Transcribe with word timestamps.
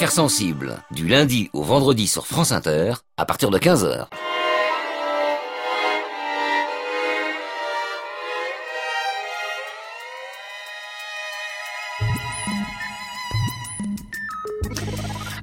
Affaires 0.00 0.12
sensibles, 0.12 0.78
du 0.92 1.06
lundi 1.08 1.50
au 1.52 1.62
vendredi 1.62 2.06
sur 2.06 2.26
France 2.26 2.52
Inter, 2.52 2.94
à 3.18 3.26
partir 3.26 3.50
de 3.50 3.58
15h. 3.58 4.06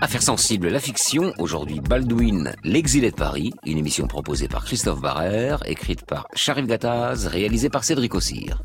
Affaires 0.01 0.23
sensibles, 0.23 0.69
la 0.69 0.79
fiction, 0.79 1.33
aujourd'hui 1.37 1.79
Baldwin, 1.79 2.55
l'exilé 2.63 3.11
de 3.11 3.15
Paris, 3.15 3.53
une 3.63 3.77
émission 3.77 4.07
proposée 4.07 4.47
par 4.47 4.65
Christophe 4.65 5.01
Barrère, 5.01 5.61
écrite 5.67 6.03
par 6.03 6.27
Charif 6.33 6.65
Gattaz, 6.65 7.27
réalisée 7.27 7.69
par 7.69 7.83
Cédric 7.83 8.15
Ossir. 8.15 8.63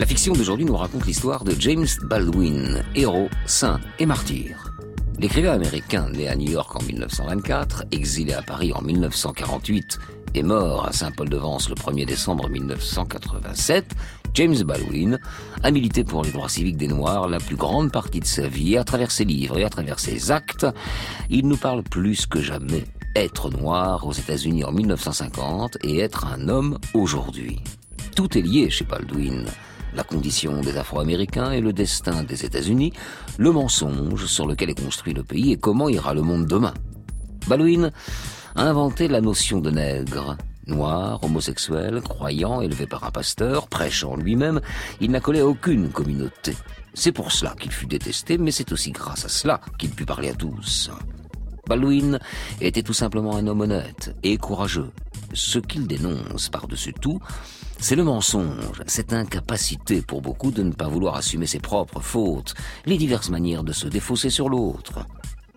La 0.00 0.06
fiction 0.06 0.32
d'aujourd'hui 0.32 0.64
nous 0.64 0.78
raconte 0.78 1.04
l'histoire 1.04 1.44
de 1.44 1.54
James 1.58 1.86
Baldwin, 2.04 2.82
héros, 2.94 3.28
saint 3.44 3.78
et 3.98 4.06
martyr. 4.06 4.72
L'écrivain 5.18 5.52
américain 5.52 6.08
né 6.08 6.26
à 6.26 6.36
New 6.36 6.50
York 6.50 6.74
en 6.74 6.82
1924, 6.82 7.84
exilé 7.92 8.32
à 8.32 8.40
Paris 8.40 8.72
en 8.72 8.80
1948 8.80 9.98
et 10.36 10.42
mort 10.42 10.86
à 10.86 10.92
Saint-Paul-de-Vence 10.92 11.68
le 11.68 11.74
1er 11.74 12.06
décembre 12.06 12.48
1987, 12.48 13.94
James 14.32 14.56
Baldwin 14.62 15.20
a 15.62 15.70
milité 15.70 16.02
pour 16.02 16.24
les 16.24 16.30
droits 16.30 16.48
civiques 16.48 16.78
des 16.78 16.88
Noirs 16.88 17.28
la 17.28 17.38
plus 17.38 17.56
grande 17.56 17.92
partie 17.92 18.20
de 18.20 18.24
sa 18.24 18.48
vie, 18.48 18.78
à 18.78 18.84
travers 18.84 19.10
ses 19.10 19.26
livres 19.26 19.58
et 19.58 19.64
à 19.64 19.68
travers 19.68 20.00
ses 20.00 20.30
actes, 20.30 20.66
il 21.28 21.46
nous 21.46 21.58
parle 21.58 21.82
plus 21.82 22.24
que 22.24 22.40
jamais 22.40 22.84
être 23.16 23.50
noir 23.50 24.06
aux 24.06 24.14
États-Unis 24.14 24.64
en 24.64 24.72
1950 24.72 25.76
et 25.84 25.98
être 25.98 26.24
un 26.24 26.48
homme 26.48 26.78
aujourd'hui. 26.94 27.60
Tout 28.16 28.38
est 28.38 28.42
lié 28.42 28.70
chez 28.70 28.86
Baldwin. 28.86 29.44
La 29.94 30.04
condition 30.04 30.60
des 30.60 30.76
Afro-Américains 30.76 31.52
et 31.52 31.60
le 31.60 31.72
destin 31.72 32.22
des 32.22 32.44
États-Unis, 32.44 32.92
le 33.38 33.50
mensonge 33.50 34.26
sur 34.26 34.46
lequel 34.46 34.70
est 34.70 34.80
construit 34.80 35.14
le 35.14 35.24
pays 35.24 35.52
et 35.52 35.56
comment 35.56 35.88
ira 35.88 36.14
le 36.14 36.22
monde 36.22 36.46
demain. 36.46 36.74
Baldwin 37.48 37.90
a 38.54 38.62
inventé 38.62 39.08
la 39.08 39.20
notion 39.20 39.60
de 39.60 39.70
nègre, 39.70 40.36
Noir, 40.66 41.18
homosexuel, 41.24 42.00
croyant, 42.00 42.60
élevé 42.60 42.86
par 42.86 43.04
un 43.04 43.10
pasteur, 43.10 43.66
prêchant 43.66 44.14
lui-même, 44.14 44.60
il 45.00 45.10
n'a 45.10 45.20
collé 45.20 45.40
à 45.40 45.46
aucune 45.46 45.90
communauté. 45.90 46.54
C'est 46.94 47.12
pour 47.12 47.32
cela 47.32 47.54
qu'il 47.58 47.72
fut 47.72 47.86
détesté, 47.86 48.38
mais 48.38 48.52
c'est 48.52 48.70
aussi 48.70 48.92
grâce 48.92 49.24
à 49.24 49.28
cela 49.28 49.60
qu'il 49.78 49.90
put 49.90 50.06
parler 50.06 50.30
à 50.30 50.34
tous. 50.34 50.90
Baldwin 51.66 52.18
était 52.60 52.82
tout 52.82 52.92
simplement 52.92 53.36
un 53.36 53.46
homme 53.46 53.62
honnête 53.62 54.14
et 54.22 54.36
courageux. 54.36 54.90
Ce 55.32 55.58
qu'il 55.58 55.86
dénonce 55.86 56.48
par-dessus 56.48 56.94
tout, 56.94 57.20
c'est 57.80 57.96
le 57.96 58.04
mensonge, 58.04 58.82
cette 58.86 59.12
incapacité 59.12 60.02
pour 60.02 60.20
beaucoup 60.20 60.50
de 60.50 60.62
ne 60.62 60.72
pas 60.72 60.88
vouloir 60.88 61.16
assumer 61.16 61.46
ses 61.46 61.60
propres 61.60 62.00
fautes, 62.00 62.54
les 62.84 62.98
diverses 62.98 63.30
manières 63.30 63.64
de 63.64 63.72
se 63.72 63.88
défausser 63.88 64.30
sur 64.30 64.48
l'autre. 64.48 65.06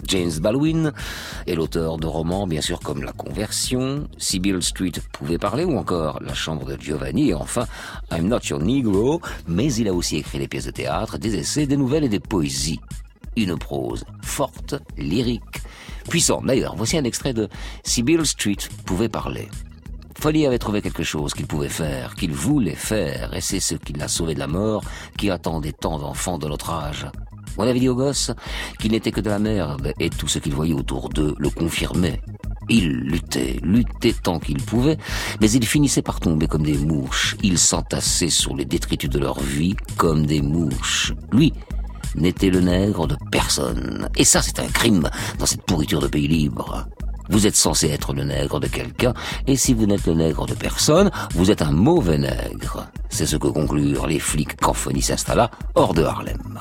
James 0.08 0.32
Baldwin 0.40 0.94
est 1.48 1.56
l'auteur 1.56 1.98
de 1.98 2.08
romans 2.08 2.48
bien 2.48 2.62
sûr 2.62 2.80
comme 2.80 3.04
La 3.04 3.12
Conversion, 3.12 4.08
Sibyl 4.18 4.62
Street 4.62 4.94
pouvait 5.12 5.38
parler 5.38 5.66
ou 5.66 5.78
encore 5.78 6.22
La 6.22 6.34
Chambre 6.34 6.66
de 6.66 6.82
Giovanni 6.82 7.30
et 7.30 7.34
enfin 7.34 7.66
I'm 8.12 8.28
Not 8.28 8.40
Your 8.50 8.60
Negro, 8.60 9.22
mais 9.48 9.74
il 9.74 9.88
a 9.88 9.94
aussi 9.94 10.18
écrit 10.18 10.40
des 10.40 10.48
pièces 10.48 10.66
de 10.66 10.72
théâtre, 10.72 11.18
des 11.18 11.36
essais, 11.36 11.68
des 11.68 11.78
nouvelles 11.78 12.06
et 12.06 12.10
des 12.10 12.20
poésies. 12.20 12.80
Une 13.36 13.58
prose 13.58 14.06
forte, 14.22 14.76
lyrique, 14.98 15.62
puissante. 16.10 16.46
D'ailleurs, 16.46 16.76
voici 16.76 16.98
un 16.98 17.04
extrait 17.04 17.34
de 17.34 17.50
Sibyl 17.84 18.26
Street 18.26 18.58
pouvait 18.86 19.10
parler. 19.10 19.50
Folly 20.20 20.46
avait 20.46 20.60
trouvé 20.60 20.82
quelque 20.82 21.04
chose 21.04 21.34
qu'il 21.34 21.48
pouvait 21.48 21.70
faire, 21.70 22.16
qu'il 22.16 22.32
voulait 22.32 22.76
faire, 22.76 23.34
et 23.34 23.42
c'est 23.42 23.60
ce 23.60 23.76
qui 23.76 23.94
l'a 23.94 24.08
sauvé 24.08 24.34
de 24.34 24.40
la 24.40 24.48
mort, 24.48 24.84
qui 25.18 25.30
attendait 25.30 25.74
tant 25.74 26.00
d'enfants 26.00 26.38
de 26.38 26.48
notre 26.48 26.72
âge. 26.72 27.08
On 27.58 27.64
avait 27.64 27.80
dit 27.80 27.90
aux 27.90 27.96
gosses 27.96 28.32
qu'il 28.80 28.92
n'était 28.92 29.12
que 29.12 29.22
de 29.22 29.30
la 29.30 29.40
merde, 29.40 29.94
et 30.00 30.10
tout 30.10 30.28
ce 30.28 30.40
qu'il 30.40 30.54
voyait 30.54 30.74
autour 30.74 31.10
d'eux 31.10 31.36
le 31.38 31.50
confirmait. 31.50 32.22
Il 32.70 32.90
luttait, 32.90 33.60
luttait 33.62 34.14
tant 34.14 34.40
qu'il 34.40 34.58
pouvait, 34.58 34.98
mais 35.42 35.52
il 35.52 35.66
finissait 35.66 36.02
par 36.02 36.20
tomber 36.20 36.48
comme 36.48 36.64
des 36.64 36.78
mouches. 36.78 37.36
Il 37.44 37.60
s'entassait 37.60 38.30
sur 38.30 38.56
les 38.56 38.66
détritus 38.66 39.10
de 39.10 39.20
leur 39.20 39.40
vie 39.40 39.76
comme 39.98 40.26
des 40.26 40.42
mouches. 40.42 41.14
Lui 41.32 41.54
n'était 42.16 42.50
le 42.50 42.62
nègre 42.62 43.08
de 43.08 43.18
personne. 43.32 44.10
Et 44.16 44.24
ça, 44.24 44.42
c'est 44.42 44.60
un 44.60 44.68
crime 44.68 45.10
dans 45.40 45.46
cette 45.46 45.64
pourriture 45.64 46.00
de 46.00 46.08
pays 46.08 46.28
libre. 46.28 46.88
Vous 47.30 47.48
êtes 47.48 47.56
censé 47.56 47.90
être 47.90 48.14
le 48.14 48.24
nègre 48.24 48.60
de 48.60 48.68
quelqu'un, 48.68 49.14
et 49.48 49.56
si 49.56 49.74
vous 49.74 49.86
n'êtes 49.86 50.06
le 50.08 50.14
nègre 50.14 50.46
de 50.46 50.54
personne, 50.54 51.12
vous 51.36 51.52
êtes 51.52 51.62
un 51.62 51.72
mauvais 51.72 52.18
nègre. 52.18 52.88
C'est 53.10 53.26
ce 53.26 53.38
que 53.38 53.48
conclurent 53.48 54.08
les 54.08 54.20
flics 54.20 54.56
quand 54.60 54.74
Fonny 54.74 55.02
s'installa 55.02 55.50
hors 55.76 55.94
de 55.94 56.04
Harlem. 56.04 56.60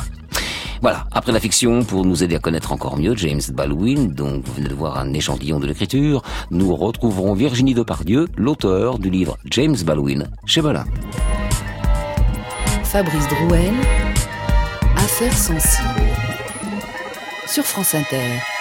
Voilà, 0.83 1.07
après 1.13 1.31
la 1.31 1.39
fiction, 1.39 1.85
pour 1.85 2.05
nous 2.05 2.25
aider 2.25 2.35
à 2.35 2.39
connaître 2.41 2.73
encore 2.73 2.99
mieux 2.99 3.15
James 3.15 3.41
Baldwin, 3.53 4.13
donc 4.13 4.45
vous 4.45 4.53
venez 4.55 4.69
de 4.69 4.75
voir 4.75 4.99
un 4.99 5.13
échantillon 5.13 5.61
de 5.61 5.67
l'écriture, 5.67 6.23
nous 6.51 6.75
retrouverons 6.75 7.35
Virginie 7.35 7.75
Depardieu, 7.75 8.27
l'auteur 8.37 8.99
du 8.99 9.09
livre 9.09 9.39
James 9.45 9.77
Baldwin 9.85 10.29
chez 10.45 10.61
Belin. 10.61 10.85
Fabrice 12.83 13.29
Drouel, 13.29 13.75
Affaires 14.97 15.39
sensibles, 15.39 16.11
sur 17.47 17.65
France 17.65 17.95
Inter. 17.95 18.52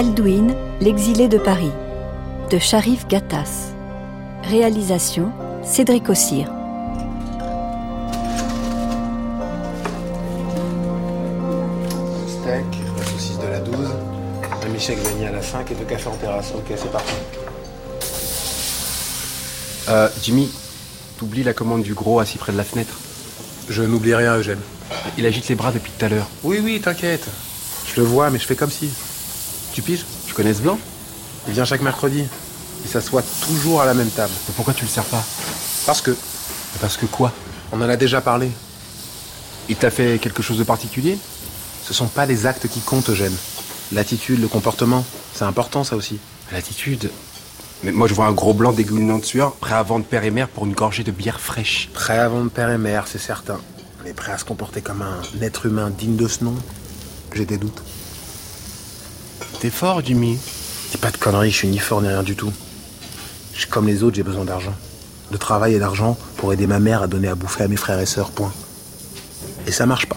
Baldwin, 0.00 0.54
l'exilé 0.80 1.28
de 1.28 1.36
Paris, 1.36 1.72
de 2.50 2.58
Sharif 2.58 3.06
Gattas. 3.06 3.74
Réalisation 4.44 5.30
Cédric 5.62 6.08
Ossir. 6.08 6.50
Steak, 12.26 12.64
la 12.96 13.04
saucisse 13.04 13.38
de 13.40 13.46
la 13.46 13.58
12, 13.58 13.76
un 14.64 14.68
Michel 14.70 14.98
vanille 15.00 15.26
à 15.26 15.32
la 15.32 15.42
5 15.42 15.70
et 15.70 15.74
deux 15.74 15.84
cafés 15.84 16.08
en 16.08 16.16
terrasse. 16.16 16.52
Ok, 16.56 16.74
c'est 16.74 16.90
parti. 16.90 17.12
Euh, 19.90 20.08
Jimmy, 20.22 20.50
t'oublies 21.18 21.42
la 21.42 21.52
commande 21.52 21.82
du 21.82 21.92
gros 21.92 22.20
assis 22.20 22.38
près 22.38 22.52
de 22.52 22.56
la 22.56 22.64
fenêtre 22.64 22.94
Je 23.68 23.82
n'oublie 23.82 24.14
rien, 24.14 24.38
Eugène. 24.38 24.60
Il 25.18 25.26
agite 25.26 25.46
les 25.48 25.56
bras 25.56 25.72
depuis 25.72 25.92
tout 25.92 26.06
à 26.06 26.08
l'heure. 26.08 26.26
Oui, 26.42 26.58
oui, 26.64 26.80
t'inquiète. 26.80 27.26
Je 27.94 28.00
le 28.00 28.06
vois, 28.06 28.30
mais 28.30 28.38
je 28.38 28.46
fais 28.46 28.56
comme 28.56 28.70
si. 28.70 28.88
Tu 29.80 29.92
piges? 29.92 30.04
Tu 30.26 30.34
connais 30.34 30.52
ce 30.52 30.60
blanc? 30.60 30.78
Il 31.48 31.54
vient 31.54 31.64
chaque 31.64 31.80
mercredi. 31.80 32.26
Il 32.84 32.90
s'assoit 32.90 33.22
toujours 33.46 33.80
à 33.80 33.86
la 33.86 33.94
même 33.94 34.10
table. 34.10 34.32
Mais 34.46 34.52
pourquoi 34.54 34.74
tu 34.74 34.84
le 34.84 34.90
sers 34.90 35.04
pas? 35.04 35.24
Parce 35.86 36.02
que. 36.02 36.14
Parce 36.82 36.98
que 36.98 37.06
quoi? 37.06 37.32
On 37.72 37.80
en 37.80 37.88
a 37.88 37.96
déjà 37.96 38.20
parlé. 38.20 38.50
Il 39.70 39.76
t'a 39.76 39.90
fait 39.90 40.18
quelque 40.20 40.42
chose 40.42 40.58
de 40.58 40.64
particulier? 40.64 41.16
Ce 41.82 41.94
sont 41.94 42.08
pas 42.08 42.26
les 42.26 42.44
actes 42.44 42.68
qui 42.68 42.80
comptent, 42.80 43.08
Eugène. 43.08 43.34
L'attitude, 43.92 44.42
le 44.42 44.48
comportement, 44.48 45.02
c'est 45.32 45.44
important 45.44 45.82
ça 45.82 45.96
aussi. 45.96 46.18
L'attitude? 46.52 47.10
Mais 47.82 47.92
moi 47.92 48.06
je 48.06 48.12
vois 48.12 48.26
un 48.26 48.32
gros 48.32 48.52
blanc 48.52 48.72
dégoulinant 48.72 49.16
de 49.16 49.24
sueur, 49.24 49.54
prêt 49.54 49.74
à 49.74 49.82
vendre 49.82 50.04
père 50.04 50.24
et 50.24 50.30
mère 50.30 50.48
pour 50.48 50.66
une 50.66 50.74
gorgée 50.74 51.04
de 51.04 51.10
bière 51.10 51.40
fraîche. 51.40 51.88
Prêt 51.94 52.18
à 52.18 52.28
vendre 52.28 52.50
père 52.50 52.68
et 52.68 52.76
mère, 52.76 53.06
c'est 53.06 53.18
certain. 53.18 53.58
Mais 54.04 54.12
prêt 54.12 54.32
à 54.32 54.36
se 54.36 54.44
comporter 54.44 54.82
comme 54.82 55.00
un 55.00 55.22
être 55.40 55.64
humain 55.64 55.88
digne 55.88 56.16
de 56.16 56.28
ce 56.28 56.44
nom, 56.44 56.54
j'ai 57.32 57.46
des 57.46 57.56
doutes. 57.56 57.82
T'es 59.60 59.68
fort, 59.68 60.02
Jimmy. 60.02 60.38
Dis 60.90 60.96
pas 60.96 61.10
de 61.10 61.18
conneries, 61.18 61.50
je 61.50 61.56
suis 61.56 61.68
ni 61.68 61.78
fort 61.78 62.00
ni 62.00 62.08
rien 62.08 62.22
du 62.22 62.34
tout. 62.34 62.50
Je 63.52 63.66
comme 63.66 63.86
les 63.86 64.02
autres, 64.02 64.16
j'ai 64.16 64.22
besoin 64.22 64.46
d'argent. 64.46 64.72
De 65.30 65.36
travail 65.36 65.74
et 65.74 65.78
d'argent 65.78 66.16
pour 66.38 66.54
aider 66.54 66.66
ma 66.66 66.78
mère 66.78 67.02
à 67.02 67.06
donner 67.06 67.28
à 67.28 67.34
bouffer 67.34 67.64
à 67.64 67.68
mes 67.68 67.76
frères 67.76 68.00
et 68.00 68.06
sœurs, 68.06 68.30
point. 68.30 68.54
Et 69.66 69.70
ça 69.70 69.84
marche 69.84 70.06
pas. 70.06 70.16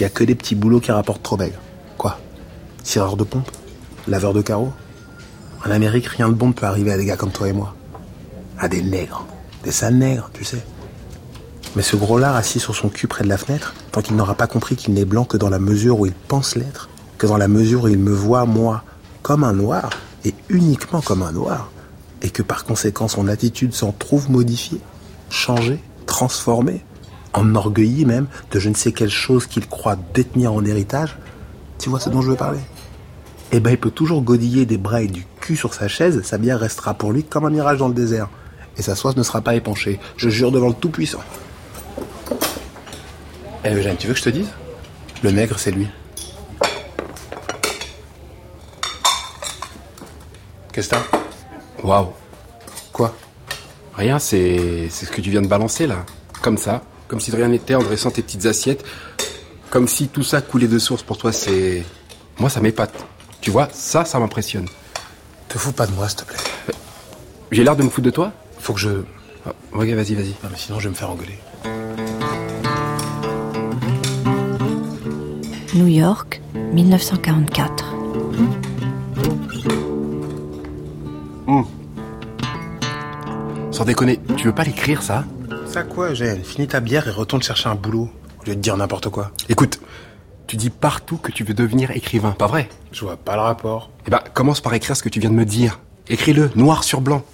Y 0.00 0.04
a 0.04 0.08
que 0.08 0.24
des 0.24 0.34
petits 0.34 0.54
boulots 0.54 0.80
qui 0.80 0.90
rapportent 0.90 1.22
trop 1.22 1.36
maigre. 1.36 1.58
Quoi? 1.98 2.18
Tireur 2.82 3.18
de 3.18 3.24
pompe? 3.24 3.50
Laveur 4.08 4.32
de 4.32 4.40
carreaux? 4.40 4.72
En 5.66 5.70
Amérique, 5.70 6.06
rien 6.06 6.30
de 6.30 6.34
bon 6.34 6.48
ne 6.48 6.52
peut 6.54 6.64
arriver 6.64 6.92
à 6.92 6.96
des 6.96 7.04
gars 7.04 7.18
comme 7.18 7.30
toi 7.30 7.48
et 7.48 7.52
moi. 7.52 7.74
À 8.58 8.68
des 8.68 8.80
nègres. 8.80 9.26
Des 9.64 9.70
sales 9.70 9.98
nègres, 9.98 10.30
tu 10.32 10.44
sais. 10.44 10.64
Mais 11.76 11.82
ce 11.82 11.96
gros-là, 11.96 12.34
assis 12.34 12.58
sur 12.58 12.74
son 12.74 12.88
cul 12.88 13.06
près 13.06 13.22
de 13.22 13.28
la 13.28 13.36
fenêtre, 13.36 13.74
tant 13.92 14.00
qu'il 14.00 14.16
n'aura 14.16 14.34
pas 14.34 14.46
compris 14.46 14.76
qu'il 14.76 14.94
n'est 14.94 15.04
blanc 15.04 15.26
que 15.26 15.36
dans 15.36 15.50
la 15.50 15.58
mesure 15.58 16.00
où 16.00 16.06
il 16.06 16.14
pense 16.14 16.56
l'être, 16.56 16.88
que 17.18 17.26
dans 17.26 17.36
la 17.36 17.48
mesure 17.48 17.84
où 17.84 17.88
il 17.88 17.98
me 17.98 18.12
voit, 18.12 18.44
moi, 18.44 18.84
comme 19.22 19.44
un 19.44 19.52
noir, 19.52 19.90
et 20.24 20.34
uniquement 20.48 21.00
comme 21.00 21.22
un 21.22 21.32
noir, 21.32 21.70
et 22.22 22.30
que 22.30 22.42
par 22.42 22.64
conséquent 22.64 23.08
son 23.08 23.28
attitude 23.28 23.74
s'en 23.74 23.92
trouve 23.92 24.30
modifiée, 24.30 24.80
changée, 25.30 25.82
transformée, 26.06 26.84
enorgueillie 27.32 28.04
même 28.04 28.26
de 28.50 28.58
je 28.58 28.68
ne 28.68 28.74
sais 28.74 28.92
quelle 28.92 29.10
chose 29.10 29.46
qu'il 29.46 29.66
croit 29.66 29.96
détenir 30.14 30.52
en 30.52 30.64
héritage, 30.64 31.16
tu 31.78 31.90
vois 31.90 32.00
ce 32.00 32.08
dont 32.08 32.22
je 32.22 32.30
veux 32.30 32.36
parler? 32.36 32.60
Eh 33.52 33.60
ben, 33.60 33.70
il 33.70 33.78
peut 33.78 33.90
toujours 33.90 34.22
godiller 34.22 34.66
des 34.66 34.78
bras 34.78 35.02
et 35.02 35.06
du 35.06 35.26
cul 35.40 35.56
sur 35.56 35.74
sa 35.74 35.86
chaise, 35.86 36.22
sa 36.22 36.38
bière 36.38 36.58
restera 36.58 36.94
pour 36.94 37.12
lui 37.12 37.22
comme 37.22 37.44
un 37.44 37.50
mirage 37.50 37.78
dans 37.78 37.88
le 37.88 37.94
désert. 37.94 38.28
Et 38.76 38.82
sa 38.82 38.96
soif 38.96 39.14
ne 39.16 39.22
sera 39.22 39.40
pas 39.40 39.54
épanchée. 39.54 40.00
Je 40.16 40.28
jure 40.28 40.50
devant 40.50 40.68
le 40.68 40.74
Tout-Puissant. 40.74 41.22
Eh 43.64 43.72
Eugène, 43.72 43.96
tu 43.96 44.08
veux 44.08 44.14
que 44.14 44.18
je 44.18 44.24
te 44.24 44.30
dise? 44.30 44.48
Le 45.22 45.30
nègre, 45.30 45.58
c'est 45.58 45.70
lui. 45.70 45.86
Qu'est-ce 50.74 50.88
que 50.90 50.96
t'as 50.96 51.02
Waouh. 51.82 52.08
Quoi 52.92 53.14
Rien, 53.94 54.18
c'est 54.18 54.88
c'est 54.90 55.06
ce 55.06 55.10
que 55.12 55.20
tu 55.20 55.30
viens 55.30 55.40
de 55.42 55.46
balancer 55.46 55.86
là. 55.86 56.04
Comme 56.42 56.58
ça. 56.58 56.82
Comme 57.08 57.20
si 57.20 57.30
de 57.30 57.36
rien 57.36 57.48
n'était 57.48 57.74
en 57.76 57.82
dressant 57.82 58.10
tes 58.10 58.22
petites 58.22 58.46
assiettes. 58.46 58.84
Comme 59.70 59.86
si 59.88 60.08
tout 60.08 60.22
ça 60.24 60.40
coulait 60.40 60.66
de 60.68 60.78
source 60.78 61.02
pour 61.02 61.16
toi, 61.16 61.32
c'est. 61.32 61.84
Moi, 62.38 62.50
ça 62.50 62.60
m'épate. 62.60 62.92
Tu 63.40 63.50
vois, 63.50 63.68
ça, 63.72 64.04
ça 64.04 64.18
m'impressionne. 64.18 64.66
Te 65.48 65.58
fous 65.58 65.72
pas 65.72 65.86
de 65.86 65.92
moi, 65.92 66.08
s'il 66.08 66.18
te 66.18 66.24
plaît. 66.24 66.36
J'ai 67.52 67.62
l'air 67.62 67.76
de 67.76 67.82
me 67.84 67.88
foutre 67.88 68.06
de 68.06 68.10
toi 68.10 68.32
Faut 68.58 68.72
que 68.72 68.80
je... 68.80 68.88
Non, 68.88 69.04
Ah, 69.46 69.52
Ok, 69.74 69.86
vas-y, 69.88 70.14
vas-y. 70.14 70.34
mais 70.42 70.56
sinon 70.56 70.80
je 70.80 70.84
vais 70.84 70.90
me 70.90 70.94
faire 70.96 71.10
engueuler. 71.10 71.38
New 75.74 75.86
York, 75.86 76.40
1944. 76.72 77.94
Sans 83.74 83.84
déconner, 83.84 84.20
tu 84.36 84.44
veux 84.44 84.54
pas 84.54 84.62
l'écrire 84.62 85.02
ça? 85.02 85.24
Ça 85.66 85.82
quoi, 85.82 86.10
Eugène 86.10 86.44
Finis 86.44 86.68
ta 86.68 86.78
bière 86.78 87.08
et 87.08 87.10
retourne 87.10 87.42
chercher 87.42 87.68
un 87.68 87.74
boulot. 87.74 88.08
Au 88.40 88.44
lieu 88.48 88.54
de 88.54 88.60
dire 88.60 88.76
n'importe 88.76 89.08
quoi. 89.08 89.32
Écoute, 89.48 89.80
tu 90.46 90.56
dis 90.56 90.70
partout 90.70 91.16
que 91.16 91.32
tu 91.32 91.42
veux 91.42 91.54
devenir 91.54 91.90
écrivain, 91.90 92.30
pas 92.30 92.46
vrai? 92.46 92.68
Je 92.92 93.00
vois 93.00 93.16
pas 93.16 93.34
le 93.34 93.40
rapport. 93.42 93.90
Eh 94.06 94.10
ben, 94.12 94.20
commence 94.32 94.60
par 94.60 94.74
écrire 94.74 94.96
ce 94.96 95.02
que 95.02 95.08
tu 95.08 95.18
viens 95.18 95.30
de 95.30 95.34
me 95.34 95.44
dire. 95.44 95.80
Écris-le, 96.06 96.52
noir 96.54 96.84
sur 96.84 97.00
blanc. 97.00 97.24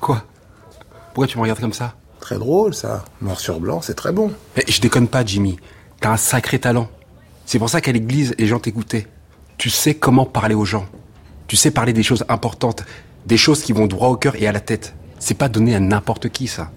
Quoi? 0.00 0.24
Pourquoi 1.14 1.28
tu 1.28 1.36
me 1.38 1.42
regardes 1.42 1.60
comme 1.60 1.72
ça? 1.72 1.94
Très 2.18 2.36
drôle, 2.36 2.74
ça. 2.74 3.04
Noir 3.22 3.38
sur 3.38 3.60
blanc, 3.60 3.80
c'est 3.82 3.94
très 3.94 4.10
bon. 4.10 4.32
Eh, 4.56 4.64
Je 4.68 4.80
déconne 4.80 5.06
pas, 5.06 5.24
Jimmy. 5.24 5.60
T'as 6.00 6.10
un 6.10 6.16
sacré 6.16 6.58
talent. 6.58 6.88
C'est 7.46 7.60
pour 7.60 7.70
ça 7.70 7.80
qu'à 7.80 7.92
l'église, 7.92 8.34
les 8.36 8.48
gens 8.48 8.58
t'écoutaient. 8.58 9.06
Tu 9.58 9.70
sais 9.70 9.94
comment 9.94 10.26
parler 10.26 10.56
aux 10.56 10.64
gens. 10.64 10.86
Tu 11.46 11.54
sais 11.54 11.70
parler 11.70 11.92
des 11.92 12.02
choses 12.02 12.24
importantes, 12.28 12.82
des 13.26 13.36
choses 13.36 13.62
qui 13.62 13.72
vont 13.72 13.86
droit 13.86 14.08
au 14.08 14.16
cœur 14.16 14.34
et 14.36 14.46
à 14.46 14.52
la 14.52 14.60
tête. 14.60 14.94
C'est 15.18 15.36
pas 15.36 15.48
donné 15.48 15.74
à 15.74 15.80
n'importe 15.80 16.28
qui, 16.30 16.46
ça. 16.46 16.70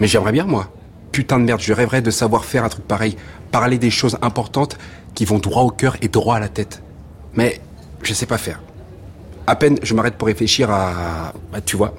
Mais 0.00 0.06
j'aimerais 0.06 0.32
bien, 0.32 0.44
moi. 0.44 0.72
Putain 1.12 1.38
de 1.38 1.44
merde, 1.44 1.60
je 1.60 1.72
rêverais 1.72 2.02
de 2.02 2.10
savoir 2.10 2.44
faire 2.44 2.64
un 2.64 2.68
truc 2.68 2.86
pareil. 2.86 3.16
Parler 3.50 3.78
des 3.78 3.90
choses 3.90 4.18
importantes 4.22 4.78
qui 5.14 5.24
vont 5.24 5.38
droit 5.38 5.62
au 5.62 5.70
cœur 5.70 5.96
et 6.02 6.08
droit 6.08 6.36
à 6.36 6.40
la 6.40 6.48
tête. 6.48 6.82
Mais 7.34 7.60
je 8.02 8.14
sais 8.14 8.26
pas 8.26 8.38
faire. 8.38 8.60
À 9.46 9.56
peine 9.56 9.78
je 9.82 9.94
m'arrête 9.94 10.16
pour 10.16 10.28
réfléchir 10.28 10.70
à... 10.70 11.32
Bah, 11.52 11.60
tu 11.60 11.76
vois. 11.76 11.94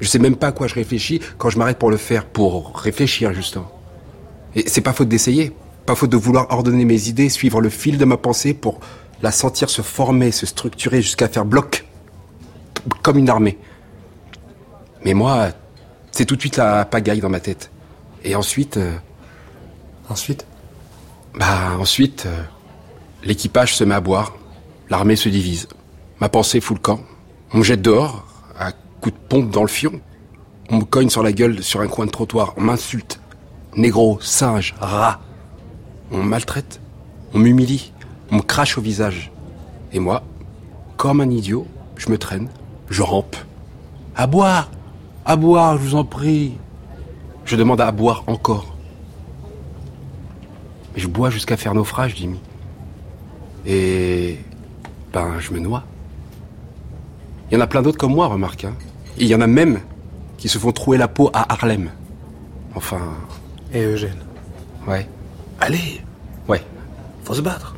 Je 0.00 0.08
sais 0.08 0.18
même 0.18 0.36
pas 0.36 0.48
à 0.48 0.52
quoi 0.52 0.66
je 0.66 0.74
réfléchis 0.74 1.20
quand 1.36 1.50
je 1.50 1.58
m'arrête 1.58 1.78
pour 1.78 1.90
le 1.90 1.96
faire, 1.96 2.24
pour 2.24 2.76
réfléchir, 2.76 3.32
justement. 3.32 3.70
Et 4.54 4.64
c'est 4.68 4.80
pas 4.80 4.92
faute 4.92 5.08
d'essayer. 5.08 5.52
Pas 5.86 5.94
faute 5.94 6.10
de 6.10 6.16
vouloir 6.16 6.46
ordonner 6.50 6.84
mes 6.84 7.08
idées, 7.08 7.28
suivre 7.28 7.60
le 7.60 7.68
fil 7.68 7.98
de 7.98 8.04
ma 8.04 8.16
pensée 8.16 8.54
pour 8.54 8.80
la 9.22 9.32
sentir 9.32 9.70
se 9.70 9.82
former, 9.82 10.30
se 10.30 10.46
structurer 10.46 11.02
jusqu'à 11.02 11.28
faire 11.28 11.44
bloc. 11.44 11.87
Comme 13.02 13.18
une 13.18 13.28
armée. 13.28 13.58
Mais 15.04 15.14
moi, 15.14 15.48
c'est 16.10 16.24
tout 16.24 16.36
de 16.36 16.40
suite 16.40 16.56
la 16.56 16.84
pagaille 16.84 17.20
dans 17.20 17.28
ma 17.28 17.40
tête. 17.40 17.70
Et 18.24 18.34
ensuite, 18.34 18.76
euh, 18.76 18.96
Ensuite 20.08 20.46
bah 21.38 21.76
ensuite, 21.78 22.24
euh, 22.26 22.42
l'équipage 23.22 23.76
se 23.76 23.84
met 23.84 23.94
à 23.94 24.00
boire, 24.00 24.34
l'armée 24.88 25.14
se 25.14 25.28
divise. 25.28 25.68
Ma 26.20 26.28
pensée 26.28 26.60
fout 26.60 26.78
le 26.78 26.82
camp. 26.82 27.00
On 27.52 27.58
me 27.58 27.62
jette 27.62 27.82
dehors, 27.82 28.26
à 28.58 28.72
coups 28.72 29.14
de 29.14 29.20
pompe 29.28 29.50
dans 29.50 29.60
le 29.60 29.68
fion. 29.68 30.00
On 30.70 30.78
me 30.78 30.84
cogne 30.84 31.10
sur 31.10 31.22
la 31.22 31.32
gueule 31.32 31.62
sur 31.62 31.80
un 31.80 31.86
coin 31.86 32.06
de 32.06 32.10
trottoir, 32.10 32.54
on 32.56 32.62
m'insulte. 32.62 33.20
Négro, 33.76 34.18
singe, 34.20 34.74
rat. 34.80 35.20
On 36.10 36.18
me 36.18 36.24
maltraite, 36.24 36.80
on 37.34 37.38
m'humilie, 37.38 37.92
on 38.32 38.36
me 38.36 38.42
crache 38.42 38.78
au 38.78 38.80
visage. 38.80 39.30
Et 39.92 40.00
moi, 40.00 40.22
comme 40.96 41.20
un 41.20 41.30
idiot, 41.30 41.66
je 41.96 42.10
me 42.10 42.16
traîne, 42.16 42.48
je 42.90 43.02
rampe. 43.02 43.36
À 44.16 44.26
boire 44.26 44.70
À 45.24 45.36
boire, 45.36 45.76
je 45.76 45.82
vous 45.82 45.94
en 45.94 46.04
prie 46.04 46.54
Je 47.44 47.56
demande 47.56 47.80
à 47.80 47.90
boire 47.92 48.24
encore. 48.26 48.74
Mais 50.94 51.00
je 51.00 51.08
bois 51.08 51.30
jusqu'à 51.30 51.56
faire 51.56 51.74
naufrage, 51.74 52.14
Jimmy. 52.16 52.40
Et... 53.66 54.38
Ben, 55.12 55.38
je 55.38 55.52
me 55.52 55.58
noie. 55.58 55.84
Il 57.50 57.54
y 57.54 57.56
en 57.56 57.60
a 57.60 57.66
plein 57.66 57.82
d'autres 57.82 57.98
comme 57.98 58.14
moi, 58.14 58.26
remarque. 58.26 58.64
Hein. 58.64 58.74
Et 59.18 59.22
il 59.24 59.28
y 59.28 59.34
en 59.34 59.40
a 59.40 59.46
même 59.46 59.80
qui 60.36 60.48
se 60.48 60.58
font 60.58 60.72
trouer 60.72 60.98
la 60.98 61.08
peau 61.08 61.30
à 61.32 61.52
Harlem. 61.52 61.90
Enfin, 62.74 63.00
Et 63.72 63.82
Eugène 63.82 64.18
ouais. 64.86 65.08
Allez, 65.60 66.00
Ouais. 66.46 66.62
faut 67.24 67.34
se 67.34 67.40
battre. 67.40 67.74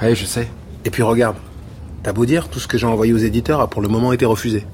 Ouais, 0.00 0.14
je 0.14 0.24
sais. 0.24 0.48
Et 0.84 0.90
puis 0.90 1.02
regarde, 1.02 1.36
t'as 2.02 2.12
beau 2.12 2.26
dire, 2.26 2.48
tout 2.48 2.58
ce 2.60 2.68
que 2.68 2.78
j'ai 2.78 2.86
envoyé 2.86 3.12
aux 3.12 3.18
éditeurs 3.18 3.60
a 3.60 3.68
pour 3.68 3.82
le 3.82 3.88
moment 3.88 4.12
été 4.12 4.24
refusé. 4.24 4.66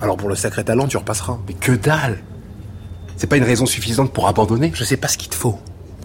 Alors 0.00 0.16
pour 0.16 0.28
le 0.28 0.34
sacré 0.34 0.64
talent, 0.64 0.86
tu 0.88 0.96
repasseras. 0.96 1.38
Mais 1.48 1.54
que 1.54 1.72
dalle 1.72 2.22
C'est 3.16 3.26
pas 3.26 3.36
une 3.36 3.44
raison 3.44 3.66
suffisante 3.66 4.12
pour 4.12 4.28
abandonner? 4.28 4.70
Je 4.74 4.84
sais 4.84 4.96
pas 4.96 5.08
ce 5.08 5.16
qu'il 5.16 5.28
te 5.28 5.34
faut. 5.34 5.58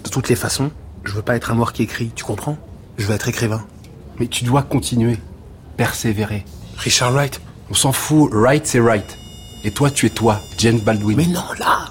De 0.04 0.10
toutes 0.10 0.30
les 0.30 0.36
façons, 0.36 0.72
je 1.04 1.14
veux 1.14 1.22
pas 1.22 1.36
être 1.36 1.52
un 1.52 1.56
noir 1.56 1.74
qui 1.74 1.84
écrit, 1.84 2.12
tu 2.16 2.24
comprends? 2.24 2.58
Je 2.98 3.06
veux 3.06 3.14
être 3.16 3.28
écrivain. 3.28 3.66
Mais 4.20 4.28
tu 4.28 4.44
dois 4.44 4.64
continuer. 4.64 5.18
Persévérer. 5.78 6.46
Richard 6.78 7.12
Wright 7.14 7.42
On 7.70 7.74
s'en 7.74 7.92
fout, 7.92 8.30
right 8.34 8.66
c'est 8.66 8.80
right. 8.80 9.18
Et 9.64 9.72
toi, 9.72 9.92
tu 9.92 10.06
es 10.06 10.10
toi, 10.10 10.40
James 10.58 10.80
Baldwin. 10.80 11.18
Mais 11.18 11.28
non, 11.28 11.44
là 11.60 11.90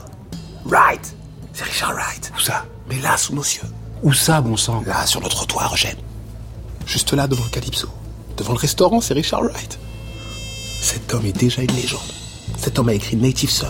Wright 0.65 1.15
C'est 1.53 1.65
Richard 1.65 1.93
Wright. 1.95 2.33
où 2.37 2.41
ça? 2.41 2.65
Mais 2.89 2.99
là, 3.01 3.17
sous 3.17 3.35
nos 3.35 3.43
cieux. 3.43 3.63
Où 4.03 4.13
ça, 4.13 4.41
bon 4.41 4.57
sang? 4.57 4.83
Là, 4.87 5.07
sur 5.07 5.21
le 5.21 5.29
trottoir, 5.29 5.73
Eugène. 5.75 5.97
Juste 6.87 7.13
là, 7.13 7.27
devant 7.29 7.45
le 7.45 7.51
Calypso. 7.51 7.89
Devant 8.37 8.53
le 8.53 8.59
restaurant, 8.59 9.01
c'est 9.01 9.15
Richard 9.15 9.43
Wright. 9.43 9.79
Cet 10.81 11.13
homme 11.13 11.27
est 11.27 11.37
déjà 11.37 11.63
une 11.63 11.73
légende. 11.73 12.01
Cet 12.59 12.79
homme 12.79 12.89
a 12.89 12.95
écrit 12.95 13.17
Native 13.17 13.51
Son. 13.51 13.67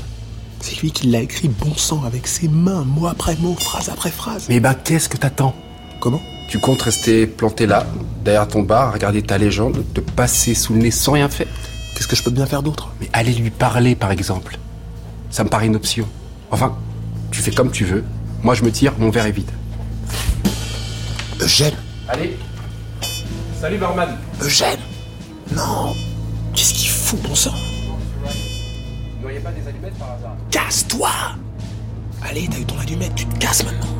C'est 0.60 0.80
lui 0.80 0.90
qui 0.90 1.06
l'a 1.06 1.20
écrit 1.20 1.48
bon 1.48 1.74
sang 1.74 2.02
avec 2.04 2.26
ses 2.26 2.48
mains, 2.48 2.84
mot 2.84 3.06
après 3.06 3.36
mot, 3.36 3.54
phrase 3.58 3.88
après 3.88 4.10
phrase. 4.10 4.46
Mais 4.48 4.60
ben, 4.60 4.74
qu'est-ce 4.74 5.08
que 5.08 5.16
t'attends? 5.16 5.54
Comment? 6.00 6.20
Tu 6.48 6.58
comptes 6.58 6.82
rester 6.82 7.26
planté 7.26 7.66
là, 7.66 7.86
derrière 8.24 8.46
ton 8.46 8.62
bar, 8.62 8.88
à 8.88 8.90
regarder 8.92 9.22
ta 9.22 9.38
légende, 9.38 9.84
te 9.94 10.00
passer 10.00 10.54
sous 10.54 10.74
le 10.74 10.80
nez 10.80 10.90
sans 10.90 11.12
rien 11.12 11.28
faire? 11.28 11.46
Qu'est-ce 11.94 12.08
que 12.08 12.16
je 12.16 12.22
peux 12.22 12.30
bien 12.30 12.46
faire 12.46 12.62
d'autre? 12.62 12.92
Mais 13.00 13.08
aller 13.12 13.32
lui 13.32 13.50
parler, 13.50 13.94
par 13.94 14.10
exemple. 14.10 14.58
Ça 15.30 15.44
me 15.44 15.48
paraît 15.48 15.66
une 15.66 15.76
option. 15.76 16.06
Enfin, 16.50 16.76
tu 17.30 17.40
fais 17.40 17.52
comme 17.52 17.70
tu 17.70 17.84
veux. 17.84 18.04
Moi, 18.42 18.54
je 18.54 18.64
me 18.64 18.70
tire, 18.70 18.92
mon 18.98 19.10
verre 19.10 19.26
est 19.26 19.32
vide. 19.32 19.50
Eugène 21.40 21.74
Allez. 22.08 22.36
Salut, 23.60 23.76
barman. 23.76 24.08
Eugène 24.40 24.78
Non 25.54 25.94
Qu'est-ce 26.54 26.72
qu'il 26.72 26.88
fout, 26.88 27.20
bon 27.20 27.34
sang 27.34 27.52
Vous 28.24 29.22
n'auriez 29.22 29.40
pas 29.40 29.52
des 29.52 29.68
allumettes 29.68 29.98
par 29.98 30.12
hasard? 30.12 30.34
Casse-toi 30.50 31.10
Allez, 32.22 32.48
t'as 32.50 32.58
eu 32.58 32.64
ton 32.64 32.78
allumette, 32.78 33.14
tu 33.14 33.26
te 33.26 33.38
casses 33.38 33.62
maintenant. 33.62 33.94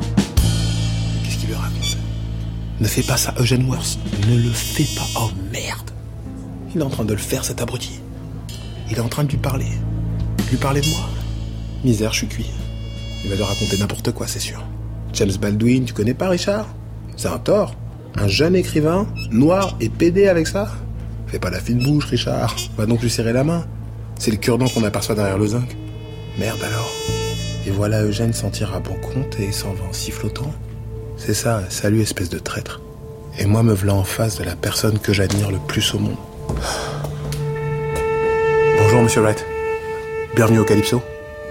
Qu'est-ce 1.23 1.37
qu'il 1.37 1.49
lui 1.49 1.55
raconte? 1.55 1.97
Ne 2.79 2.87
fais 2.87 3.03
pas 3.03 3.17
ça, 3.17 3.35
Eugène 3.39 3.69
Worth. 3.69 3.99
Ne 4.27 4.37
le 4.37 4.49
fais 4.49 4.87
pas. 4.95 5.05
Oh 5.19 5.29
merde 5.51 5.91
Il 6.73 6.81
est 6.81 6.83
en 6.83 6.89
train 6.89 7.05
de 7.05 7.13
le 7.13 7.19
faire, 7.19 7.45
cet 7.45 7.61
abruti. 7.61 7.99
Il 8.89 8.97
est 8.97 9.01
en 9.01 9.09
train 9.09 9.25
de 9.25 9.29
lui 9.29 9.37
parler. 9.37 9.69
Lui 10.49 10.57
parler 10.57 10.81
de 10.81 10.87
moi. 10.89 11.07
Misère, 11.83 12.13
je 12.13 12.17
suis 12.17 12.27
cuit. 12.27 12.49
Il 13.23 13.29
va 13.29 13.35
lui 13.35 13.43
raconter 13.43 13.77
n'importe 13.77 14.11
quoi, 14.11 14.25
c'est 14.25 14.39
sûr. 14.39 14.63
James 15.13 15.37
Baldwin, 15.39 15.85
tu 15.85 15.93
connais 15.93 16.15
pas 16.15 16.29
Richard? 16.29 16.65
C'est 17.15 17.27
un 17.27 17.37
tort. 17.37 17.75
Un 18.17 18.27
jeune 18.27 18.55
écrivain, 18.55 19.07
noir 19.31 19.77
et 19.79 19.89
pédé 19.89 20.27
avec 20.27 20.47
ça? 20.47 20.69
Fais 21.27 21.39
pas 21.39 21.49
la 21.49 21.59
fine 21.59 21.79
bouche, 21.83 22.05
Richard. 22.05 22.55
Va 22.77 22.85
donc 22.85 23.01
lui 23.01 23.09
serrer 23.09 23.33
la 23.33 23.43
main. 23.43 23.65
C'est 24.19 24.31
le 24.31 24.37
cure-dent 24.37 24.67
qu'on 24.67 24.83
aperçoit 24.83 25.15
derrière 25.15 25.37
le 25.37 25.47
zinc. 25.47 25.75
Merde 26.37 26.59
alors. 26.63 26.91
Et 27.65 27.71
voilà 27.71 28.03
Eugène 28.03 28.33
s'en 28.33 28.49
tire 28.49 28.73
à 28.73 28.79
bon 28.79 28.95
compte 28.95 29.39
et 29.39 29.51
s'en 29.51 29.73
va 29.73 29.85
en 29.85 29.93
sifflotant. 29.93 30.51
C'est 31.15 31.33
ça, 31.33 31.63
salut 31.69 32.01
espèce 32.01 32.29
de 32.29 32.39
traître. 32.39 32.81
Et 33.39 33.45
moi 33.45 33.63
me 33.63 33.73
voilà 33.73 33.93
en 33.93 34.03
face 34.03 34.37
de 34.39 34.43
la 34.43 34.55
personne 34.55 34.99
que 34.99 35.13
j'admire 35.13 35.51
le 35.51 35.59
plus 35.67 35.93
au 35.93 35.99
monde. 35.99 36.17
Bonjour 38.77 39.01
Monsieur 39.03 39.21
Wright. 39.21 39.45
Bienvenue 40.35 40.59
au 40.59 40.65
Calypso. 40.65 41.01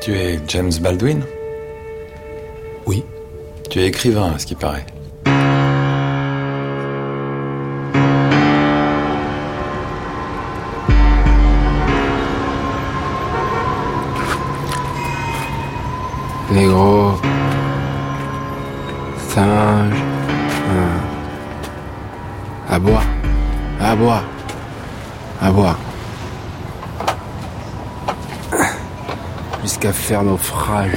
Tu 0.01 0.15
es 0.15 0.41
James 0.49 0.73
Baldwin? 0.81 1.23
Oui. 2.87 3.05
Tu 3.71 3.81
es 3.81 3.87
écrivain, 3.87 4.33
à 4.35 4.39
ce 4.39 4.47
qui 4.47 4.55
paraît. 4.55 4.85
Négro. 16.51 17.15
Singe. 19.29 19.95
un- 20.71 22.75
À 22.75 22.79
boire. 22.79 23.03
À. 23.81 23.95
À. 25.51 25.77
Jusqu'à 29.63 29.93
faire 29.93 30.23
naufrage. 30.23 30.97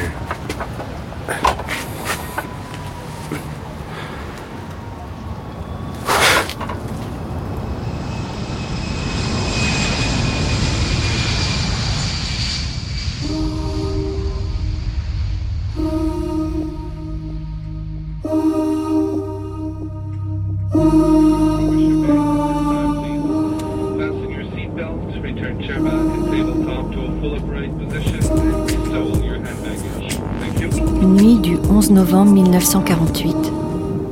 Novembre 31.93 32.31
1948. 32.31 33.35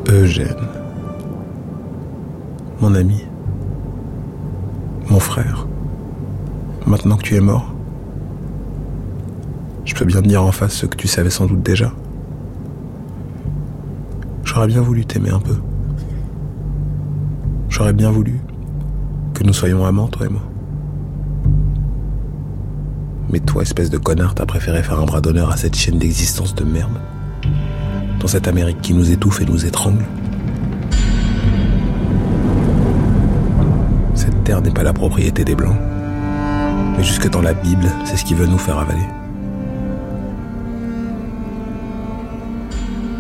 Eugène. 0.10 0.68
Mon 2.80 2.94
ami. 2.94 3.26
Mon 5.10 5.20
frère. 5.20 5.68
Maintenant 6.86 7.18
que 7.18 7.24
tu 7.24 7.36
es 7.36 7.40
mort, 7.40 7.74
je 9.84 9.96
peux 9.96 10.06
bien 10.06 10.22
te 10.22 10.28
dire 10.28 10.44
en 10.44 10.52
face 10.52 10.74
ce 10.74 10.86
que 10.86 10.96
tu 10.96 11.08
savais 11.08 11.32
sans 11.32 11.48
doute 11.48 11.64
déjà. 11.64 11.92
J'aurais 14.44 14.68
bien 14.68 14.82
voulu 14.82 15.06
t'aimer 15.06 15.32
un 15.32 15.40
peu. 15.40 15.56
J'aurais 17.70 17.94
bien 17.94 18.12
voulu 18.12 18.40
que 19.34 19.44
nous 19.44 19.54
soyons 19.54 19.86
amants, 19.86 20.08
toi 20.08 20.28
et 20.28 20.30
moi. 20.30 20.44
Mais 23.32 23.40
toi, 23.40 23.64
espèce 23.64 23.90
de 23.90 23.98
connard, 23.98 24.36
t'as 24.36 24.46
préféré 24.46 24.84
faire 24.84 25.00
un 25.00 25.06
bras 25.06 25.22
d'honneur 25.22 25.52
à 25.52 25.58
cette 25.58 25.76
chaîne 25.76 25.98
d'existence 25.98 26.54
de 26.54 26.64
merde 26.64 27.00
dans 28.22 28.28
cette 28.28 28.48
Amérique 28.48 28.82
qui 28.82 28.94
nous 28.94 29.12
étouffe 29.12 29.42
et 29.42 29.46
nous 29.46 29.66
étrangle. 29.66 30.06
Cette 34.14 34.44
terre 34.44 34.62
n'est 34.62 34.72
pas 34.72 34.84
la 34.84 34.94
propriété 34.94 35.44
des 35.44 35.56
Blancs. 35.56 35.76
Mais 36.98 37.04
jusque 37.04 37.30
dans 37.30 37.42
la 37.42 37.54
Bible, 37.54 37.92
c'est 38.06 38.18
ce 38.18 38.24
qu'ils 38.24 38.38
veulent 38.38 38.50
nous 38.50 38.60
faire 38.60 38.78
avaler. 38.78 39.08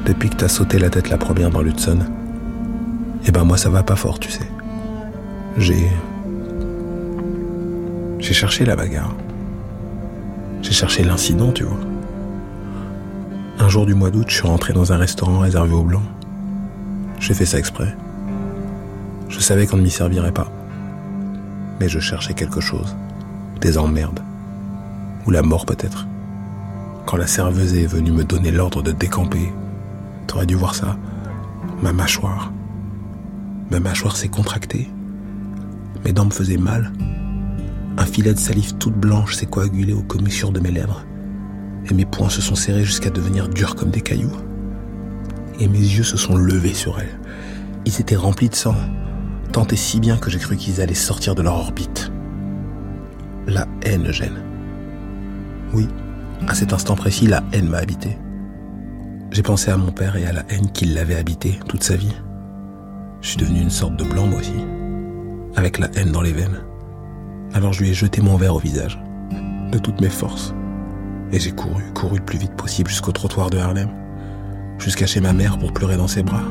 Depuis 0.05 0.29
que 0.29 0.35
t'as 0.35 0.47
sauté 0.47 0.77
la 0.77 0.89
tête 0.89 1.09
la 1.09 1.17
première 1.17 1.49
dans 1.49 1.61
l'Hudson, 1.61 1.99
eh 3.25 3.31
ben 3.31 3.43
moi 3.43 3.57
ça 3.57 3.69
va 3.69 3.81
pas 3.81 3.95
fort, 3.95 4.19
tu 4.19 4.29
sais. 4.29 4.47
J'ai... 5.57 5.89
J'ai 8.19 8.33
cherché 8.33 8.65
la 8.65 8.75
bagarre. 8.75 9.15
J'ai 10.61 10.73
cherché 10.73 11.03
l'incident, 11.03 11.51
tu 11.51 11.63
vois. 11.63 11.90
Un 13.61 13.69
jour 13.69 13.85
du 13.85 13.93
mois 13.93 14.09
d'août, 14.09 14.25
je 14.27 14.33
suis 14.33 14.47
rentré 14.47 14.73
dans 14.73 14.91
un 14.91 14.97
restaurant 14.97 15.37
réservé 15.37 15.75
aux 15.75 15.83
Blancs. 15.83 16.01
J'ai 17.19 17.35
fait 17.35 17.45
ça 17.45 17.59
exprès. 17.59 17.95
Je 19.29 19.39
savais 19.39 19.67
qu'on 19.67 19.77
ne 19.77 19.83
m'y 19.83 19.91
servirait 19.91 20.31
pas. 20.31 20.51
Mais 21.79 21.87
je 21.87 21.99
cherchais 21.99 22.33
quelque 22.33 22.59
chose. 22.59 22.95
Des 23.61 23.77
emmerdes. 23.77 24.21
Ou 25.27 25.29
la 25.29 25.43
mort 25.43 25.67
peut-être. 25.67 26.07
Quand 27.05 27.17
la 27.17 27.27
serveuse 27.27 27.75
est 27.75 27.85
venue 27.85 28.11
me 28.11 28.23
donner 28.23 28.49
l'ordre 28.49 28.81
de 28.81 28.91
décamper, 28.91 29.53
t'aurais 30.25 30.47
dû 30.47 30.55
voir 30.55 30.73
ça. 30.73 30.97
Ma 31.83 31.93
mâchoire. 31.93 32.51
Ma 33.69 33.79
mâchoire 33.79 34.17
s'est 34.17 34.27
contractée. 34.27 34.89
Mes 36.03 36.13
dents 36.13 36.25
me 36.25 36.31
faisaient 36.31 36.57
mal. 36.57 36.91
Un 37.95 38.05
filet 38.07 38.33
de 38.33 38.39
salive 38.39 38.73
toute 38.79 38.95
blanche 38.95 39.35
s'est 39.35 39.45
coagulé 39.45 39.93
aux 39.93 40.01
commissures 40.01 40.51
de 40.51 40.59
mes 40.59 40.71
lèvres 40.71 41.03
et 41.89 41.93
mes 41.93 42.05
poings 42.05 42.29
se 42.29 42.41
sont 42.41 42.55
serrés 42.55 42.83
jusqu'à 42.83 43.09
devenir 43.09 43.49
durs 43.49 43.75
comme 43.75 43.89
des 43.89 44.01
cailloux. 44.01 44.31
Et 45.59 45.67
mes 45.67 45.79
yeux 45.79 46.03
se 46.03 46.17
sont 46.17 46.35
levés 46.35 46.73
sur 46.73 46.99
elle. 46.99 47.19
Ils 47.85 47.99
étaient 47.99 48.15
remplis 48.15 48.49
de 48.49 48.55
sang, 48.55 48.75
tant 49.51 49.65
et 49.67 49.75
si 49.75 49.99
bien 49.99 50.17
que 50.17 50.29
j'ai 50.29 50.39
cru 50.39 50.55
qu'ils 50.55 50.81
allaient 50.81 50.93
sortir 50.93 51.35
de 51.35 51.41
leur 51.41 51.55
orbite. 51.55 52.11
La 53.47 53.67
haine 53.83 54.11
gêne. 54.11 54.43
Oui, 55.73 55.87
à 56.47 56.55
cet 56.55 56.73
instant 56.73 56.95
précis, 56.95 57.27
la 57.27 57.43
haine 57.53 57.67
m'a 57.67 57.77
habité. 57.77 58.17
J'ai 59.31 59.43
pensé 59.43 59.71
à 59.71 59.77
mon 59.77 59.91
père 59.91 60.15
et 60.15 60.25
à 60.25 60.33
la 60.33 60.43
haine 60.49 60.71
qui 60.71 60.85
l'avait 60.85 61.15
habité 61.15 61.59
toute 61.67 61.83
sa 61.83 61.95
vie. 61.95 62.15
Je 63.21 63.29
suis 63.29 63.37
devenu 63.37 63.61
une 63.61 63.69
sorte 63.69 63.95
de 63.95 64.03
blanc 64.03 64.27
moi 64.27 64.39
aussi, 64.39 64.65
avec 65.55 65.79
la 65.79 65.89
haine 65.95 66.11
dans 66.11 66.21
les 66.21 66.33
veines. 66.33 66.61
Alors 67.53 67.73
je 67.73 67.83
lui 67.83 67.89
ai 67.89 67.93
jeté 67.93 68.21
mon 68.21 68.35
verre 68.35 68.55
au 68.55 68.59
visage, 68.59 68.99
de 69.71 69.77
toutes 69.77 70.01
mes 70.01 70.09
forces. 70.09 70.53
Et 71.33 71.39
j'ai 71.39 71.51
couru, 71.51 71.83
couru 71.93 72.17
le 72.17 72.25
plus 72.25 72.37
vite 72.37 72.55
possible 72.55 72.89
jusqu'au 72.89 73.11
trottoir 73.11 73.49
de 73.49 73.57
Harlem, 73.57 73.89
jusqu'à 74.77 75.05
chez 75.05 75.21
ma 75.21 75.31
mère 75.31 75.57
pour 75.57 75.71
pleurer 75.71 75.95
dans 75.95 76.07
ses 76.07 76.23
bras, 76.23 76.43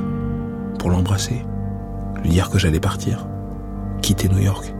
pour 0.78 0.90
l'embrasser, 0.90 1.44
lui 2.22 2.30
dire 2.30 2.48
que 2.48 2.58
j'allais 2.58 2.80
partir, 2.80 3.26
quitter 4.00 4.28
New 4.28 4.38
York, 4.38 4.74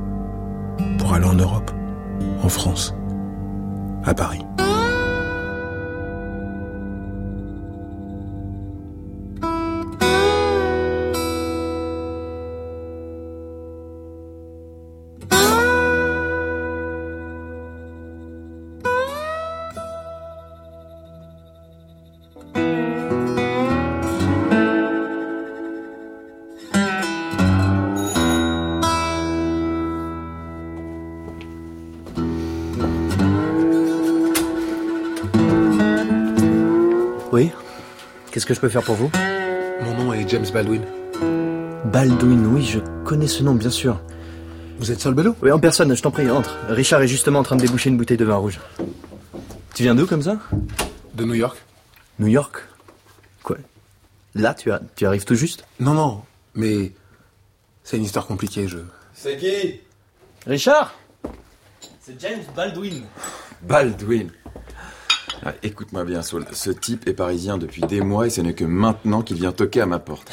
pour 0.98 1.12
aller 1.12 1.26
en 1.26 1.34
Europe, 1.34 1.70
en 2.42 2.48
France, 2.48 2.94
à 4.04 4.14
Paris. 4.14 4.44
Que 38.50 38.54
je 38.56 38.60
peux 38.60 38.68
faire 38.68 38.82
pour 38.82 38.96
vous 38.96 39.08
Mon 39.82 39.94
nom 39.94 40.12
est 40.12 40.28
James 40.28 40.46
Baldwin. 40.52 40.82
Baldwin, 41.84 42.46
oui, 42.46 42.64
je 42.64 42.80
connais 43.04 43.28
ce 43.28 43.44
nom, 43.44 43.54
bien 43.54 43.70
sûr. 43.70 44.00
Vous 44.80 44.90
êtes 44.90 44.98
seul 44.98 45.14
bello 45.14 45.36
Oui, 45.40 45.52
en 45.52 45.60
personne, 45.60 45.94
je 45.94 46.02
t'en 46.02 46.10
prie, 46.10 46.28
entre. 46.28 46.56
Richard 46.68 47.00
est 47.00 47.06
justement 47.06 47.38
en 47.38 47.42
train 47.44 47.54
de 47.54 47.60
déboucher 47.60 47.90
une 47.90 47.96
bouteille 47.96 48.16
de 48.16 48.24
vin 48.24 48.34
rouge. 48.34 48.58
Tu 49.72 49.84
viens 49.84 49.94
d'où 49.94 50.04
comme 50.04 50.22
ça 50.22 50.36
De 51.14 51.24
New 51.24 51.34
York 51.34 51.58
New 52.18 52.26
York 52.26 52.56
Quoi 53.44 53.58
Là, 54.34 54.52
tu, 54.52 54.72
as, 54.72 54.80
tu 54.96 55.06
arrives 55.06 55.24
tout 55.24 55.36
juste 55.36 55.64
Non, 55.78 55.94
non, 55.94 56.22
mais 56.56 56.90
c'est 57.84 57.98
une 57.98 58.04
histoire 58.04 58.26
compliquée, 58.26 58.66
je... 58.66 58.78
C'est 59.14 59.36
qui 59.36 59.80
Richard 60.44 60.92
C'est 62.00 62.20
James 62.20 62.42
Baldwin. 62.56 63.04
Baldwin. 63.62 64.28
Ah, 65.44 65.54
Écoute-moi 65.62 66.04
bien, 66.04 66.22
Saul. 66.22 66.44
Ce 66.52 66.70
type 66.70 67.08
est 67.08 67.14
parisien 67.14 67.58
depuis 67.58 67.82
des 67.82 68.00
mois 68.00 68.26
et 68.26 68.30
ce 68.30 68.40
n'est 68.40 68.54
que 68.54 68.64
maintenant 68.64 69.22
qu'il 69.22 69.36
vient 69.36 69.52
toquer 69.52 69.80
à 69.80 69.86
ma 69.86 69.98
porte. 69.98 70.30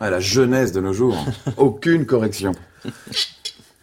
Ah, 0.00 0.10
la 0.10 0.20
jeunesse 0.20 0.72
de 0.72 0.80
nos 0.80 0.92
jours. 0.92 1.16
Aucune 1.56 2.06
correction. 2.06 2.52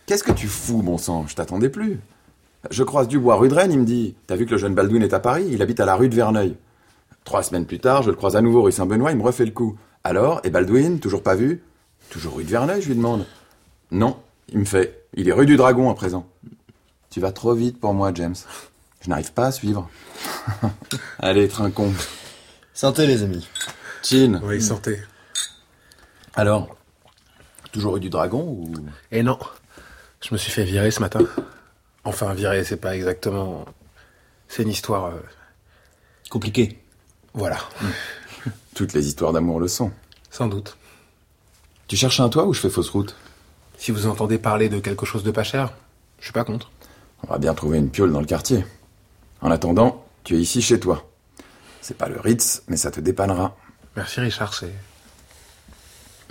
Qu'est-ce 0.05 0.23
que 0.23 0.31
tu 0.31 0.47
fous, 0.47 0.81
bon 0.81 0.97
sang? 0.97 1.25
Je 1.27 1.35
t'attendais 1.35 1.69
plus. 1.69 1.99
Je 2.71 2.83
croise 2.83 3.07
Dubois 3.09 3.35
rue 3.35 3.49
de 3.49 3.55
Rennes, 3.55 3.73
il 3.73 3.79
me 3.79 3.85
dit 3.85 4.15
T'as 4.27 4.35
vu 4.37 4.45
que 4.45 4.51
le 4.51 4.57
jeune 4.57 4.73
Baldwin 4.73 5.03
est 5.03 5.13
à 5.13 5.19
Paris? 5.19 5.47
Il 5.51 5.61
habite 5.61 5.79
à 5.81 5.85
la 5.85 5.95
rue 5.95 6.07
de 6.07 6.15
Verneuil. 6.15 6.55
Trois 7.25 7.43
semaines 7.43 7.65
plus 7.65 7.79
tard, 7.79 8.03
je 8.03 8.09
le 8.09 8.15
croise 8.15 8.35
à 8.35 8.41
nouveau 8.41 8.61
rue 8.61 8.71
Saint-Benoît, 8.71 9.11
il 9.11 9.17
me 9.17 9.23
refait 9.23 9.45
le 9.45 9.51
coup. 9.51 9.77
Alors, 10.03 10.39
et 10.43 10.49
Baldwin, 10.49 10.99
toujours 10.99 11.23
pas 11.23 11.35
vu? 11.35 11.61
Toujours 12.09 12.35
rue 12.35 12.43
de 12.43 12.49
Verneuil, 12.49 12.81
je 12.81 12.87
lui 12.89 12.95
demande. 12.95 13.25
Non, 13.91 14.17
il 14.49 14.59
me 14.59 14.65
fait 14.65 15.05
Il 15.15 15.27
est 15.27 15.33
rue 15.33 15.45
du 15.45 15.57
Dragon 15.57 15.89
à 15.89 15.95
présent. 15.95 16.25
Tu 17.09 17.19
vas 17.19 17.31
trop 17.31 17.53
vite 17.53 17.79
pour 17.79 17.93
moi, 17.93 18.11
James. 18.13 18.35
Je 19.03 19.09
n'arrive 19.09 19.33
pas 19.33 19.47
à 19.47 19.51
suivre. 19.51 19.89
Allez, 21.19 21.47
trinquons. 21.47 21.93
Santé, 22.73 23.05
les 23.05 23.23
amis. 23.23 23.47
Chin. 24.01 24.39
Oui, 24.43 24.61
sortez. 24.61 24.99
Alors, 26.35 26.75
toujours 27.71 27.93
rue 27.95 27.99
du 27.99 28.09
Dragon 28.09 28.41
ou... 28.41 28.71
Et 29.11 29.23
non, 29.23 29.37
je 30.21 30.29
me 30.33 30.37
suis 30.37 30.51
fait 30.51 30.63
virer 30.63 30.89
ce 30.91 30.99
matin. 30.99 31.19
Enfin, 32.03 32.33
virer, 32.33 32.63
c'est 32.63 32.77
pas 32.77 32.95
exactement... 32.95 33.65
C'est 34.47 34.63
une 34.63 34.69
histoire... 34.69 35.05
euh, 35.05 35.19
Compliqué. 36.29 36.79
Voilà, 37.33 37.57
Toutes 38.75 38.93
les 38.93 39.07
histoires 39.07 39.33
d'amour 39.33 39.59
le 39.59 39.67
sont. 39.67 39.91
sans 40.31 40.47
doute. 40.47 40.77
Tu 41.87 41.95
cherches 41.97 42.19
un 42.19 42.29
toit 42.29 42.45
ou 42.45 42.53
je 42.53 42.61
fais 42.61 42.69
fausse 42.69 42.89
route? 42.89 43.15
Si 43.77 43.91
vous 43.91 44.07
entendez 44.07 44.37
parler 44.37 44.69
de 44.69 44.79
quelque 44.79 45.05
chose 45.05 45.23
de 45.23 45.31
pas 45.31 45.43
cher, 45.43 45.73
je 46.19 46.25
suis 46.25 46.33
pas 46.33 46.43
contre. 46.43 46.71
On 47.23 47.27
va 47.31 47.37
bien 47.37 47.53
trouver 47.53 47.77
une 47.79 47.89
piole 47.89 48.11
dans 48.11 48.19
le 48.19 48.25
quartier. 48.25 48.65
En 49.43 49.51
attendant, 49.51 50.05
tu 50.23 50.35
es 50.35 50.39
ici 50.39 50.61
chez 50.61 50.79
toi. 50.79 51.05
C'est 51.81 51.97
pas 51.97 52.07
le 52.07 52.17
Ritz, 52.19 52.63
mais 52.69 52.77
ça 52.77 52.91
te 52.91 53.01
dépannera. 53.01 53.55
Merci 53.97 54.21
Richard, 54.21 54.53
c'est... 54.53 54.73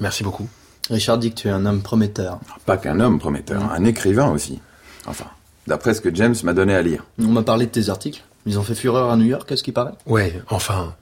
Merci 0.00 0.24
beaucoup. 0.24 0.48
Richard 0.88 1.18
dit 1.18 1.30
que 1.30 1.40
tu 1.40 1.48
es 1.48 1.50
un 1.50 1.66
homme 1.66 1.82
prometteur. 1.82 2.40
Pas 2.64 2.78
qu'un 2.78 2.98
homme 3.00 3.18
prometteur, 3.18 3.70
un 3.70 3.84
écrivain 3.84 4.30
aussi. 4.30 4.60
Enfin, 5.06 5.26
d'après 5.66 5.92
ce 5.94 6.00
que 6.00 6.12
James 6.14 6.34
m'a 6.42 6.54
donné 6.54 6.74
à 6.74 6.80
lire. 6.80 7.04
On 7.20 7.24
m'a 7.28 7.42
parlé 7.42 7.66
de 7.66 7.70
tes 7.70 7.90
articles. 7.90 8.22
Ils 8.46 8.58
ont 8.58 8.62
fait 8.62 8.74
fureur 8.74 9.10
à 9.10 9.16
New 9.16 9.26
York, 9.26 9.52
à 9.52 9.56
ce 9.56 9.62
qui 9.62 9.72
paraît? 9.72 9.92
Ouais, 10.06 10.42
enfin, 10.48 10.96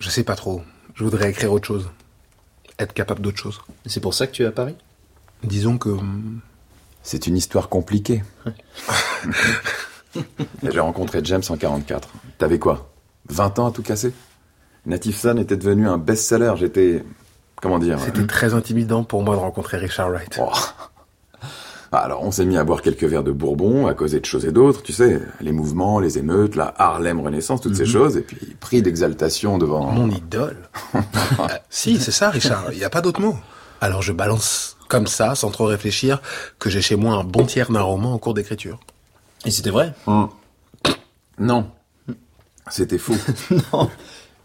je 0.00 0.08
sais 0.08 0.24
pas 0.24 0.34
trop. 0.36 0.62
Je 0.94 1.04
voudrais 1.04 1.30
écrire 1.30 1.52
autre 1.52 1.66
chose. 1.68 1.90
Être 2.78 2.94
capable 2.94 3.20
d'autre 3.20 3.38
chose. 3.38 3.60
Et 3.84 3.90
c'est 3.90 4.00
pour 4.00 4.14
ça 4.14 4.26
que 4.26 4.32
tu 4.32 4.42
es 4.42 4.46
à 4.46 4.52
Paris? 4.52 4.74
Disons 5.44 5.76
que... 5.76 5.90
hum, 5.90 6.40
C'est 7.02 7.26
une 7.26 7.36
histoire 7.36 7.68
compliquée. 7.68 8.24
J'ai 10.62 10.80
rencontré 10.80 11.20
James 11.24 11.42
en 11.48 11.56
44. 11.56 12.08
T'avais 12.38 12.58
quoi? 12.58 12.88
20 13.28 13.58
ans 13.58 13.66
à 13.68 13.70
tout 13.70 13.82
casser? 13.82 14.12
Native 14.84 15.16
Son 15.16 15.36
était 15.38 15.56
devenu 15.56 15.88
un 15.88 15.98
best-seller. 15.98 16.54
J'étais... 16.56 17.04
Comment 17.60 17.78
dire? 17.78 17.98
C'était 18.00 18.26
très 18.26 18.54
intimidant 18.54 19.02
pour 19.02 19.22
moi 19.22 19.34
de 19.34 19.40
rencontrer 19.40 19.78
Richard 19.78 20.10
Wright. 20.10 20.38
Oh. 20.40 20.50
Ah, 21.92 21.98
Alors, 21.98 22.22
on 22.22 22.30
s'est 22.30 22.44
mis 22.44 22.58
à 22.58 22.64
boire 22.64 22.82
quelques 22.82 23.04
verres 23.04 23.24
de 23.24 23.32
bourbon, 23.32 23.86
à 23.86 23.94
causer 23.94 24.20
de 24.20 24.24
choses 24.24 24.44
et 24.44 24.52
d'autres, 24.52 24.82
tu 24.82 24.92
sais, 24.92 25.22
les 25.40 25.52
mouvements, 25.52 25.98
les 25.98 26.18
émeutes, 26.18 26.56
la 26.56 26.74
Harlem 26.76 27.20
Renaissance, 27.20 27.60
toutes 27.60 27.76
ces 27.76 27.86
choses, 27.86 28.16
et 28.16 28.22
puis 28.22 28.56
pris 28.60 28.82
d'exaltation 28.82 29.56
devant... 29.56 29.90
Mon 29.90 30.10
idole. 30.10 30.68
Euh, 31.38 31.48
si, 31.68 31.98
c'est 31.98 32.12
ça, 32.12 32.30
Richard. 32.30 32.72
Il 32.72 32.78
n'y 32.78 32.84
a 32.84 32.90
pas 32.90 33.02
d'autre 33.02 33.20
mot. 33.20 33.36
Alors 33.80 34.00
je 34.02 34.12
balance 34.12 34.76
comme 34.88 35.06
ça, 35.06 35.34
sans 35.34 35.50
trop 35.50 35.66
réfléchir, 35.66 36.22
que 36.58 36.70
j'ai 36.70 36.80
chez 36.80 36.96
moi 36.96 37.14
un 37.14 37.24
bon 37.24 37.44
tiers 37.44 37.70
d'un 37.70 37.82
roman 37.82 38.14
en 38.14 38.18
cours 38.18 38.34
d'écriture. 38.34 38.80
Et 39.44 39.50
c'était 39.50 39.70
vrai 39.70 39.94
Hum. 40.06 40.28
Non. 41.38 41.70
C'était 42.70 42.98
faux. 42.98 43.14
Non. 43.72 43.90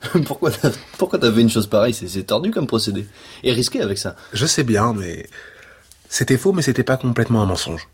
pourquoi 0.25 0.49
t'as, 0.51 0.71
pourquoi 0.97 1.19
t'as 1.19 1.31
fait 1.31 1.41
une 1.41 1.49
chose 1.49 1.67
pareille? 1.67 1.93
C'est, 1.93 2.07
c'est 2.07 2.23
tordu 2.23 2.49
comme 2.51 2.65
procédé. 2.67 3.05
Et 3.43 3.53
risqué 3.53 3.81
avec 3.81 3.97
ça. 3.97 4.15
Je 4.33 4.45
sais 4.45 4.63
bien, 4.63 4.93
mais 4.93 5.27
c'était 6.09 6.37
faux, 6.37 6.53
mais 6.53 6.63
c'était 6.63 6.83
pas 6.83 6.97
complètement 6.97 7.41
un 7.41 7.45
mensonge. 7.45 7.87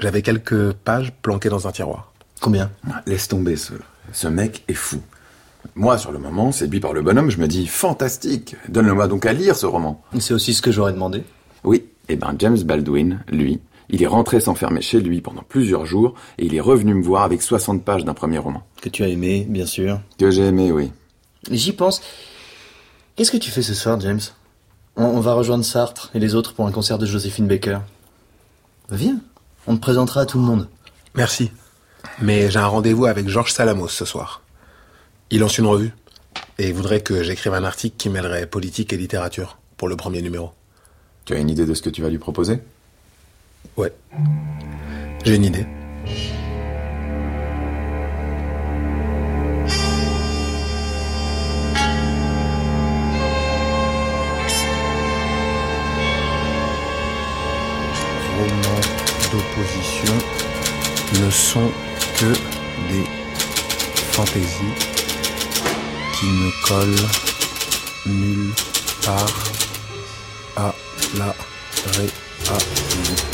J'avais 0.00 0.22
quelques 0.22 0.72
pages 0.72 1.12
planquées 1.22 1.50
dans 1.50 1.68
un 1.68 1.72
tiroir. 1.72 2.12
Combien? 2.40 2.70
Laisse 3.06 3.28
tomber, 3.28 3.56
ce, 3.56 3.74
ce 4.12 4.28
mec 4.28 4.64
est 4.66 4.74
fou. 4.74 5.00
Moi, 5.76 5.96
sur 5.98 6.10
le 6.10 6.18
moment, 6.18 6.50
séduit 6.50 6.80
par 6.80 6.92
le 6.92 7.02
bonhomme, 7.02 7.30
je 7.30 7.38
me 7.38 7.46
dis, 7.46 7.66
fantastique, 7.66 8.56
donne-le-moi 8.68 9.06
donc 9.06 9.26
à 9.26 9.32
lire 9.32 9.54
ce 9.54 9.66
roman. 9.66 10.02
C'est 10.18 10.34
aussi 10.34 10.54
ce 10.54 10.62
que 10.62 10.72
j'aurais 10.72 10.92
demandé. 10.92 11.22
Oui, 11.62 11.84
et 12.08 12.16
ben 12.16 12.34
James 12.38 12.58
Baldwin, 12.62 13.22
lui, 13.28 13.60
il 13.90 14.02
est 14.02 14.06
rentré 14.06 14.40
s'enfermer 14.40 14.82
chez 14.82 15.00
lui 15.00 15.20
pendant 15.20 15.42
plusieurs 15.42 15.86
jours, 15.86 16.14
et 16.38 16.46
il 16.46 16.54
est 16.54 16.60
revenu 16.60 16.94
me 16.94 17.02
voir 17.02 17.22
avec 17.22 17.42
60 17.42 17.84
pages 17.84 18.04
d'un 18.04 18.14
premier 18.14 18.38
roman. 18.38 18.62
Que 18.80 18.88
tu 18.88 19.02
as 19.02 19.08
aimé, 19.08 19.46
bien 19.48 19.66
sûr. 19.66 20.00
Que 20.18 20.30
j'ai 20.30 20.46
aimé, 20.46 20.72
oui. 20.72 20.90
J'y 21.50 21.72
pense. 21.72 22.00
Qu'est-ce 23.16 23.32
que 23.32 23.36
tu 23.36 23.50
fais 23.50 23.62
ce 23.62 23.74
soir, 23.74 24.00
James? 24.00 24.20
On, 24.96 25.04
on 25.04 25.20
va 25.20 25.34
rejoindre 25.34 25.64
Sartre 25.64 26.10
et 26.14 26.18
les 26.18 26.34
autres 26.34 26.54
pour 26.54 26.66
un 26.66 26.72
concert 26.72 26.98
de 26.98 27.06
Joséphine 27.06 27.46
Baker. 27.46 27.78
Bah, 28.88 28.96
Viens, 28.96 29.20
on 29.66 29.76
te 29.76 29.80
présentera 29.80 30.22
à 30.22 30.26
tout 30.26 30.38
le 30.38 30.44
monde. 30.44 30.68
Merci. 31.14 31.50
Mais 32.20 32.50
j'ai 32.50 32.58
un 32.58 32.66
rendez-vous 32.66 33.06
avec 33.06 33.28
Georges 33.28 33.52
Salamos 33.52 33.88
ce 33.88 34.04
soir. 34.04 34.42
Il 35.30 35.40
lance 35.40 35.58
une 35.58 35.66
revue 35.66 35.92
et 36.58 36.72
voudrait 36.72 37.00
que 37.00 37.22
j'écrive 37.22 37.54
un 37.54 37.64
article 37.64 37.96
qui 37.96 38.10
mêlerait 38.10 38.46
politique 38.46 38.92
et 38.92 38.96
littérature 38.96 39.58
pour 39.76 39.88
le 39.88 39.96
premier 39.96 40.20
numéro. 40.22 40.50
Tu 41.24 41.34
as 41.34 41.38
une 41.38 41.50
idée 41.50 41.66
de 41.66 41.74
ce 41.74 41.82
que 41.82 41.90
tu 41.90 42.02
vas 42.02 42.10
lui 42.10 42.18
proposer? 42.18 42.60
Ouais. 43.76 43.92
J'ai 45.24 45.36
une 45.36 45.44
idée. 45.44 45.66
D'opposition 59.32 60.14
ne 61.20 61.30
sont 61.30 61.70
que 62.18 62.32
des 62.90 63.06
fantaisies 64.12 64.74
qui 66.14 66.26
ne 66.26 66.50
collent 66.66 67.08
nulle 68.06 68.52
part 69.02 69.44
à 70.56 70.74
la 71.16 71.34
réalité. 71.94 73.31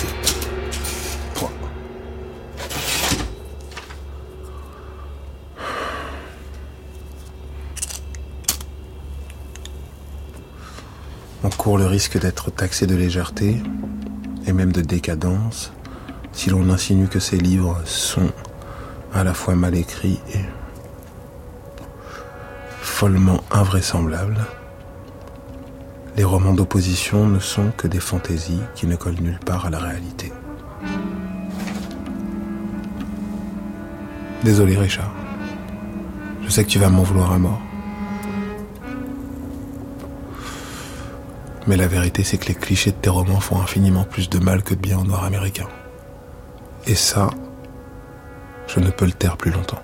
Court 11.59 11.77
le 11.77 11.87
risque 11.87 12.19
d'être 12.21 12.53
taxé 12.53 12.87
de 12.87 12.95
légèreté 12.95 13.61
et 14.47 14.53
même 14.53 14.71
de 14.71 14.81
décadence 14.81 15.73
si 16.33 16.51
l'on 16.51 16.71
insinue 16.71 17.09
que 17.09 17.19
ces 17.19 17.37
livres 17.37 17.81
sont 17.85 18.31
à 19.13 19.25
la 19.25 19.35
fois 19.35 19.57
mal 19.57 19.75
écrits 19.75 20.21
et 20.33 20.45
follement 22.81 23.43
invraisemblables. 23.51 24.47
Les 26.17 26.23
romans 26.23 26.55
d'opposition 26.55 27.27
ne 27.27 27.41
sont 27.41 27.73
que 27.77 27.89
des 27.89 28.01
fantaisies 28.01 28.63
qui 28.77 28.87
ne 28.87 28.95
collent 28.95 29.21
nulle 29.21 29.41
part 29.45 29.67
à 29.67 29.71
la 29.71 29.81
réalité. 29.81 30.33
Désolé 34.45 34.77
Richard. 34.77 35.13
Je 36.45 36.51
sais 36.51 36.63
que 36.63 36.71
tu 36.71 36.79
vas 36.79 36.89
m'en 36.89 37.03
vouloir 37.03 37.33
à 37.33 37.39
mort. 37.39 37.61
Mais 41.69 41.77
la 41.77 41.87
vérité, 41.87 42.25
c'est 42.25 42.39
que 42.39 42.47
les 42.47 42.55
clichés 42.55 42.93
de 42.93 42.97
tes 42.97 43.11
romans 43.11 43.41
font 43.41 43.61
infiniment 43.61 44.05
plus 44.05 44.31
de 44.31 44.39
mal 44.39 44.63
que 44.63 44.73
de 44.73 44.81
bien 44.81 44.99
au 44.99 45.05
noir 45.05 45.25
américain. 45.25 45.69
Et 46.87 46.95
ça, 46.95 47.29
je 48.67 48.81
ne 48.81 48.89
peux 48.89 49.05
le 49.05 49.13
taire 49.13 49.37
plus 49.37 49.51
longtemps. 49.51 49.83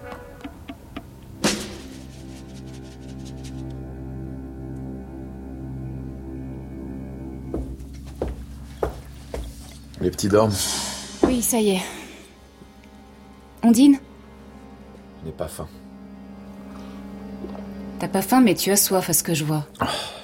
Les 10.00 10.10
petits 10.10 10.28
dorment 10.28 10.54
Oui, 11.22 11.42
ça 11.42 11.60
y 11.60 11.72
est. 11.72 11.82
On 13.62 13.70
dîne 13.70 13.98
Je 15.20 15.26
n'ai 15.26 15.32
pas 15.32 15.48
faim. 15.48 15.68
T'as 17.98 18.08
pas 18.08 18.22
faim, 18.22 18.40
mais 18.40 18.54
tu 18.54 18.70
as 18.70 18.76
soif 18.76 19.10
à 19.10 19.12
ce 19.12 19.22
que 19.22 19.34
je 19.34 19.44
vois. 19.44 19.66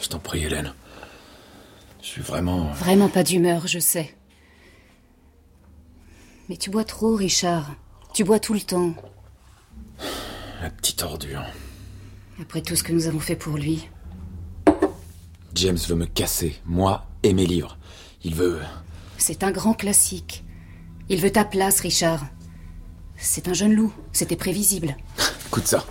Je 0.00 0.08
t'en 0.08 0.18
prie, 0.18 0.42
Hélène. 0.42 0.72
Je 2.02 2.06
suis 2.06 2.22
vraiment... 2.22 2.70
Vraiment 2.72 3.08
pas 3.08 3.22
d'humeur, 3.22 3.66
je 3.66 3.78
sais. 3.78 4.14
Mais 6.48 6.56
tu 6.56 6.70
bois 6.70 6.84
trop, 6.84 7.14
Richard. 7.14 7.74
Tu 8.14 8.24
bois 8.24 8.40
tout 8.40 8.54
le 8.54 8.60
temps. 8.60 8.94
La 10.62 10.70
petite 10.70 11.02
ordure. 11.02 11.44
Après 12.40 12.62
tout 12.62 12.74
ce 12.74 12.82
que 12.82 12.92
nous 12.92 13.06
avons 13.06 13.20
fait 13.20 13.36
pour 13.36 13.56
lui. 13.56 13.88
James 15.54 15.78
veut 15.88 15.94
me 15.94 16.06
casser, 16.06 16.56
moi 16.64 17.06
et 17.22 17.32
mes 17.34 17.46
livres. 17.46 17.78
Il 18.24 18.34
veut... 18.34 18.60
C'est 19.18 19.44
un 19.44 19.50
grand 19.50 19.74
classique. 19.74 20.44
Il 21.08 21.20
veut 21.20 21.30
ta 21.30 21.44
place, 21.44 21.80
Richard. 21.80 22.24
C'est 23.16 23.48
un 23.48 23.52
jeune 23.52 23.74
loup. 23.74 23.92
C'était 24.12 24.36
prévisible. 24.36 24.96
Écoute 25.46 25.66
ça. 25.66 25.84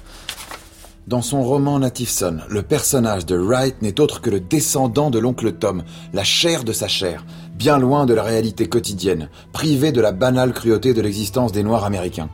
Dans 1.09 1.23
son 1.23 1.41
roman 1.41 1.79
Native 1.79 2.11
Son, 2.11 2.37
le 2.49 2.61
personnage 2.61 3.25
de 3.25 3.35
Wright 3.35 3.81
n'est 3.81 3.99
autre 3.99 4.21
que 4.21 4.29
le 4.29 4.39
descendant 4.39 5.09
de 5.09 5.17
l'oncle 5.17 5.53
Tom, 5.53 5.83
la 6.13 6.23
chair 6.23 6.63
de 6.63 6.71
sa 6.71 6.87
chair, 6.87 7.25
bien 7.55 7.79
loin 7.79 8.05
de 8.05 8.13
la 8.13 8.21
réalité 8.21 8.69
quotidienne, 8.69 9.31
privé 9.51 9.91
de 9.91 10.01
la 10.01 10.11
banale 10.11 10.53
cruauté 10.53 10.93
de 10.93 11.01
l'existence 11.01 11.51
des 11.51 11.63
Noirs 11.63 11.83
américains. 11.83 12.29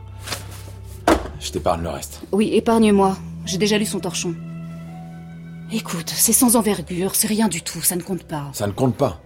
Je 1.40 1.52
t'épargne 1.52 1.84
le 1.84 1.88
reste. 1.88 2.20
Oui, 2.32 2.50
épargne-moi. 2.52 3.16
J'ai 3.46 3.56
déjà 3.56 3.78
lu 3.78 3.86
son 3.86 3.98
torchon. 3.98 4.34
Écoute, 5.72 6.12
c'est 6.14 6.34
sans 6.34 6.54
envergure, 6.56 7.14
c'est 7.14 7.28
rien 7.28 7.48
du 7.48 7.62
tout, 7.62 7.80
ça 7.80 7.96
ne 7.96 8.02
compte 8.02 8.24
pas. 8.24 8.50
Ça 8.52 8.66
ne 8.66 8.72
compte 8.72 8.94
pas. 8.94 9.22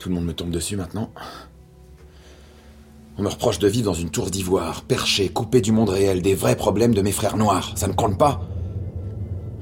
Tout 0.00 0.08
le 0.08 0.16
monde 0.16 0.24
me 0.24 0.34
tombe 0.34 0.50
dessus 0.50 0.76
maintenant. 0.76 1.12
On 3.16 3.22
me 3.22 3.28
reproche 3.28 3.60
de 3.60 3.68
vivre 3.68 3.84
dans 3.84 3.94
une 3.94 4.10
tour 4.10 4.28
d'ivoire, 4.28 4.82
perché, 4.82 5.28
coupé 5.28 5.60
du 5.60 5.70
monde 5.70 5.90
réel, 5.90 6.20
des 6.20 6.34
vrais 6.34 6.56
problèmes 6.56 6.94
de 6.94 7.02
mes 7.02 7.12
frères 7.12 7.36
noirs. 7.36 7.74
Ça 7.76 7.86
ne 7.86 7.92
compte 7.92 8.18
pas. 8.18 8.40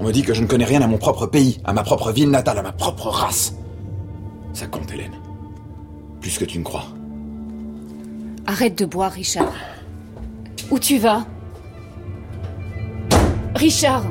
On 0.01 0.05
me 0.05 0.13
dit 0.13 0.23
que 0.23 0.33
je 0.33 0.41
ne 0.41 0.47
connais 0.47 0.65
rien 0.65 0.81
à 0.81 0.87
mon 0.87 0.97
propre 0.97 1.27
pays, 1.27 1.61
à 1.63 1.75
ma 1.75 1.83
propre 1.83 2.11
ville 2.11 2.31
natale, 2.31 2.59
à 2.59 2.63
ma 2.63 2.73
propre 2.73 3.09
race. 3.09 3.55
Ça 4.55 4.67
compte, 4.67 4.91
Hélène. 4.91 5.13
Plus 6.23 6.39
que 6.39 6.47
tu 6.47 6.59
ne 6.59 6.65
crois. 6.65 6.87
Arrête 8.47 8.79
de 8.79 8.87
boire, 8.87 9.13
Richard. 9.13 9.53
Où 10.71 10.79
tu 10.79 10.99
vas? 10.99 11.27
Richard 13.55 14.05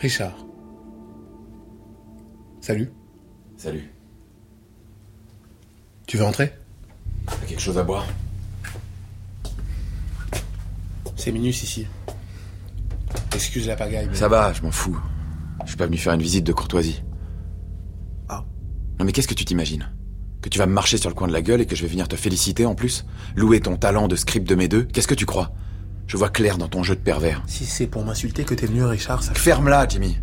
Richard. 0.00 0.47
Salut. 2.68 2.90
Salut. 3.56 3.90
Tu 6.06 6.18
veux 6.18 6.24
entrer 6.26 6.52
T'as 7.24 7.46
quelque 7.46 7.62
chose 7.62 7.78
à 7.78 7.82
boire? 7.82 8.04
C'est 11.16 11.32
Minus 11.32 11.62
ici. 11.62 11.86
Excuse 13.34 13.66
la 13.66 13.74
pagaille, 13.74 14.08
mais... 14.10 14.14
Ça 14.14 14.28
va, 14.28 14.52
je 14.52 14.60
m'en 14.60 14.70
fous. 14.70 15.00
Je 15.62 15.68
suis 15.68 15.78
pas 15.78 15.86
venu 15.86 15.96
faire 15.96 16.12
une 16.12 16.20
visite 16.20 16.44
de 16.44 16.52
courtoisie. 16.52 17.02
Ah. 18.28 18.44
Non 18.98 19.06
mais 19.06 19.12
qu'est-ce 19.12 19.28
que 19.28 19.32
tu 19.32 19.46
t'imagines? 19.46 19.90
Que 20.42 20.50
tu 20.50 20.58
vas 20.58 20.66
me 20.66 20.74
marcher 20.74 20.98
sur 20.98 21.08
le 21.08 21.14
coin 21.14 21.26
de 21.26 21.32
la 21.32 21.40
gueule 21.40 21.62
et 21.62 21.66
que 21.66 21.74
je 21.74 21.80
vais 21.80 21.88
venir 21.88 22.06
te 22.06 22.16
féliciter 22.16 22.66
en 22.66 22.74
plus? 22.74 23.06
Louer 23.34 23.60
ton 23.60 23.78
talent 23.78 24.08
de 24.08 24.16
script 24.16 24.46
de 24.46 24.54
mes 24.54 24.68
deux? 24.68 24.82
Qu'est-ce 24.82 25.08
que 25.08 25.14
tu 25.14 25.24
crois? 25.24 25.52
Je 26.06 26.18
vois 26.18 26.28
clair 26.28 26.58
dans 26.58 26.68
ton 26.68 26.82
jeu 26.82 26.96
de 26.96 27.00
pervers. 27.00 27.42
Si 27.46 27.64
c'est 27.64 27.86
pour 27.86 28.04
m'insulter 28.04 28.44
que 28.44 28.52
t'es 28.52 28.66
venu, 28.66 28.84
Richard, 28.84 29.22
ça... 29.22 29.32
Ferme-la, 29.32 29.88
Jimmy. 29.88 30.18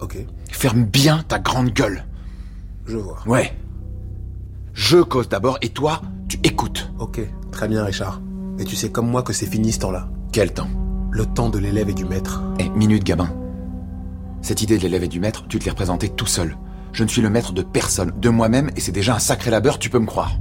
Ok, 0.00 0.16
Ferme 0.50 0.84
bien 0.84 1.24
ta 1.26 1.38
grande 1.38 1.70
gueule. 1.70 2.04
je 2.86 2.96
vois. 2.96 3.18
Ouais. 3.26 3.52
Je 4.74 4.98
cause 4.98 5.28
d'abord 5.28 5.58
et 5.60 5.70
toi, 5.70 6.02
tu 6.28 6.38
écoutes. 6.44 6.90
Ok, 6.98 7.20
très 7.50 7.66
bien, 7.68 7.84
Richard. 7.84 8.20
Et 8.58 8.64
tu 8.64 8.76
sais 8.76 8.90
comme 8.90 9.08
moi 9.10 9.22
que 9.22 9.32
c'est 9.32 9.46
fini 9.46 9.72
ce 9.72 9.80
temps-là. 9.80 10.08
Quel 10.32 10.52
temps? 10.52 10.68
Le 11.10 11.26
temps 11.26 11.48
de 11.48 11.58
l'élève 11.58 11.88
et 11.88 11.94
du 11.94 12.04
maître. 12.04 12.42
Eh, 12.58 12.68
minute, 12.70 13.02
gamin. 13.04 13.32
Cette 14.40 14.62
idée 14.62 14.76
de 14.78 14.82
l'élève 14.82 15.02
et 15.04 15.08
du 15.08 15.18
maître, 15.20 15.46
tu 15.48 15.58
te 15.58 15.64
l'es 15.64 15.70
représentée 15.70 16.08
tout 16.10 16.26
seul. 16.26 16.56
Je 16.92 17.02
ne 17.02 17.08
suis 17.08 17.22
le 17.22 17.30
maître 17.30 17.52
de 17.52 17.62
personne, 17.62 18.12
de 18.20 18.28
moi-même, 18.28 18.70
et 18.76 18.80
c'est 18.80 18.92
déjà 18.92 19.16
un 19.16 19.18
sacré 19.18 19.50
labeur, 19.50 19.78
tu 19.78 19.90
peux 19.90 19.98
me 19.98 20.06
croire. 20.06 20.32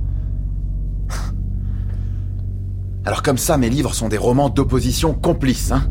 Alors 3.05 3.23
comme 3.23 3.37
ça, 3.37 3.57
mes 3.57 3.69
livres 3.69 3.93
sont 3.93 4.09
des 4.09 4.17
romans 4.17 4.49
d'opposition 4.49 5.13
complices, 5.13 5.71
hein 5.71 5.89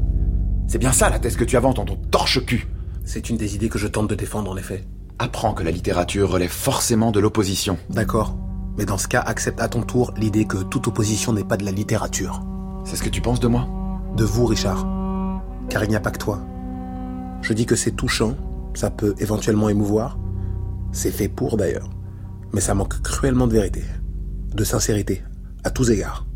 C'est 0.68 0.78
bien 0.78 0.92
ça 0.92 1.10
la 1.10 1.18
thèse 1.18 1.36
que 1.36 1.44
tu 1.44 1.56
inventes 1.56 1.76
dans 1.76 1.84
ton 1.84 1.96
torche-cul. 1.96 2.66
C'est 3.06 3.30
une 3.30 3.36
des 3.36 3.54
idées 3.54 3.68
que 3.68 3.78
je 3.78 3.86
tente 3.86 4.10
de 4.10 4.16
défendre, 4.16 4.50
en 4.50 4.56
effet. 4.56 4.84
Apprends 5.20 5.54
que 5.54 5.62
la 5.62 5.70
littérature 5.70 6.28
relève 6.28 6.50
forcément 6.50 7.12
de 7.12 7.20
l'opposition. 7.20 7.78
D'accord. 7.88 8.36
Mais 8.76 8.84
dans 8.84 8.98
ce 8.98 9.06
cas, 9.06 9.20
accepte 9.20 9.60
à 9.60 9.68
ton 9.68 9.82
tour 9.82 10.12
l'idée 10.16 10.44
que 10.44 10.58
toute 10.58 10.88
opposition 10.88 11.32
n'est 11.32 11.44
pas 11.44 11.56
de 11.56 11.64
la 11.64 11.70
littérature. 11.70 12.42
C'est 12.84 12.96
ce 12.96 13.04
que 13.04 13.08
tu 13.08 13.22
penses 13.22 13.38
de 13.38 13.46
moi? 13.46 13.68
De 14.16 14.24
vous, 14.24 14.44
Richard. 14.44 14.84
Car 15.68 15.84
il 15.84 15.88
n'y 15.88 15.96
a 15.96 16.00
pas 16.00 16.10
que 16.10 16.18
toi. 16.18 16.40
Je 17.42 17.52
dis 17.52 17.64
que 17.64 17.76
c'est 17.76 17.92
touchant, 17.92 18.34
ça 18.74 18.90
peut 18.90 19.14
éventuellement 19.18 19.68
émouvoir. 19.68 20.18
C'est 20.90 21.12
fait 21.12 21.28
pour 21.28 21.56
d'ailleurs. 21.56 21.88
Mais 22.52 22.60
ça 22.60 22.74
manque 22.74 23.00
cruellement 23.02 23.46
de 23.46 23.52
vérité. 23.52 23.84
De 24.52 24.64
sincérité, 24.64 25.22
à 25.62 25.70
tous 25.70 25.92
égards. 25.92 26.26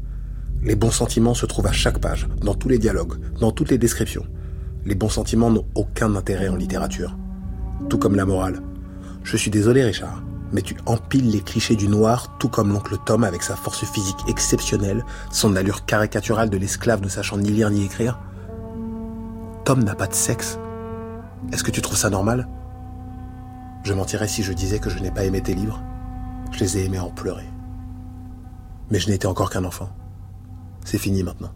Les 0.62 0.76
bons 0.76 0.92
sentiments 0.92 1.34
se 1.34 1.46
trouvent 1.46 1.66
à 1.66 1.72
chaque 1.72 1.98
page, 1.98 2.28
dans 2.42 2.54
tous 2.54 2.68
les 2.68 2.78
dialogues, 2.78 3.18
dans 3.40 3.50
toutes 3.50 3.70
les 3.70 3.78
descriptions. 3.78 4.26
Les 4.90 4.96
bons 4.96 5.08
sentiments 5.08 5.52
n'ont 5.52 5.68
aucun 5.76 6.16
intérêt 6.16 6.48
en 6.48 6.56
littérature. 6.56 7.16
Tout 7.88 7.96
comme 7.96 8.16
la 8.16 8.26
morale. 8.26 8.60
Je 9.22 9.36
suis 9.36 9.52
désolé, 9.52 9.84
Richard, 9.84 10.20
mais 10.52 10.62
tu 10.62 10.74
empiles 10.84 11.30
les 11.30 11.42
clichés 11.42 11.76
du 11.76 11.86
noir, 11.86 12.36
tout 12.40 12.48
comme 12.48 12.72
l'oncle 12.72 12.96
Tom 13.06 13.22
avec 13.22 13.44
sa 13.44 13.54
force 13.54 13.84
physique 13.84 14.18
exceptionnelle, 14.26 15.04
son 15.30 15.54
allure 15.54 15.84
caricaturale 15.84 16.50
de 16.50 16.56
l'esclave 16.56 17.02
ne 17.02 17.08
sachant 17.08 17.38
ni 17.38 17.50
lire 17.50 17.70
ni 17.70 17.84
écrire. 17.84 18.18
Tom 19.64 19.84
n'a 19.84 19.94
pas 19.94 20.08
de 20.08 20.12
sexe. 20.12 20.58
Est-ce 21.52 21.62
que 21.62 21.70
tu 21.70 21.82
trouves 21.82 21.96
ça 21.96 22.10
normal? 22.10 22.48
Je 23.84 23.94
mentirais 23.94 24.26
si 24.26 24.42
je 24.42 24.52
disais 24.52 24.80
que 24.80 24.90
je 24.90 24.98
n'ai 24.98 25.12
pas 25.12 25.22
aimé 25.24 25.40
tes 25.40 25.54
livres. 25.54 25.80
Je 26.50 26.58
les 26.58 26.78
ai 26.78 26.86
aimés 26.86 26.98
en 26.98 27.10
pleurer. 27.10 27.46
Mais 28.90 28.98
je 28.98 29.08
n'étais 29.08 29.26
encore 29.26 29.50
qu'un 29.50 29.62
enfant. 29.62 29.90
C'est 30.84 30.98
fini 30.98 31.22
maintenant. 31.22 31.52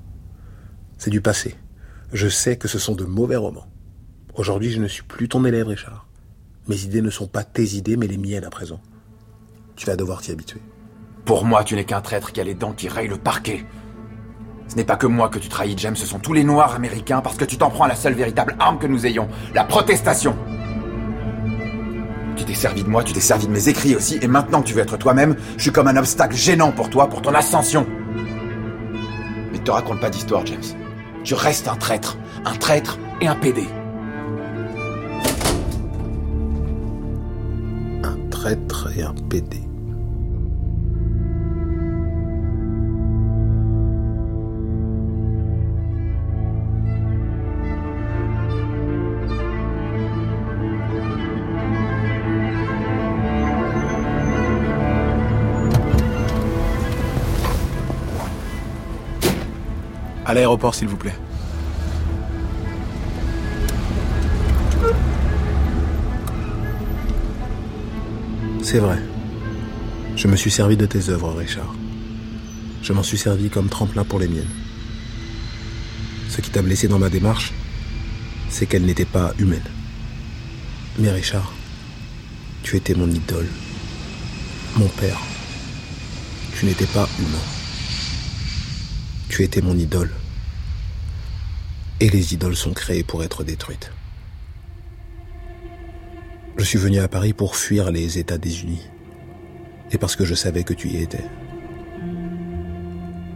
C'est 0.98 1.10
du 1.10 1.20
passé. 1.20 1.56
Je 2.14 2.28
sais 2.28 2.56
que 2.56 2.68
ce 2.68 2.78
sont 2.78 2.94
de 2.94 3.02
mauvais 3.02 3.34
romans. 3.34 3.66
Aujourd'hui, 4.36 4.70
je 4.70 4.80
ne 4.80 4.86
suis 4.86 5.02
plus 5.02 5.28
ton 5.28 5.44
élève, 5.44 5.66
Richard. 5.66 6.06
Mes 6.68 6.84
idées 6.84 7.02
ne 7.02 7.10
sont 7.10 7.26
pas 7.26 7.42
tes 7.42 7.74
idées, 7.74 7.96
mais 7.96 8.06
les 8.06 8.18
miennes 8.18 8.44
à 8.44 8.50
présent. 8.50 8.80
Tu 9.74 9.84
vas 9.84 9.96
devoir 9.96 10.22
t'y 10.22 10.30
habituer. 10.30 10.60
Pour 11.24 11.44
moi, 11.44 11.64
tu 11.64 11.74
n'es 11.74 11.84
qu'un 11.84 12.00
traître 12.00 12.30
qui 12.30 12.40
a 12.40 12.44
les 12.44 12.54
dents 12.54 12.72
qui 12.72 12.88
rayent 12.88 13.08
le 13.08 13.16
parquet. 13.16 13.66
Ce 14.68 14.76
n'est 14.76 14.84
pas 14.84 14.94
que 14.94 15.08
moi 15.08 15.28
que 15.28 15.40
tu 15.40 15.48
trahis, 15.48 15.74
James, 15.76 15.96
ce 15.96 16.06
sont 16.06 16.20
tous 16.20 16.32
les 16.32 16.44
Noirs 16.44 16.76
américains 16.76 17.20
parce 17.20 17.36
que 17.36 17.44
tu 17.44 17.58
t'en 17.58 17.70
prends 17.70 17.84
à 17.84 17.88
la 17.88 17.96
seule 17.96 18.14
véritable 18.14 18.54
arme 18.60 18.78
que 18.78 18.86
nous 18.86 19.06
ayons, 19.06 19.28
la 19.52 19.64
protestation. 19.64 20.36
Tu 22.36 22.44
t'es 22.44 22.54
servi 22.54 22.84
de 22.84 22.88
moi, 22.88 23.02
tu 23.02 23.12
t'es 23.12 23.18
servi 23.18 23.48
de 23.48 23.52
mes 23.52 23.68
écrits 23.68 23.96
aussi, 23.96 24.20
et 24.22 24.28
maintenant 24.28 24.62
que 24.62 24.68
tu 24.68 24.74
veux 24.74 24.82
être 24.82 24.98
toi-même, 24.98 25.34
je 25.56 25.62
suis 25.62 25.72
comme 25.72 25.88
un 25.88 25.96
obstacle 25.96 26.36
gênant 26.36 26.70
pour 26.70 26.90
toi, 26.90 27.08
pour 27.08 27.22
ton 27.22 27.34
ascension. 27.34 27.84
Mais 29.50 29.58
ne 29.58 29.64
te 29.64 29.70
raconte 29.72 29.98
pas 29.98 30.10
d'histoire, 30.10 30.46
James. 30.46 30.83
Tu 31.24 31.32
restes 31.32 31.68
un 31.68 31.76
traître, 31.76 32.18
un 32.44 32.54
traître 32.54 32.98
et 33.22 33.26
un 33.26 33.34
pédé. 33.34 33.64
Un 38.02 38.28
traître 38.30 38.90
et 38.94 39.02
un 39.02 39.14
pédé. 39.30 39.63
L'aéroport, 60.34 60.74
s'il 60.74 60.88
vous 60.88 60.96
plaît. 60.96 61.14
C'est 68.60 68.80
vrai. 68.80 68.98
Je 70.16 70.26
me 70.26 70.34
suis 70.34 70.50
servi 70.50 70.76
de 70.76 70.86
tes 70.86 71.08
œuvres, 71.08 71.32
Richard. 71.36 71.72
Je 72.82 72.92
m'en 72.92 73.04
suis 73.04 73.16
servi 73.16 73.48
comme 73.48 73.68
tremplin 73.68 74.02
pour 74.02 74.18
les 74.18 74.26
miennes. 74.26 74.50
Ce 76.28 76.40
qui 76.40 76.50
t'a 76.50 76.62
blessé 76.62 76.88
dans 76.88 76.98
ma 76.98 77.10
démarche, 77.10 77.52
c'est 78.48 78.66
qu'elle 78.66 78.86
n'était 78.86 79.04
pas 79.04 79.32
humaine. 79.38 79.62
Mais 80.98 81.12
Richard, 81.12 81.52
tu 82.64 82.76
étais 82.76 82.94
mon 82.94 83.08
idole, 83.08 83.46
mon 84.74 84.88
père. 84.88 85.20
Tu 86.56 86.66
n'étais 86.66 86.86
pas 86.86 87.08
humain. 87.20 87.46
Tu 89.28 89.44
étais 89.44 89.62
mon 89.62 89.78
idole. 89.78 90.10
Et 92.00 92.08
les 92.08 92.34
idoles 92.34 92.56
sont 92.56 92.72
créées 92.72 93.04
pour 93.04 93.22
être 93.22 93.44
détruites. 93.44 93.92
Je 96.56 96.64
suis 96.64 96.78
venu 96.78 96.98
à 96.98 97.08
Paris 97.08 97.32
pour 97.32 97.56
fuir 97.56 97.90
les 97.90 98.18
États 98.18 98.38
désunis. 98.38 98.88
Et 99.90 99.98
parce 99.98 100.16
que 100.16 100.24
je 100.24 100.34
savais 100.34 100.64
que 100.64 100.74
tu 100.74 100.88
y 100.88 101.02
étais. 101.02 101.24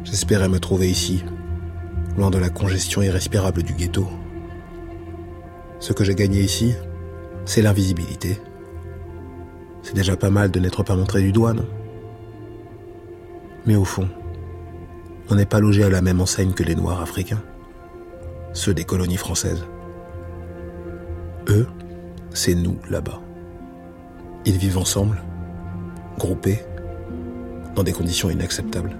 J'espérais 0.05 0.49
me 0.49 0.59
trouver 0.59 0.91
ici, 0.91 1.25
loin 2.17 2.31
de 2.31 2.39
la 2.39 2.49
congestion 2.49 3.03
irrespirable 3.03 3.63
du 3.63 3.75
ghetto. 3.75 4.09
Ce 5.81 5.93
que 5.93 6.05
j'ai 6.05 6.15
gagné 6.15 6.41
ici, 6.41 6.75
c'est 7.45 7.63
l'invisibilité. 7.63 8.41
C'est 9.83 9.95
déjà 9.95 10.17
pas 10.17 10.31
mal 10.31 10.51
de 10.51 10.59
n'être 10.61 10.83
pas 10.83 10.97
montré 10.97 11.23
du 11.23 11.33
doigt, 11.33 11.53
non? 11.53 11.67
Mais 13.67 13.77
au 13.77 13.85
fond, 13.85 14.09
on 15.29 15.35
n'est 15.35 15.47
pas 15.47 15.61
logé 15.61 15.85
à 15.85 15.91
la 15.91 16.03
même 16.03 16.21
enseigne 16.21 16.53
que 16.53 16.63
les 16.63 16.75
Noirs 16.75 17.01
africains, 17.01 17.43
ceux 18.59 18.75
des 18.75 18.85
colonies 18.85 19.17
françaises. 19.17 19.65
Eux, 21.49 21.69
c'est 22.35 22.57
nous 22.57 22.77
là-bas. 22.91 23.21
Ils 24.45 24.59
vivent 24.59 24.79
ensemble, 24.79 25.23
groupés, 26.19 26.65
dans 27.77 27.85
des 27.85 27.93
conditions 27.93 28.31
inacceptables. 28.31 28.97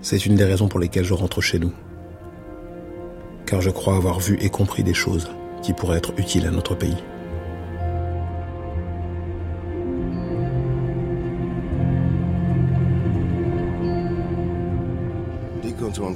C'est 0.00 0.24
une 0.26 0.36
des 0.36 0.44
raisons 0.44 0.68
pour 0.68 0.78
lesquelles 0.78 1.04
je 1.04 1.14
rentre 1.14 1.40
chez 1.40 1.58
nous. 1.58 1.72
Car 3.46 3.60
je 3.60 3.70
crois 3.70 3.96
avoir 3.96 4.20
vu 4.20 4.38
et 4.40 4.48
compris 4.48 4.84
des 4.84 4.94
choses 4.94 5.28
qui 5.62 5.72
pourraient 5.72 5.98
être 5.98 6.12
utiles 6.18 6.46
à 6.46 6.52
notre 6.52 6.76
pays. 6.76 7.02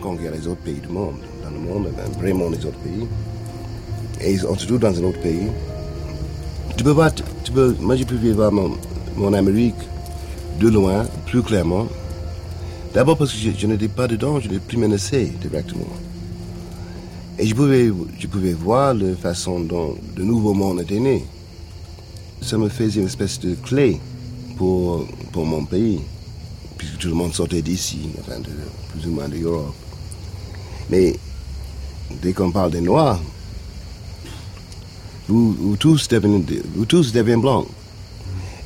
Rend 0.00 0.08
compte 0.08 0.16
qu'il 0.18 0.26
y 0.26 0.28
a 0.28 0.32
les 0.32 0.46
autres 0.46 0.62
pays 0.62 0.80
du 0.80 0.88
monde, 0.88 1.16
dans 1.42 1.50
le 1.50 1.58
monde, 1.58 1.88
vraiment 2.18 2.48
les 2.48 2.64
autres 2.64 2.78
pays, 2.78 3.06
et 4.22 4.36
on 4.46 4.56
se 4.56 4.66
trouve 4.66 4.78
dans 4.78 4.98
un 4.98 5.04
autre 5.04 5.20
pays, 5.20 5.48
tu 6.76 6.84
peux 6.84 6.94
pas, 6.94 7.10
tu 7.10 7.52
peux, 7.52 7.76
moi 7.80 7.96
je 7.96 8.04
peux 8.04 8.16
vivre 8.16 8.50
mon, 8.50 9.32
Amérique 9.34 9.74
de 10.58 10.68
loin, 10.68 11.06
plus 11.26 11.42
clairement. 11.42 11.86
D'abord 12.94 13.18
parce 13.18 13.32
que 13.32 13.38
je, 13.38 13.66
n'étais 13.66 13.88
pas 13.88 14.08
dedans, 14.08 14.40
je 14.40 14.48
n'étais 14.48 14.60
plus 14.60 14.78
menacé 14.78 15.30
directement. 15.42 15.88
Et 17.38 17.46
je 17.46 17.54
pouvais, 17.54 17.90
je 18.18 18.26
pouvais 18.26 18.54
voir 18.54 18.94
la 18.94 19.14
façon 19.16 19.60
dont 19.60 19.96
le 20.16 20.24
nouveau 20.24 20.54
monde 20.54 20.80
était 20.80 21.00
né. 21.00 21.22
Ça 22.40 22.56
me 22.56 22.70
faisait 22.70 23.00
une 23.00 23.06
espèce 23.06 23.38
de 23.40 23.54
clé 23.54 24.00
pour, 24.56 25.06
pour 25.32 25.44
mon 25.44 25.66
pays, 25.66 26.00
puisque 26.78 26.96
tout 26.96 27.08
le 27.08 27.14
monde 27.14 27.34
sortait 27.34 27.60
d'ici, 27.60 28.08
enfin 28.20 28.38
de, 28.40 28.48
plus 28.92 29.06
ou 29.06 29.12
moins 29.12 29.28
de. 29.28 29.36
Mais 30.90 31.16
dès 32.20 32.33
qu'on 32.33 32.50
parle 32.50 32.72
des 32.72 32.81
Noirs, 32.81 33.20
vous, 35.29 35.53
vous 35.53 35.76
tous 35.76 36.09
devenez, 36.09 36.44
vous 36.74 36.85
tous 36.85 37.12
devenez 37.12 37.37
blancs. 37.37 37.68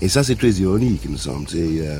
Et 0.01 0.09
ça, 0.09 0.25
c'est 0.25 0.37
très 0.37 0.51
ironique, 0.53 1.03
il 1.05 1.13
me 1.13 1.17
semble. 1.17 1.47
Euh, 1.55 1.99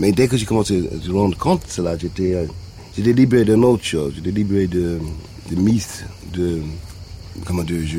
Mais 0.00 0.12
dès 0.12 0.28
que 0.28 0.36
j'ai 0.36 0.46
commencé 0.46 0.78
à 0.78 1.08
me 1.08 1.18
rendre 1.18 1.36
compte 1.36 1.66
de 1.66 1.70
cela, 1.70 1.96
j'étais, 1.96 2.34
euh, 2.34 2.46
libéré 2.96 3.44
d'une 3.44 3.64
autre 3.64 3.84
chose. 3.84 4.14
J'étais 4.16 4.32
libéré 4.32 4.66
de, 4.66 4.98
de 5.50 5.56
mythes, 5.56 6.04
de. 6.32 6.60
Comment 7.44 7.62
dire, 7.62 7.82
je. 7.86 7.98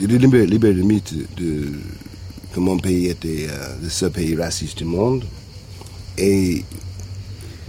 J'étais 0.00 0.18
libéré, 0.18 0.46
libéré 0.46 0.74
de 0.74 0.82
mythes 0.82 1.14
de. 1.36 1.72
que 2.54 2.60
mon 2.60 2.78
pays 2.78 3.06
était 3.06 3.46
euh, 3.50 3.76
le 3.82 3.88
seul 3.88 4.12
pays 4.12 4.36
raciste 4.36 4.78
du 4.78 4.84
monde. 4.84 5.24
Et 6.16 6.64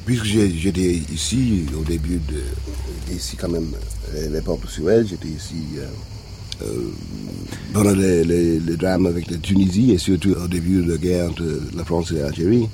puisque 0.06 0.26
j'étais 0.26 1.02
ici 1.14 1.66
au 1.80 1.84
début 1.84 2.20
de. 2.30 2.42
ici 3.16 3.36
quand 3.36 3.50
même 3.50 3.70
à 4.16 4.28
l'époque 4.30 4.62
de 4.64 4.68
Suède, 4.68 5.08
j'étais 5.10 5.28
ici. 5.30 5.56
euh, 5.78 5.88
euh, 6.62 6.90
pendant 7.74 7.92
les, 7.94 8.24
les- 8.26 8.60
les 8.60 8.76
drames 8.76 9.06
avec 9.06 9.32
la 9.32 9.38
Tunisie 9.38 9.92
et 9.92 9.98
surtout 9.98 10.32
au 10.34 10.48
début 10.48 10.82
de 10.84 10.92
la 10.92 10.98
guerre 10.98 11.30
entre 11.30 11.46
la 11.74 11.86
France 11.86 12.12
et 12.12 12.16
l'Algérie. 12.16 12.68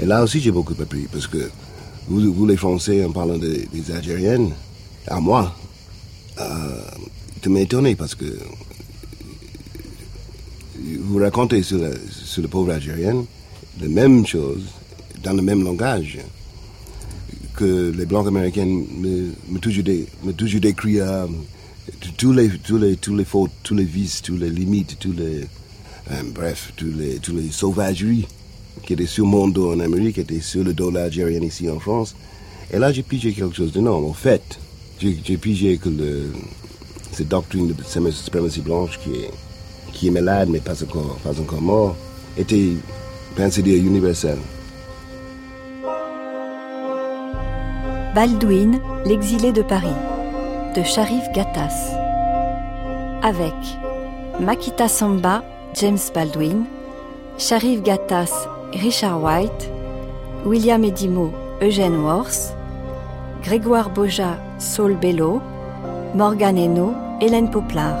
Et 0.00 0.04
là 0.04 0.22
aussi, 0.22 0.38
j'ai 0.40 0.50
beaucoup 0.50 0.74
appris 0.78 1.06
parce 1.10 1.26
que 1.26 1.50
vous, 2.08 2.20
les 2.46 2.58
Français, 2.58 3.02
en 3.04 3.10
parlant 3.12 3.38
des, 3.38 3.66
Algériennes, 3.94 4.50
à 5.06 5.18
moi, 5.18 5.56
euh, 6.40 6.80
tu 7.40 7.48
étonné 7.58 7.94
parce 7.96 8.14
que 8.14 8.26
vous 11.02 11.18
racontez 11.18 11.62
sur, 11.62 11.78
la, 11.78 11.90
sur 12.10 12.42
le 12.42 12.48
pauvre 12.48 12.72
Algérienne 12.72 13.24
la 13.80 13.88
même 13.88 14.26
chose 14.26 14.64
dans 15.22 15.32
le 15.32 15.42
même 15.42 15.62
langage 15.62 16.18
que 17.56 17.92
les 17.96 18.06
Blancs 18.06 18.26
américains 18.26 18.64
me, 18.66 19.32
me 19.48 19.58
toujours, 19.58 19.84
dé- 19.84 20.06
me 20.24 20.32
toujours 20.32 20.60
décrit 20.60 21.00
euh, 21.00 21.26
tous 22.16 22.32
les, 22.32 22.48
tous 22.48 22.78
les, 22.78 22.96
tous 22.96 23.14
les 23.14 23.24
fautes, 23.24 23.50
tous 23.62 23.74
les 23.74 23.84
vices, 23.84 24.22
tous 24.22 24.36
les 24.36 24.50
limites, 24.50 24.96
tous 24.98 25.12
les, 25.12 25.42
euh, 26.10 26.22
bref, 26.34 26.72
tous 26.76 26.90
les, 26.96 27.16
tous 27.18 27.34
les 27.34 27.50
sauvageries 27.50 28.26
qui 28.84 28.94
étaient 28.94 29.06
sur 29.06 29.26
mon 29.26 29.48
dos 29.48 29.72
en 29.74 29.80
Amérique, 29.80 30.14
qui 30.14 30.20
étaient 30.20 30.40
sur 30.40 30.64
le 30.64 30.72
dos 30.72 30.90
de 30.90 30.96
l'Algérien 30.96 31.40
ici 31.42 31.68
en 31.68 31.78
France. 31.78 32.14
Et 32.72 32.78
là, 32.78 32.92
j'ai 32.92 33.02
pigé 33.02 33.32
quelque 33.32 33.54
chose 33.56 33.72
d'énorme. 33.72 34.04
En 34.04 34.14
fait, 34.14 34.58
j'ai 35.00 35.36
pigé 35.36 35.76
que 35.76 35.88
le, 35.88 36.32
cette 37.12 37.28
doctrine 37.28 37.68
de 37.68 37.74
suprématie 38.12 38.60
blanche 38.60 38.98
qui 39.02 39.10
est, 39.10 39.30
qui 39.92 40.10
malade, 40.10 40.48
mais 40.50 40.60
pas 40.60 40.80
encore, 40.82 41.18
pas 41.22 41.38
encore 41.38 41.60
mort, 41.60 41.96
était, 42.38 42.70
ainsi 43.38 43.62
dire, 43.62 43.76
universelle. 43.76 44.38
Baldwin, 48.12 48.80
l'exilé 49.04 49.52
de 49.52 49.62
Paris, 49.62 49.86
de 50.74 50.82
Sharif 50.82 51.30
Gattas. 51.32 51.94
Avec 53.22 53.54
Makita 54.40 54.88
Samba, 54.88 55.44
James 55.74 56.00
Baldwin, 56.12 56.64
Sharif 57.38 57.84
Gattas, 57.84 58.48
Richard 58.72 59.22
White, 59.22 59.70
William 60.44 60.82
Edimo, 60.82 61.30
Eugène 61.62 62.02
Worth, 62.02 62.56
Grégoire 63.44 63.90
Boja, 63.90 64.38
Saul 64.58 64.96
Bello, 64.96 65.40
Morgan 66.16 66.58
Hainaut, 66.58 66.94
Hélène 67.20 67.48
Poplar. 67.48 67.94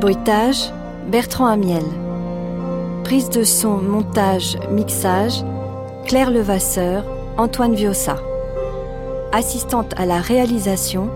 Bruitage, 0.00 0.70
Bertrand 1.08 1.46
Amiel. 1.46 1.82
Prise 3.02 3.30
de 3.30 3.42
son, 3.42 3.78
montage, 3.78 4.56
mixage, 4.70 5.44
Claire 6.06 6.30
Levasseur, 6.30 7.04
Antoine 7.36 7.74
Viossa. 7.74 8.16
Assistante 9.32 9.92
à 9.98 10.06
la 10.06 10.20
réalisation, 10.20 11.10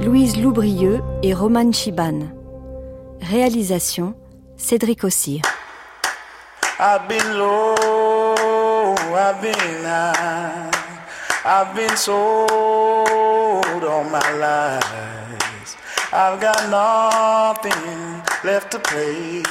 Louise 0.00 0.36
Loubrieux 0.36 1.00
et 1.22 1.34
Romane 1.34 1.72
Chiban. 1.72 2.20
Réalisation, 3.20 4.14
Cédric 4.56 5.02
Ossir. 5.04 5.42
I've 6.78 7.08
been 7.08 7.36
low, 7.36 8.94
I've 9.14 9.40
been 9.42 9.84
high, 9.84 10.70
I've 11.44 11.74
been 11.74 11.96
sold 11.96 12.48
all 13.84 14.04
my 14.04 14.32
life. 14.38 15.76
I've 16.12 16.40
got 16.40 16.70
nothing 16.70 18.22
left 18.44 18.70
to 18.72 18.78
play. 18.78 19.42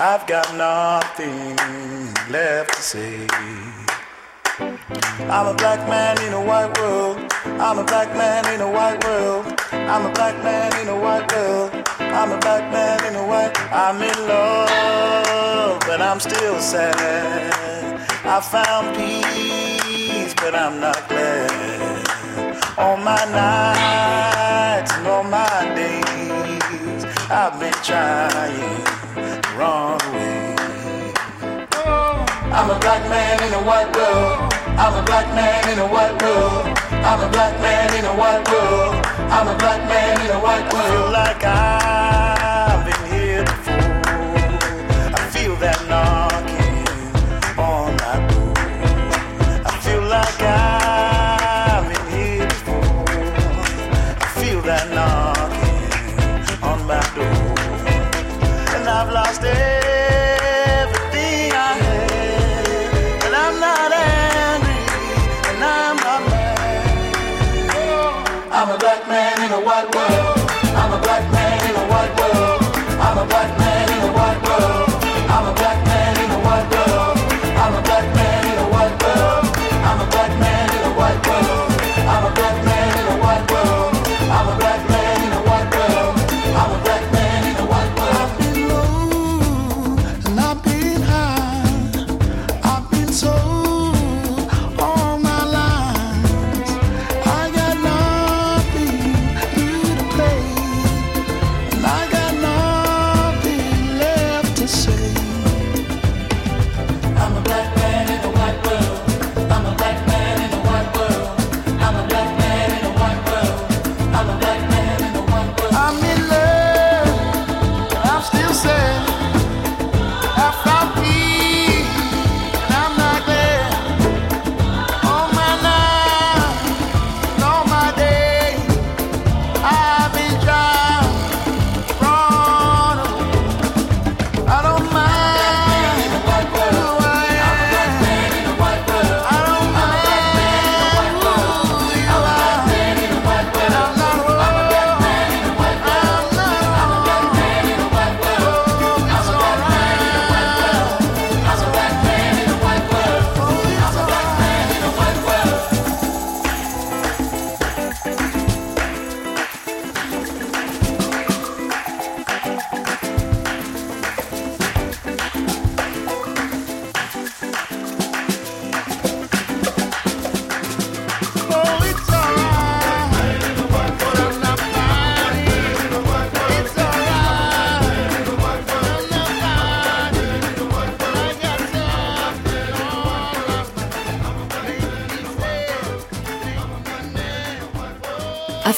I've 0.00 0.26
got 0.26 0.54
nothing 0.56 1.56
left 2.28 2.74
to 2.74 2.82
say. 2.82 3.26
I'm 5.30 5.46
a 5.46 5.54
black 5.54 5.88
man 5.88 6.20
in 6.22 6.32
a 6.32 6.40
white 6.40 6.76
world. 6.78 7.18
I'm 7.44 7.78
a 7.78 7.84
black 7.84 8.08
man 8.14 8.44
in 8.54 8.60
a 8.60 8.70
white 8.70 9.02
world. 9.04 9.46
I'm 9.72 10.06
a 10.06 10.12
black 10.12 10.36
man 10.42 10.72
in 10.80 10.88
a 10.88 10.98
white 10.98 11.30
world. 11.32 11.70
I'm 11.98 12.32
a 12.32 12.38
black 12.38 12.70
man 12.72 13.04
in 13.06 13.14
a 13.16 13.26
white. 13.26 13.52
I'm 13.72 14.02
in 14.02 14.28
love, 14.28 15.80
but 15.86 16.00
I'm 16.00 16.20
still 16.20 16.58
sad. 16.60 18.00
I 18.24 18.40
found 18.40 18.96
peace, 18.96 20.34
but 20.34 20.54
I'm 20.54 20.80
not 20.80 21.08
glad. 21.08 22.06
All 22.78 22.96
my 22.96 23.24
nights 23.40 24.92
and 24.92 25.06
all 25.06 25.24
my 25.24 25.74
days, 25.74 27.04
I've 27.30 27.58
been 27.58 27.72
trying 27.82 28.60
to 29.14 29.48
run 29.56 30.00
away. 30.08 30.21
I'm 32.52 32.68
a 32.68 32.78
black 32.80 33.02
man 33.08 33.42
in 33.44 33.54
a 33.54 33.62
white 33.64 33.90
world. 33.96 34.52
I'm 34.76 34.94
a 34.94 35.02
black 35.04 35.26
man 35.34 35.72
in 35.72 35.78
a 35.78 35.86
white 35.86 36.20
world. 36.22 36.66
I'm 36.90 37.20
a 37.20 37.30
black 37.32 37.58
man 37.62 37.94
in 37.98 38.04
a 38.04 38.14
white 38.14 38.46
world. 38.46 39.06
I'm 39.32 39.48
a 39.48 39.56
black 39.56 39.80
man 39.88 40.20
in 40.20 40.30
a 40.30 40.38
white 40.38 40.70
world. 40.70 41.14
I 41.14 41.32
like 41.32 41.44
I've 41.44 42.41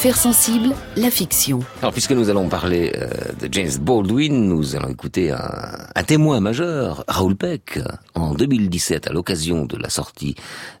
Affaires 0.05 0.21
sensibles, 0.21 0.75
la 0.97 1.09
fiction. 1.09 1.61
Alors, 1.81 1.91
puisque 1.91 2.11
nous 2.11 2.29
allons 2.29 2.47
parler 2.47 2.91
euh, 2.95 3.07
de 3.39 3.51
James 3.51 3.71
Baldwin, 3.81 4.47
nous 4.47 4.75
allons 4.75 4.89
écouter 4.89 5.31
un, 5.31 5.39
un, 5.95 6.03
témoin 6.03 6.39
majeur, 6.41 7.03
Raoul 7.07 7.35
Peck, 7.35 7.79
en 8.13 8.35
2017, 8.35 9.07
à 9.07 9.13
l'occasion 9.13 9.65
de 9.65 9.77
la 9.77 9.89
sortie 9.89 10.35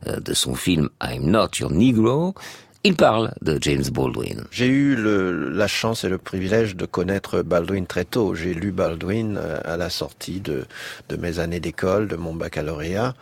euh, 0.05 0.19
de 0.19 0.35
son 0.35 0.53
film 0.53 0.89
I'm 1.01 1.25
Not 1.25 1.47
Your 1.59 1.71
Negro. 1.71 2.35
Il 2.83 2.95
parle 2.95 3.33
de 3.41 3.57
James 3.61 3.85
Baldwin. 3.91 4.43
J'ai 4.51 4.67
eu 4.67 4.95
le, 4.95 5.49
la 5.49 5.65
chance 5.65 6.03
et 6.03 6.09
le 6.09 6.19
privilège 6.19 6.75
de 6.75 6.85
connaître 6.85 7.41
Baldwin 7.41 7.87
très 7.87 8.05
tôt. 8.05 8.35
J'ai 8.35 8.53
lu 8.53 8.71
Baldwin 8.71 9.37
euh, 9.37 9.59
à 9.65 9.75
la 9.75 9.89
sortie 9.89 10.39
de, 10.39 10.67
de 11.09 11.15
mes 11.17 11.39
années 11.39 11.59
d'école, 11.59 12.07
de 12.07 12.15
mon 12.15 12.35
baccalauréat. 12.35 13.15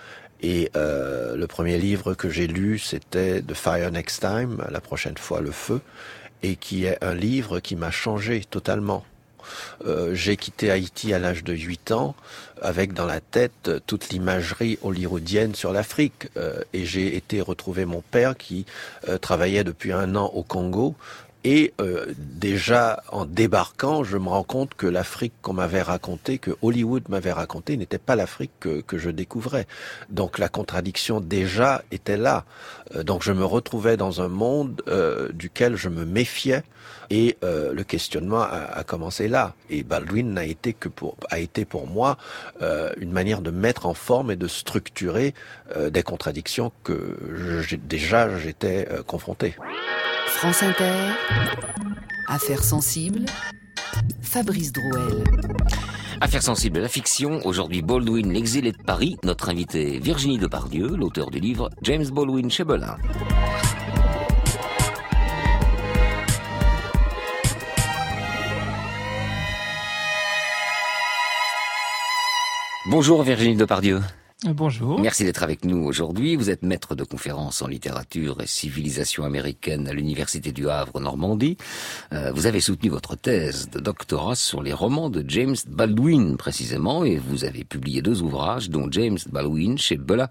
Et 0.44 0.70
euh, 0.76 1.38
le 1.38 1.48
premier 1.48 1.78
livre 1.78 2.14
que 2.14 2.30
j'ai 2.30 2.48
lu, 2.48 2.78
c'était 2.78 3.42
The 3.42 3.54
Fire 3.54 3.92
Next 3.92 4.20
Time, 4.20 4.62
la 4.70 4.82
prochaine 4.82 5.18
fois 5.18 5.40
le 5.40 5.52
feu, 5.52 5.80
et 6.44 6.58
qui 6.58 6.84
est 6.84 7.02
un 7.02 7.16
livre 7.16 7.62
qui 7.62 7.78
m'a 7.78 7.92
changé 7.92 8.44
totalement. 8.44 9.06
Euh, 9.86 10.14
j'ai 10.14 10.38
quitté 10.38 10.72
Haïti 10.72 11.14
à 11.14 11.20
l'âge 11.20 11.44
de 11.44 11.54
8 11.54 11.92
ans 11.92 12.16
avec 12.62 12.94
dans 12.94 13.06
la 13.06 13.20
tête 13.20 13.72
toute 13.88 14.10
l'imagerie 14.10 14.80
hollywoodienne 14.82 15.54
sur 15.56 15.74
l'Afrique 15.74 16.30
euh, 16.38 16.62
et 16.72 16.86
j'ai 16.86 17.16
été 17.16 17.42
retrouver 17.42 17.86
mon 17.86 18.02
père 18.02 18.38
qui 18.38 18.66
euh, 19.10 19.18
travaillait 19.18 19.64
depuis 19.64 19.92
un 19.92 20.16
an 20.16 20.32
au 20.34 20.44
Congo 20.44 20.96
et 21.44 21.74
euh, 21.82 22.06
déjà 22.18 23.04
en 23.12 23.26
débarquant, 23.26 24.04
je 24.04 24.18
me 24.18 24.30
rends 24.30 24.44
compte 24.44 24.74
que 24.76 24.88
l'Afrique 24.88 25.34
qu'on 25.42 25.54
m'avait 25.54 25.82
racontée, 25.82 26.38
que 26.38 26.52
Hollywood 26.62 27.04
m'avait 27.10 27.32
racontée, 27.32 27.78
n'était 27.78 27.98
pas 27.98 28.16
l'Afrique 28.16 28.52
que, 28.60 28.82
que, 28.82 28.98
je 28.98 29.10
découvrais. 29.10 29.68
Donc 30.10 30.40
la 30.40 30.50
contradiction 30.50 31.20
déjà 31.20 31.84
était 31.92 32.18
là. 32.18 32.46
Euh, 32.96 33.04
donc 33.04 33.24
je 33.24 33.32
me 33.32 33.46
retrouvais 33.46 33.98
dans 33.98 34.22
un 34.22 34.30
monde 34.30 34.82
euh, 34.88 35.30
duquel 35.34 35.76
je 35.76 35.90
me 35.90 36.06
méfiais 36.06 36.64
et 37.10 37.38
euh, 37.44 37.74
le 37.74 37.84
questionnement 37.84 38.42
a, 38.42 38.58
a, 38.74 38.84
commencé 38.84 39.28
là. 39.28 39.54
Et 39.70 39.84
Baldwin 39.84 40.34
n'a 40.34 40.46
été 40.46 40.74
que 40.74 40.90
pour 40.90 41.18
a 41.30 41.40
été 41.40 41.66
pour 41.66 41.88
moi 41.88 42.18
euh, 42.62 42.92
une 42.98 43.12
manière 43.12 43.42
de 43.42 43.52
mettre 43.52 43.86
en 43.86 43.94
forme 43.94 44.32
et 44.32 44.36
de 44.36 44.48
structurer 44.48 45.34
euh, 45.76 45.90
des 45.90 46.04
contradictions 46.04 46.72
que 46.84 47.18
je, 47.62 47.76
déjà 47.76 48.38
j'étais 48.40 48.88
confronté. 49.08 49.56
France 50.36 50.62
Inter, 50.64 51.14
Affaires 52.28 52.64
sensibles, 52.64 53.26
Fabrice 54.22 54.74
Drouel. 54.74 55.24
Affaires 56.20 56.44
sensibles, 56.44 56.80
la 56.82 56.90
fiction. 56.90 57.40
Aujourd'hui, 57.46 57.82
Baldwin, 57.82 58.32
l'exilé 58.34 58.74
de 58.74 58.78
Paris. 58.78 59.18
Notre 59.24 59.50
invité, 59.50 60.00
Virginie 60.00 60.38
Depardieu, 60.38 60.88
l'auteur 60.88 61.32
du 61.32 61.40
livre 61.40 61.70
James 61.82 62.06
Baldwin 62.10 62.52
chez 62.52 62.66
Belin. 62.66 62.98
Bonjour 72.90 73.24
Virginie 73.24 73.56
Depardieu. 73.56 74.02
Bonjour. 74.46 75.00
Merci 75.00 75.24
d'être 75.24 75.44
avec 75.44 75.64
nous 75.64 75.86
aujourd'hui. 75.86 76.36
Vous 76.36 76.50
êtes 76.50 76.64
maître 76.64 76.96
de 76.96 77.06
conférences 77.06 77.62
en 77.62 77.68
littérature 77.68 78.42
et 78.42 78.48
civilisation 78.48 79.24
américaine 79.24 79.88
à 79.88 79.94
l'Université 79.94 80.52
du 80.52 80.70
Havre, 80.70 81.00
Normandie. 81.00 81.58
Euh, 82.12 82.32
vous 82.34 82.46
avez 82.46 82.60
soutenu 82.60 82.90
votre 82.90 83.16
thèse 83.16 83.70
de 83.70 83.80
doctorat 83.80 84.36
sur 84.36 84.62
les 84.62 84.74
romans 84.74 85.10
de 85.10 85.24
James 85.30 85.56
Baldwin, 85.68 86.36
précisément, 86.36 87.06
et 87.06 87.16
vous 87.16 87.46
avez 87.46 87.64
publié 87.64 88.02
deux 88.02 88.22
ouvrages, 88.22 88.70
dont 88.70 88.92
James 88.92 89.20
Baldwin 89.32 89.78
chez 89.78 89.96
Bella 89.96 90.30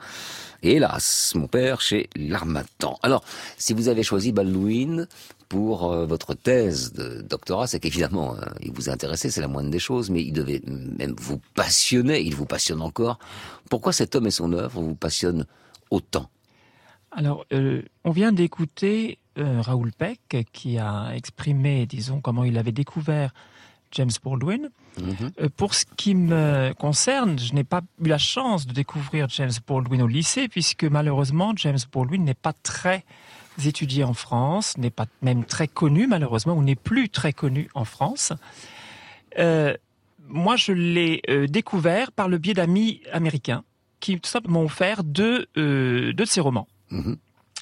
et 0.62 0.74
Hélas, 0.74 1.32
mon 1.34 1.48
père 1.48 1.80
chez 1.80 2.10
L'Armatan. 2.14 2.98
Alors, 3.02 3.24
si 3.56 3.72
vous 3.72 3.88
avez 3.88 4.02
choisi 4.02 4.32
Baldwin 4.32 5.08
pour 5.52 5.92
euh, 5.92 6.06
votre 6.06 6.32
thèse 6.32 6.94
de 6.94 7.20
doctorat, 7.20 7.66
c'est 7.66 7.78
qu'évidemment, 7.78 8.34
euh, 8.36 8.40
il 8.62 8.72
vous 8.72 8.88
intéressait, 8.88 9.30
c'est 9.30 9.42
la 9.42 9.48
moindre 9.48 9.68
des 9.68 9.78
choses, 9.78 10.08
mais 10.08 10.22
il 10.22 10.32
devait 10.32 10.62
même 10.66 11.14
vous 11.20 11.42
passionner, 11.54 12.22
il 12.22 12.34
vous 12.34 12.46
passionne 12.46 12.80
encore. 12.80 13.18
Pourquoi 13.68 13.92
cet 13.92 14.14
homme 14.14 14.26
et 14.26 14.30
son 14.30 14.54
œuvre 14.54 14.80
vous 14.80 14.94
passionnent 14.94 15.44
autant? 15.90 16.30
Alors, 17.10 17.44
euh, 17.52 17.82
on 18.04 18.12
vient 18.12 18.32
d'écouter 18.32 19.18
Raoul 19.36 19.92
Peck 19.92 20.46
qui 20.54 20.78
a 20.78 21.10
exprimé, 21.14 21.84
disons, 21.84 22.22
comment 22.22 22.44
il 22.44 22.56
avait 22.56 22.72
découvert 22.72 23.34
James 23.92 24.10
Baldwin. 24.24 24.70
Mm 24.98 25.10
-hmm. 25.10 25.48
pour 25.50 25.72
ce 25.74 25.84
qui 25.96 26.14
me 26.14 26.72
concerne, 26.84 27.38
je 27.38 27.52
n'ai 27.54 27.64
pas 27.64 27.82
eu 28.04 28.08
la 28.08 28.18
chance 28.18 28.66
de 28.66 28.72
découvrir 28.72 29.28
James 29.36 29.56
Baldwin 29.66 30.02
au 30.02 30.06
lycée, 30.18 30.48
puisque 30.48 30.84
malheureusement, 30.84 31.50
James 31.56 31.78
Baldwin 31.92 32.22
n'est 32.24 32.42
pas 32.48 32.52
très 32.52 33.04
étudié 33.64 34.04
en 34.04 34.14
France, 34.14 34.76
n'est 34.78 34.90
pas 34.90 35.06
même 35.22 35.44
très 35.44 35.68
connu 35.68 36.06
malheureusement, 36.06 36.54
ou 36.54 36.62
n'est 36.62 36.82
plus 36.90 37.08
très 37.08 37.32
connu 37.32 37.68
en 37.74 37.84
France. 37.84 38.32
Euh, 39.38 39.74
moi, 40.28 40.56
je 40.56 40.72
l'ai 40.72 41.20
euh, 41.28 41.46
découvert 41.46 42.12
par 42.12 42.28
le 42.28 42.38
biais 42.38 42.54
d'amis 42.54 43.00
américains 43.12 43.64
qui 44.00 44.18
tout 44.18 44.28
simplement 44.28 44.60
m'ont 44.60 44.66
offert 44.66 45.04
deux, 45.04 45.46
euh, 45.56 46.12
deux 46.12 46.24
de 46.24 46.28
ses 46.28 46.40
romans. 46.40 46.68
-hmm. 46.90 47.16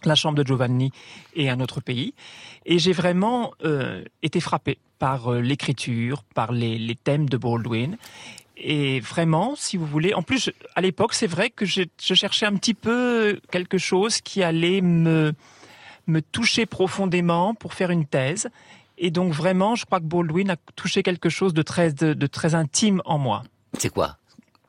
La 0.06 0.14
Chambre 0.14 0.36
de 0.36 0.46
Giovanni 0.46 0.92
et 1.34 1.50
un 1.50 1.60
autre 1.60 1.80
pays. 1.80 2.14
Et 2.66 2.78
j'ai 2.78 2.92
vraiment 2.92 3.52
euh, 3.64 4.04
été 4.22 4.40
frappé 4.40 4.78
par 4.98 5.32
euh, 5.32 5.40
l'écriture, 5.40 6.22
par 6.34 6.52
les, 6.52 6.78
les, 6.78 6.94
thèmes 6.94 7.28
de 7.28 7.36
Baldwin. 7.36 7.96
Et 8.56 9.00
vraiment, 9.00 9.54
si 9.56 9.76
vous 9.76 9.86
voulez, 9.86 10.12
en 10.12 10.22
plus, 10.22 10.50
à 10.76 10.82
l'époque, 10.82 11.14
c'est 11.14 11.26
vrai 11.26 11.48
que 11.48 11.64
je, 11.64 11.82
je, 12.00 12.14
cherchais 12.14 12.44
un 12.44 12.54
petit 12.56 12.74
peu 12.74 13.40
quelque 13.50 13.78
chose 13.78 14.20
qui 14.20 14.42
allait 14.42 14.82
me, 14.82 15.32
me 16.06 16.20
toucher 16.20 16.66
profondément 16.66 17.54
pour 17.54 17.72
faire 17.72 17.90
une 17.90 18.04
thèse. 18.04 18.50
Et 18.98 19.10
donc 19.10 19.32
vraiment, 19.32 19.76
je 19.76 19.86
crois 19.86 19.98
que 19.98 20.04
Baldwin 20.04 20.50
a 20.50 20.56
touché 20.76 21.02
quelque 21.02 21.30
chose 21.30 21.54
de 21.54 21.62
très, 21.62 21.92
de, 21.92 22.12
de 22.12 22.26
très 22.26 22.54
intime 22.54 23.00
en 23.06 23.16
moi. 23.16 23.42
C'est 23.78 23.88
quoi? 23.88 24.18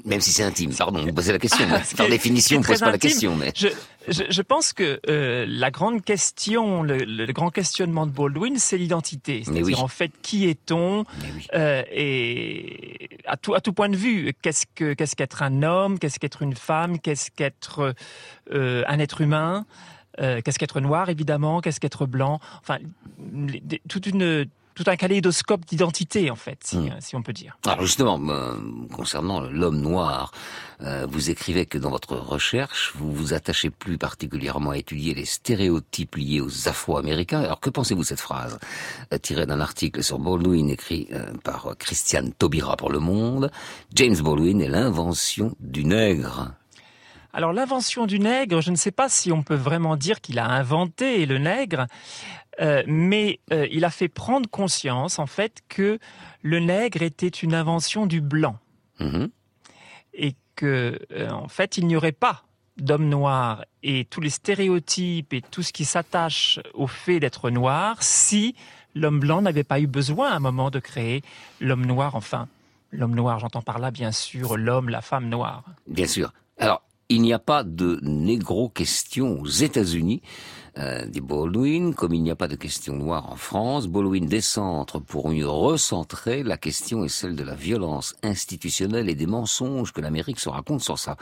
Même 0.05 0.21
si 0.21 0.31
c'est 0.31 0.43
intime, 0.43 0.73
pardon, 0.73 1.03
vous 1.05 1.13
posez 1.13 1.31
la 1.31 1.39
question. 1.39 1.65
Par 1.97 2.07
définition, 2.09 2.57
on 2.57 2.61
ne 2.61 2.65
pose 2.65 2.79
pas 2.79 2.87
intime. 2.87 2.91
la 2.91 2.97
question. 2.97 3.35
Mais... 3.35 3.51
Je, 3.55 3.67
je, 4.07 4.23
je 4.29 4.41
pense 4.41 4.73
que 4.73 4.99
euh, 5.09 5.45
la 5.47 5.71
grande 5.71 6.03
question, 6.03 6.83
le, 6.83 6.97
le, 6.97 7.31
grand 7.33 7.49
questionnement 7.49 8.05
de 8.05 8.11
Baldwin, 8.11 8.57
c'est 8.57 8.77
l'identité. 8.77 9.43
C'est-à-dire 9.43 9.65
oui. 9.65 9.75
en 9.75 9.87
fait, 9.87 10.11
qui 10.21 10.47
est-on 10.47 10.99
oui. 11.23 11.47
euh, 11.53 11.83
Et 11.91 13.09
à 13.25 13.37
tout, 13.37 13.53
à 13.53 13.61
tout 13.61 13.73
point 13.73 13.89
de 13.89 13.97
vue, 13.97 14.33
qu'est-ce 14.41 14.65
que 14.75 14.93
qu'est-ce 14.93 15.15
qu'être 15.15 15.43
un 15.43 15.63
homme 15.63 15.99
Qu'est-ce 15.99 16.19
qu'être 16.19 16.41
une 16.41 16.55
femme 16.55 16.99
Qu'est-ce 16.99 17.31
qu'être 17.31 17.93
euh, 18.51 18.83
un 18.87 18.99
être 18.99 19.21
humain 19.21 19.65
qu'est-ce 20.19 20.59
qu'être 20.59 20.81
noir 20.81 21.09
évidemment, 21.09 21.61
qu'est-ce 21.61 21.79
qu'être 21.79 22.05
blanc, 22.05 22.39
enfin 22.59 22.77
toute 23.89 24.05
une 24.05 24.45
tout 24.75 24.83
un 24.87 24.95
kaléidoscope 24.95 25.65
d'identité 25.65 26.31
en 26.31 26.35
fait, 26.35 26.59
si, 26.63 26.77
mmh. 26.77 26.95
si, 26.99 27.15
on 27.15 27.23
peut 27.23 27.33
dire. 27.33 27.57
Alors 27.65 27.81
justement, 27.81 28.19
euh, 28.29 28.55
concernant 28.91 29.41
l'homme 29.41 29.81
noir, 29.81 30.31
euh, 30.83 31.05
vous 31.09 31.29
écrivez 31.29 31.65
que 31.65 31.77
dans 31.77 31.91
votre 31.91 32.15
recherche, 32.15 32.93
vous 32.95 33.11
vous 33.11 33.33
attachez 33.33 33.69
plus 33.69 33.97
particulièrement 33.97 34.71
à 34.71 34.77
étudier 34.77 35.13
les 35.13 35.25
stéréotypes 35.25 36.15
liés 36.15 36.41
aux 36.41 36.67
Afro-Américains. 36.67 37.41
Alors 37.41 37.59
que 37.59 37.69
pensez-vous 37.69 38.01
de 38.01 38.07
cette 38.07 38.19
phrase 38.19 38.59
euh, 39.13 39.17
tirée 39.17 39.45
d'un 39.45 39.59
article 39.59 40.03
sur 40.03 40.17
Baldwin 40.17 40.69
écrit 40.69 41.07
euh, 41.11 41.33
par 41.43 41.75
Christiane 41.77 42.31
Taubira 42.33 42.77
pour 42.77 42.91
Le 42.91 42.99
Monde? 42.99 43.51
James 43.93 44.17
Baldwin 44.21 44.61
est 44.61 44.69
l'invention 44.69 45.55
du 45.59 45.85
nègre. 45.85 46.53
Alors 47.33 47.53
l'invention 47.53 48.05
du 48.05 48.19
nègre, 48.19 48.61
je 48.61 48.71
ne 48.71 48.75
sais 48.75 48.91
pas 48.91 49.09
si 49.09 49.31
on 49.31 49.43
peut 49.43 49.55
vraiment 49.55 49.95
dire 49.95 50.21
qu'il 50.21 50.39
a 50.39 50.47
inventé 50.47 51.25
le 51.25 51.37
nègre, 51.37 51.87
euh, 52.59 52.83
mais 52.87 53.39
euh, 53.53 53.67
il 53.71 53.85
a 53.85 53.89
fait 53.89 54.09
prendre 54.09 54.49
conscience 54.49 55.19
en 55.19 55.27
fait 55.27 55.61
que 55.69 55.99
le 56.41 56.59
nègre 56.59 57.01
était 57.01 57.27
une 57.27 57.53
invention 57.53 58.05
du 58.05 58.21
blanc. 58.21 58.57
-hmm. 58.99 59.29
et 60.13 60.35
que 60.55 60.99
euh, 61.11 61.29
en 61.29 61.47
fait 61.47 61.77
il 61.77 61.87
n'y 61.87 61.95
aurait 61.95 62.11
pas 62.11 62.43
d'homme 62.77 63.07
noir. 63.09 63.65
Et 63.83 64.05
tous 64.05 64.21
les 64.21 64.29
stéréotypes 64.29 65.33
et 65.33 65.41
tout 65.41 65.63
ce 65.63 65.73
qui 65.73 65.85
s'attache 65.85 66.59
au 66.73 66.87
fait 66.87 67.19
d'être 67.19 67.49
noir 67.49 67.97
si 68.01 68.55
l'homme 68.95 69.19
blanc 69.19 69.41
n'avait 69.41 69.63
pas 69.63 69.79
eu 69.79 69.87
besoin 69.87 70.29
à 70.31 70.35
un 70.35 70.39
moment 70.39 70.69
de 70.69 70.79
créer 70.79 71.23
l'homme 71.59 71.85
noir 71.85 72.15
enfin 72.15 72.47
l'homme 72.91 73.15
noir 73.15 73.39
j'entends 73.39 73.61
par 73.61 73.79
là 73.79 73.89
bien 73.89 74.11
sûr 74.11 74.57
l'homme 74.57 74.89
la 74.89 75.01
femme 75.01 75.29
noire. 75.29 75.63
Bien 75.87 76.07
sûr. 76.07 76.33
Alors 76.59 76.81
il 77.11 77.21
n'y 77.21 77.33
a 77.33 77.39
pas 77.39 77.63
de 77.63 77.99
négro 78.01 78.69
question 78.69 79.39
aux 79.41 79.47
États-Unis 79.47 80.21
euh, 80.77 81.05
Baldwin, 81.21 81.93
comme 81.93 82.13
il 82.13 82.23
n'y 82.23 82.31
a 82.31 82.35
pas 82.35 82.47
de 82.47 82.55
question 82.55 82.95
noire 82.95 83.31
en 83.31 83.35
France, 83.35 83.87
Baldwin 83.87 84.25
décentre 84.25 84.99
pour 84.99 85.29
mieux 85.29 85.47
recentrer. 85.47 86.43
La 86.43 86.57
question 86.57 87.03
est 87.05 87.09
celle 87.09 87.35
de 87.35 87.43
la 87.43 87.55
violence 87.55 88.15
institutionnelle 88.23 89.09
et 89.09 89.15
des 89.15 89.27
mensonges 89.27 89.93
que 89.93 90.01
l'Amérique 90.01 90.39
se 90.39 90.49
raconte 90.49 90.81
sur 90.81 90.97
sa 90.97 91.15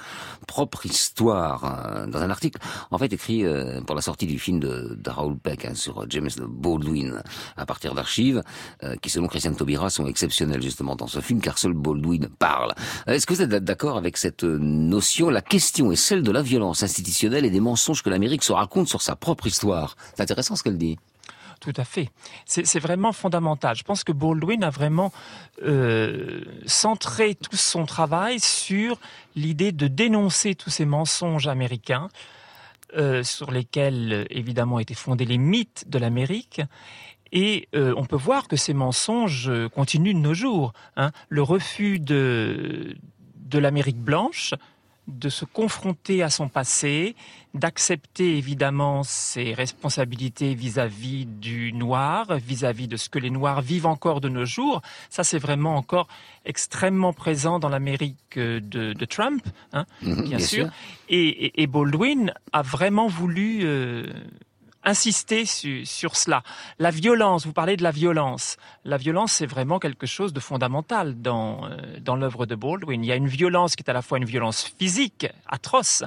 propre 0.48 0.86
histoire. 0.86 1.86
Euh, 1.86 2.08
dans 2.08 2.20
un 2.20 2.30
article, 2.30 2.60
en 2.92 2.98
fait, 2.98 3.12
écrit 3.14 3.46
euh, 3.46 3.82
pour 3.82 3.96
la 3.96 4.02
sortie 4.02 4.28
du 4.28 4.40
film 4.40 4.60
de, 4.60 4.98
de 5.00 5.10
Raoul 5.10 5.38
Peck 5.38 5.66
hein, 5.66 5.76
sur 5.76 6.06
James 6.10 6.30
Baldwin, 6.40 7.22
à 7.58 7.66
partir 7.66 7.94
d'archives 7.94 8.44
euh, 8.84 8.96
qui, 9.02 9.10
selon 9.10 9.28
Christiane 9.28 9.56
Taubira, 9.56 9.90
sont 9.90 10.08
exceptionnelles 10.08 10.62
justement 10.62 10.96
dans 10.96 11.08
ce 11.08 11.20
film, 11.20 11.42
car 11.42 11.58
seul 11.58 11.74
Baldwin 11.74 12.28
parle. 12.40 12.74
Est-ce 13.08 13.26
que 13.26 13.34
vous 13.34 13.42
êtes 13.42 13.50
d'accord 13.50 13.98
avec 13.98 14.18
cette 14.18 14.44
notion? 14.44 15.30
La 15.30 15.42
question 15.42 15.92
est 15.92 15.96
celle 15.96 16.24
de 16.24 16.32
la 16.32 16.42
violence 16.42 16.84
institutionnelle 16.84 17.46
et 17.46 17.50
des 17.50 17.60
mensonges 17.60 18.04
que 18.04 18.10
l'Amérique 18.10 18.44
se 18.44 18.54
raconte 18.54 18.88
sur 18.88 19.02
sa 19.02 19.16
propre 19.16 19.39
histoire. 19.48 19.96
C'est 20.16 20.22
intéressant 20.22 20.56
ce 20.56 20.64
qu'elle 20.64 20.78
dit. 20.78 20.98
Tout 21.60 21.74
à 21.76 21.84
fait. 21.84 22.10
C'est 22.46 22.80
vraiment 22.80 23.12
fondamental. 23.12 23.76
Je 23.76 23.84
pense 23.84 24.06
que 24.06 24.14
Baldwin 24.14 24.64
a 24.64 24.70
vraiment 24.70 25.12
euh, 25.62 26.46
centré 26.66 27.36
tout 27.36 27.58
son 27.58 27.86
travail 27.86 28.40
sur 28.40 28.98
l'idée 29.36 29.74
de 29.74 29.88
dénoncer 29.88 30.56
tous 30.56 30.70
ces 30.70 30.86
mensonges 30.86 31.48
américains 31.48 32.08
euh, 32.96 33.24
sur 33.24 33.52
lesquels, 33.52 34.26
évidemment, 34.30 34.80
étaient 34.80 34.94
fondés 34.94 35.26
les 35.26 35.38
mythes 35.38 35.84
de 35.88 36.00
l'Amérique. 36.00 36.62
Et 37.34 37.68
euh, 37.76 37.94
on 37.98 38.06
peut 38.06 38.16
voir 38.16 38.48
que 38.48 38.56
ces 38.56 38.74
mensonges 38.74 39.52
continuent 39.76 40.14
de 40.16 40.20
nos 40.20 40.34
jours. 40.34 40.72
hein. 40.96 41.12
Le 41.28 41.44
refus 41.44 42.00
de 42.00 42.96
l'Amérique 43.52 44.00
blanche, 44.00 44.54
de 45.10 45.30
se 45.30 45.44
confronter 45.46 46.24
à 46.24 46.30
son 46.30 46.48
passé, 46.50 47.16
d'accepter 47.54 48.38
évidemment 48.38 49.04
ses 49.04 49.54
responsabilités 49.54 50.54
vis-à-vis 50.54 51.26
du 51.26 51.74
noir, 51.74 52.36
vis-à-vis 52.38 52.88
de 52.88 52.96
ce 52.96 53.10
que 53.10 53.20
les 53.20 53.30
noirs 53.32 53.62
vivent 53.62 53.88
encore 53.88 54.22
de 54.22 54.30
nos 54.30 54.46
jours. 54.46 54.82
Ça, 55.10 55.24
c'est 55.24 55.40
vraiment 55.40 55.76
encore 55.76 56.08
extrêmement 56.46 57.12
présent 57.14 57.60
dans 57.60 57.70
l'Amérique 57.70 58.38
euh, 58.38 58.60
de, 58.60 58.94
de 58.94 59.06
Trump, 59.06 59.44
hein, 59.74 59.86
Mhm, 60.04 60.16
bien, 60.16 60.38
bien 60.38 60.40
sûr. 60.40 60.68
et- 61.10 61.62
et 61.62 61.68
Baldwin 61.68 62.34
a 62.54 62.62
vraiment 62.62 63.08
voulu 63.08 63.62
euh, 63.64 64.06
insister 64.86 65.46
su- 65.46 65.86
sur 65.86 66.16
cela. 66.16 66.44
La 66.80 66.92
violence, 66.92 67.46
vous 67.46 67.54
parlez 67.54 67.78
de 67.78 67.84
la 67.84 67.92
violence. 67.92 68.58
La 68.86 68.98
violence, 68.98 69.34
c'est 69.34 69.46
vraiment 69.46 69.80
quelque 69.80 70.06
chose 70.06 70.34
de 70.34 70.40
fondamental 70.40 71.22
dans, 71.22 71.66
euh, 71.66 72.00
dans 72.00 72.16
l'œuvre 72.16 72.46
de 72.46 72.56
Baldwin. 72.56 73.04
Il 73.04 73.08
y 73.08 73.12
a 73.12 73.16
une 73.16 73.28
violence 73.28 73.76
qui 73.76 73.84
est 73.84 73.90
à 73.90 73.94
la 73.94 74.02
fois 74.02 74.18
une 74.18 74.26
violence 74.26 74.72
physique, 74.80 75.28
atroce, 75.48 76.04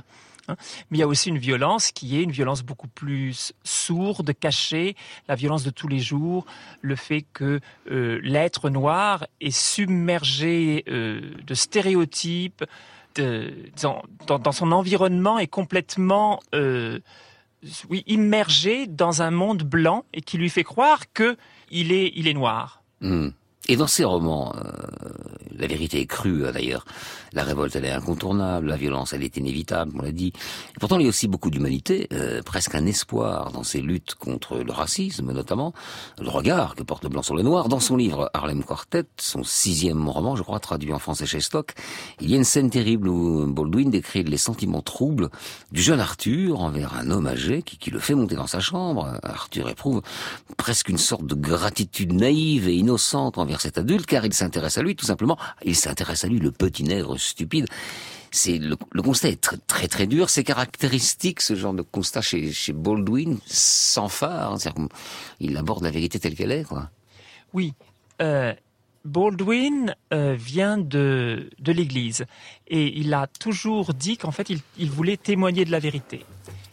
hein, 0.49 0.57
mais 0.91 0.99
il 0.99 1.01
y 1.01 1.03
a 1.03 1.07
aussi 1.07 1.29
une 1.29 1.39
violence 1.39 1.93
qui 1.93 2.19
est 2.19 2.23
une 2.23 2.33
violence 2.33 2.63
beaucoup 2.63 2.89
plus 2.89 3.53
sourde, 3.63 4.33
cachée, 4.39 4.97
la 5.29 5.35
violence 5.35 5.65
de 5.65 5.71
tous 5.71 5.89
les 5.89 6.01
jours, 6.01 6.47
le 6.81 6.97
fait 6.97 7.25
que 7.33 7.61
euh, 7.91 8.21
l'être 8.23 8.71
noir 8.71 9.27
est 9.41 9.57
submergé 9.57 10.85
euh, 10.89 11.21
de 11.47 11.55
stéréotypes, 11.55 12.65
dans, 13.15 14.53
son 14.53 14.73
environnement 14.73 15.39
est 15.39 15.47
complètement 15.47 16.41
oui, 17.89 18.03
immergé 18.07 18.87
dans 18.87 19.23
un 19.23 19.31
monde 19.31 19.63
blanc 19.63 20.05
et 20.13 20.21
qui 20.21 20.39
lui 20.39 20.51
fait 20.51 20.65
croire 20.65 21.13
que 21.13 21.37
il 21.71 21.93
est, 21.93 22.13
il 22.15 22.29
est 22.29 22.35
noir. 22.35 22.83
Hmm. 23.01 23.31
Et 23.69 23.77
dans 23.77 23.87
ces 23.87 24.05
romans, 24.05 24.53
euh, 24.57 24.73
la 25.57 25.69
vérité 25.69 26.01
est 26.01 26.07
crue 26.07 26.45
euh, 26.45 26.53
d'ailleurs. 26.53 26.85
La 27.33 27.45
révolte, 27.45 27.77
elle 27.77 27.85
est 27.85 27.93
incontournable, 27.93 28.67
la 28.67 28.77
violence, 28.77 29.13
elle 29.13 29.23
est 29.23 29.37
inévitable, 29.37 29.93
on 29.95 30.03
l'a 30.03 30.11
dit. 30.11 30.33
Et 30.71 30.81
pourtant, 30.81 30.99
il 30.99 31.05
y 31.05 31.07
a 31.07 31.09
aussi 31.09 31.29
beaucoup 31.29 31.49
d'humanité, 31.49 32.09
euh, 32.13 32.43
presque 32.43 32.75
un 32.75 32.85
espoir 32.87 33.53
dans 33.53 33.63
ces 33.63 33.81
luttes 33.81 34.17
contre 34.17 34.59
le 34.59 34.73
racisme, 34.73 35.31
notamment 35.33 35.73
le 36.21 36.29
regard 36.29 36.75
que 36.75 36.83
porte 36.83 37.05
le 37.05 37.09
blanc 37.09 37.23
sur 37.23 37.37
le 37.37 37.43
noir. 37.43 37.69
Dans 37.69 37.79
son 37.79 37.97
livre 37.97 38.31
Harlem 38.35 38.65
Quartet, 38.65 39.05
son 39.17 39.45
sixième 39.45 40.09
roman, 40.09 40.35
je 40.35 40.43
crois, 40.43 40.59
traduit 40.59 40.93
en 40.93 40.99
français 40.99 41.27
chez 41.27 41.41
Stock, 41.41 41.73
il 42.21 42.31
y 42.31 42.35
a 42.35 42.39
une 42.39 42.45
scène 42.45 42.69
terrible 42.69 43.07
où 43.09 43.47
Baldwin 43.47 43.91
décrit 43.91 44.25
les 44.25 44.39
sentiments 44.39 44.83
troubles 44.83 45.31
du 45.71 45.83
jeune 45.83 46.01
Arthur 46.01 46.61
envers 46.61 46.95
un 46.97 47.11
homme 47.11 47.29
âgé 47.29 47.63
qui, 47.63 47.79
qui 47.79 47.93
le 47.93 48.01
fait 48.01 48.17
monter 48.17 48.35
dans 48.35 48.49
sa 48.49 48.59
chambre. 48.59 49.21
Arthur 49.23 49.69
éprouve 49.69 50.03
presque 50.57 50.89
une 50.89 50.99
sorte 50.99 51.27
de 51.27 51.37
gratitude 51.37 52.13
naïve 52.13 52.69
et 52.69 52.75
innocente 52.75 53.39
envers 53.39 53.52
cet 53.61 53.79
adulte, 53.79 54.07
car 54.07 54.25
il 54.25 54.33
s'intéresse 54.33 54.79
à 54.79 54.83
lui, 54.83 54.97
tout 54.97 55.07
simplement. 55.07 55.39
Il 55.65 55.77
s'intéresse 55.77 56.25
à 56.25 56.29
lui, 56.29 56.39
le 56.39 56.51
petit 56.51 56.85
nègre 56.85 57.19
stupide. 57.19 57.67
C'est 58.31 58.59
le, 58.59 58.77
constat 59.03 59.29
est 59.29 59.41
très 59.67 59.89
très, 59.89 60.07
dur. 60.07 60.31
C'est 60.31 60.45
caractéristique 60.45 61.43
ce 61.43 61.55
genre 61.55 61.75
de 61.75 61.83
constat 61.83 62.23
chez, 62.23 62.73
Baldwin, 62.73 63.39
sans 63.47 64.09
phare. 64.09 64.59
C'est-à-dire 64.59 64.89
qu'il 65.39 65.57
aborde 65.57 65.85
la 65.85 65.91
vérité 65.91 66.19
telle 66.19 66.35
qu'elle 66.35 66.53
est, 66.53 66.65
quoi. 66.65 66.91
Oui, 67.53 67.75
euh, 68.23 68.55
Baldwin 69.05 69.95
euh, 70.13 70.35
vient 70.35 70.79
de, 70.79 71.51
de 71.59 71.73
l'Église 71.73 72.25
et 72.69 72.99
il 72.99 73.13
a 73.15 73.27
toujours 73.27 73.95
dit 73.95 74.17
qu'en 74.17 74.31
fait 74.31 74.49
il, 74.49 74.61
il 74.79 74.91
voulait 74.91 75.17
témoigner 75.17 75.65
de 75.65 75.71
la 75.71 75.81
vérité. 75.81 76.25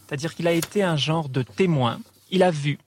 C'est-à-dire 0.07 0.35
qu'il 0.35 0.47
a 0.47 0.53
été 0.53 0.83
un 0.83 0.95
genre 0.95 1.29
de 1.29 1.41
témoin. 1.41 1.99
Il 2.31 2.43
a 2.43 2.51
vu, 2.51 2.77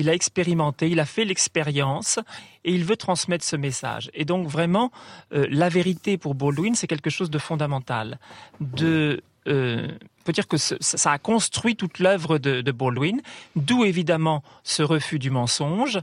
il 0.00 0.08
a 0.08 0.14
expérimenté, 0.14 0.88
il 0.88 1.00
a 1.00 1.04
fait 1.14 1.24
l'expérience 1.24 2.18
et 2.64 2.72
il 2.72 2.84
veut 2.84 2.96
transmettre 2.96 3.44
ce 3.44 3.56
message. 3.56 4.10
Et 4.14 4.24
donc 4.24 4.46
vraiment, 4.48 4.90
euh, 5.34 5.46
la 5.50 5.68
vérité 5.68 6.16
pour 6.18 6.34
Baldwin, 6.34 6.74
c'est 6.74 6.86
quelque 6.86 7.10
chose 7.10 7.30
de 7.30 7.38
fondamental. 7.38 8.18
De, 8.60 9.22
euh, 9.48 9.88
on 10.20 10.22
peut 10.24 10.32
dire 10.32 10.46
que 10.46 10.56
ce- 10.56 10.76
ça 10.80 11.12
a 11.12 11.18
construit 11.18 11.74
toute 11.76 11.98
l'œuvre 11.98 12.38
de, 12.38 12.60
de 12.68 12.72
Baldwin, 12.72 13.20
d'où 13.56 13.84
évidemment 13.84 14.42
ce 14.62 14.82
refus 14.82 15.18
du 15.18 15.30
mensonge, 15.30 15.98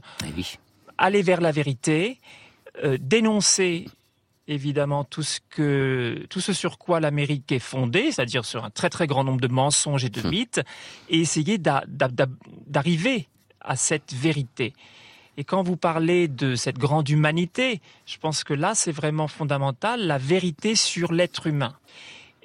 aller 0.98 1.22
vers 1.22 1.40
la 1.40 1.52
vérité, 1.52 2.18
euh, 2.84 2.98
dénoncer 3.00 3.86
évidemment 4.48 5.02
tout 5.04 5.22
ce 5.24 5.40
que 5.50 6.24
tout 6.30 6.40
ce 6.40 6.52
sur 6.52 6.78
quoi 6.78 7.00
l'Amérique 7.00 7.50
est 7.50 7.58
fondée, 7.58 8.12
c'est-à-dire 8.12 8.44
sur 8.44 8.64
un 8.64 8.70
très 8.70 8.90
très 8.90 9.06
grand 9.08 9.24
nombre 9.24 9.40
de 9.40 9.48
mensonges 9.48 10.04
et 10.04 10.10
de 10.10 10.20
mythes, 10.30 10.60
et 11.08 11.18
essayer 11.20 11.58
d'a- 11.58 11.84
d'a- 11.88 12.08
d'a- 12.08 12.26
d'arriver 12.66 13.26
à 13.66 13.76
cette 13.76 14.12
vérité. 14.14 14.72
Et 15.38 15.44
quand 15.44 15.62
vous 15.62 15.76
parlez 15.76 16.28
de 16.28 16.54
cette 16.54 16.78
grande 16.78 17.08
humanité, 17.10 17.80
je 18.06 18.16
pense 18.18 18.42
que 18.44 18.54
là 18.54 18.74
c'est 18.74 18.92
vraiment 18.92 19.28
fondamental, 19.28 20.06
la 20.06 20.16
vérité 20.18 20.74
sur 20.74 21.12
l'être 21.12 21.46
humain. 21.46 21.74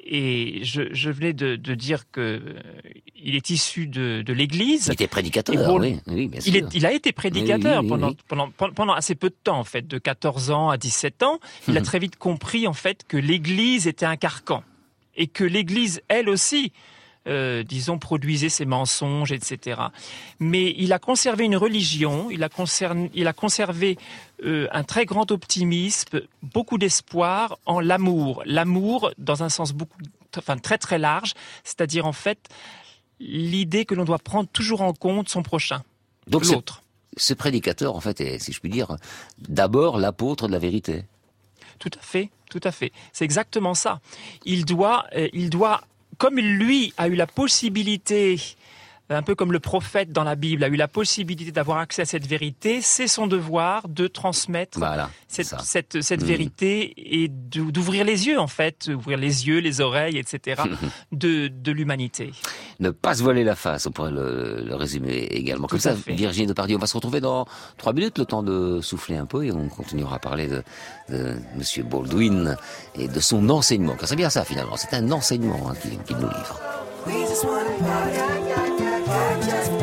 Et 0.04 0.62
je, 0.64 0.82
je 0.94 1.12
venais 1.12 1.32
de, 1.32 1.56
de 1.56 1.76
dire 1.76 2.10
que 2.12 2.22
euh, 2.22 2.40
il 3.24 3.36
est 3.36 3.52
issu 3.52 3.86
de, 3.86 4.24
de 4.26 4.34
l'Église. 4.34 4.88
Il 4.88 4.94
était 4.94 5.08
prédicateur, 5.08 5.56
oui, 5.76 6.00
oui, 6.08 6.28
bien 6.28 6.40
il, 6.44 6.54
sûr. 6.54 6.56
est- 6.56 6.74
il 6.74 6.86
a 6.88 6.92
été 6.92 7.12
prédicateur 7.12 7.84
Oui, 7.84 7.88
pendant, 7.90 8.10
oui. 8.10 8.18
pendant, 8.28 8.50
pendant, 8.50 8.74
pendant 8.74 8.94
assez 8.94 9.14
peu 9.14 9.30
de 9.30 9.36
temps, 9.44 9.60
en 9.60 9.64
fait, 9.64 9.88
de 9.88 10.00
14 10.00 10.50
ans 10.50 10.70
à 10.70 10.78
17 10.78 11.22
ans. 11.22 11.40
Il 11.68 11.78
a 11.78 11.82
très 11.82 12.00
vite 12.00 12.16
compris, 12.16 12.68
en 12.68 12.74
fait, 12.74 13.06
que 13.08 13.16
l'Église 13.16 13.86
était 13.88 14.08
un 14.08 14.18
carcan. 14.18 14.64
Et 15.16 15.28
que 15.28 15.44
l'Église, 15.44 16.02
elle 16.08 16.30
aussi, 16.30 16.72
euh, 17.28 17.64
disons, 17.64 18.00
produisait 18.00 18.50
ses 18.50 18.66
mensonges, 18.66 19.32
etc. 19.32 19.82
Mais 20.40 20.74
il 20.78 20.92
a 20.92 21.00
conservé 21.00 21.46
une 21.46 21.56
religion, 21.56 22.32
il 22.32 22.44
a, 22.44 22.50
il 23.14 23.28
a 23.28 23.34
conservé 23.34 23.98
euh, 24.44 24.68
un 24.72 24.84
très 24.84 25.06
grand 25.06 25.32
optimisme, 25.32 26.22
beaucoup 26.42 26.78
d'espoir 26.78 27.60
en 27.66 27.80
l'amour. 27.80 28.42
L'amour, 28.46 29.12
dans 29.18 29.44
un 29.44 29.50
sens 29.50 29.72
beaucoup, 29.72 30.00
enfin, 30.38 30.58
très 30.58 30.78
très 30.78 30.98
large, 30.98 31.34
c'est-à-dire 31.64 32.06
en 32.06 32.14
fait 32.14 32.50
l'idée 33.20 33.86
que 33.86 33.94
l'on 33.94 34.06
doit 34.06 34.20
prendre 34.20 34.50
toujours 34.50 34.82
en 34.82 34.94
compte 34.94 35.30
son 35.30 35.44
prochain, 35.44 35.84
l'autre. 36.28 36.82
Ce 37.18 37.34
prédicateur, 37.34 37.96
en 37.96 38.00
fait, 38.00 38.22
est, 38.22 38.40
si 38.40 38.54
je 38.54 38.60
puis 38.60 38.70
dire, 38.70 38.96
d'abord 39.38 40.00
l'apôtre 40.00 40.48
de 40.48 40.54
la 40.54 40.60
vérité. 40.60 41.04
Tout 41.78 41.92
à 42.00 42.02
fait, 42.02 42.30
tout 42.50 42.62
à 42.64 42.72
fait. 42.72 42.92
C'est 43.12 43.26
exactement 43.26 43.74
ça. 43.74 44.00
Il 44.46 44.66
doit, 44.66 45.06
euh, 45.16 45.28
il 45.34 45.50
doit, 45.50 45.82
comme 46.22 46.38
lui 46.38 46.94
a 46.98 47.08
eu 47.08 47.16
la 47.16 47.26
possibilité, 47.26 48.40
un 49.16 49.22
peu 49.24 49.36
comme 49.36 49.52
le 49.52 49.60
prophète 49.60 50.12
dans 50.12 50.24
la 50.24 50.36
Bible 50.36 50.64
a 50.64 50.68
eu 50.68 50.76
la 50.76 50.88
possibilité 50.88 51.52
d'avoir 51.52 51.78
accès 51.80 52.02
à 52.04 52.06
cette 52.06 52.26
vérité, 52.28 52.82
c'est 52.82 53.08
son 53.08 53.28
devoir 53.28 53.88
de 53.88 54.08
transmettre 54.08 54.80
cette, 55.28 55.48
ça. 55.48 55.58
cette, 55.64 56.02
cette 56.02 56.22
Mhm. 56.22 56.28
vérité 56.28 56.94
et 56.98 57.28
d'ouvrir 57.30 58.06
les 58.06 58.28
yeux, 58.28 58.40
en 58.40 58.48
fait, 58.48 58.90
ouvrir 58.94 59.18
les 59.18 59.48
yeux, 59.48 59.60
les 59.60 59.82
oreilles, 59.82 60.18
etc., 60.18 60.62
de, 61.12 61.48
de 61.48 61.72
l'humanité. 61.72 62.32
Ne 62.80 62.90
pas 62.92 63.16
se 63.16 63.24
voiler 63.24 63.44
la 63.44 63.56
face, 63.56 63.86
on 63.88 63.92
pourrait 63.92 64.12
le, 64.12 64.64
le 64.66 64.76
résumer 64.76 65.28
également. 65.32 65.68
Comme 65.68 65.80
Tout 65.80 65.88
à 65.88 65.92
ça, 65.92 65.98
fait. 65.98 66.14
Virginie 66.14 66.48
Depardieu, 66.48 66.76
on 66.76 66.80
va 66.80 66.88
se 66.88 66.96
retrouver 66.96 67.22
dans 67.22 67.46
trois 67.78 67.94
minutes, 67.94 68.18
le 68.18 68.26
temps 68.26 68.44
de 68.44 68.82
souffler 68.82 69.18
un 69.18 69.26
peu, 69.26 69.46
et 69.46 69.52
on 69.52 69.68
continuera 69.70 70.16
à 70.16 70.20
parler 70.20 70.48
de, 70.48 70.64
de 71.10 71.36
Monsieur 71.56 71.84
Baldwin 71.84 72.56
et 72.96 73.08
de 73.08 73.20
son 73.20 73.50
enseignement. 73.50 73.96
Car 73.96 74.08
c'est 74.08 74.16
bien 74.16 74.30
ça, 74.30 74.44
finalement, 74.46 74.78
c'est 74.78 74.94
un 74.94 75.12
enseignement 75.12 75.70
hein, 75.70 75.74
qu'il 75.82 75.98
qu'il 76.04 76.18
nous 76.18 76.28
livre. 76.30 76.60
just 79.42 79.81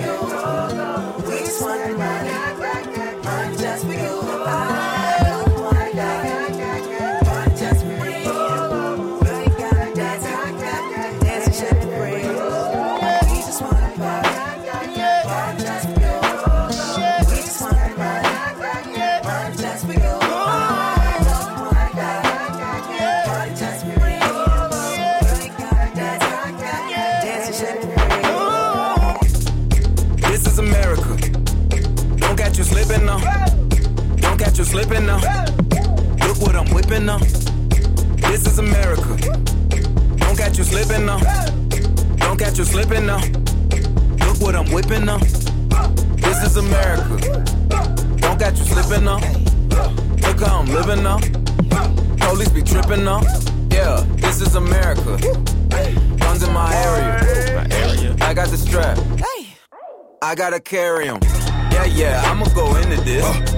slipping 34.69 35.07
now. 35.07 35.17
Look 36.27 36.43
what 36.43 36.55
I'm 36.55 36.69
whipping 36.75 37.07
now. 37.07 37.19
This 38.29 38.47
is 38.47 38.59
America. 38.59 39.17
Don't 40.19 40.37
catch 40.37 40.59
you 40.59 40.65
slipping 40.65 41.07
now. 41.07 41.19
Don't 42.17 42.39
catch 42.39 42.59
you 42.59 42.65
slipping 42.65 43.07
now. 43.07 43.21
Look 44.27 44.41
what 44.43 44.55
I'm 44.55 44.71
whipping 44.71 45.07
now. 45.07 45.19
This 46.17 46.43
is 46.45 46.59
America. 46.59 47.17
Don't 48.19 48.39
catch 48.39 48.59
you 48.59 48.67
slipping 48.67 49.05
now. 49.05 49.21
Look 50.27 50.41
how 50.41 50.61
I'm 50.61 50.67
living 50.67 51.03
now. 51.03 51.19
Police 52.19 52.51
be 52.51 52.63
tripping 52.63 53.05
now. 53.05 53.23
Yeah, 53.71 54.05
this 54.17 54.43
is 54.43 54.55
America. 54.55 55.17
Guns 56.19 56.43
in 56.43 56.53
my 56.53 56.75
area. 56.75 57.57
My 57.57 57.75
area. 57.75 58.17
I 58.21 58.35
got 58.35 58.49
the 58.49 58.59
strap. 58.59 58.99
I 60.21 60.35
gotta 60.35 60.61
carry 60.61 61.09
'em. 61.09 61.21
Yeah, 61.73 61.85
yeah, 61.87 62.23
I'ma 62.31 62.45
go 62.55 62.77
into 62.77 63.01
this. 63.03 63.58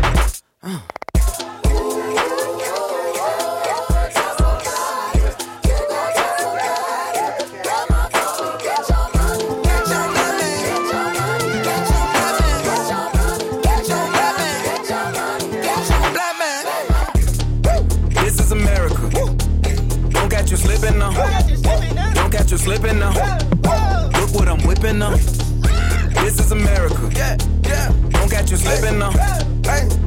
You 28.51 28.57
slipping 28.57 28.99
now. 28.99 29.11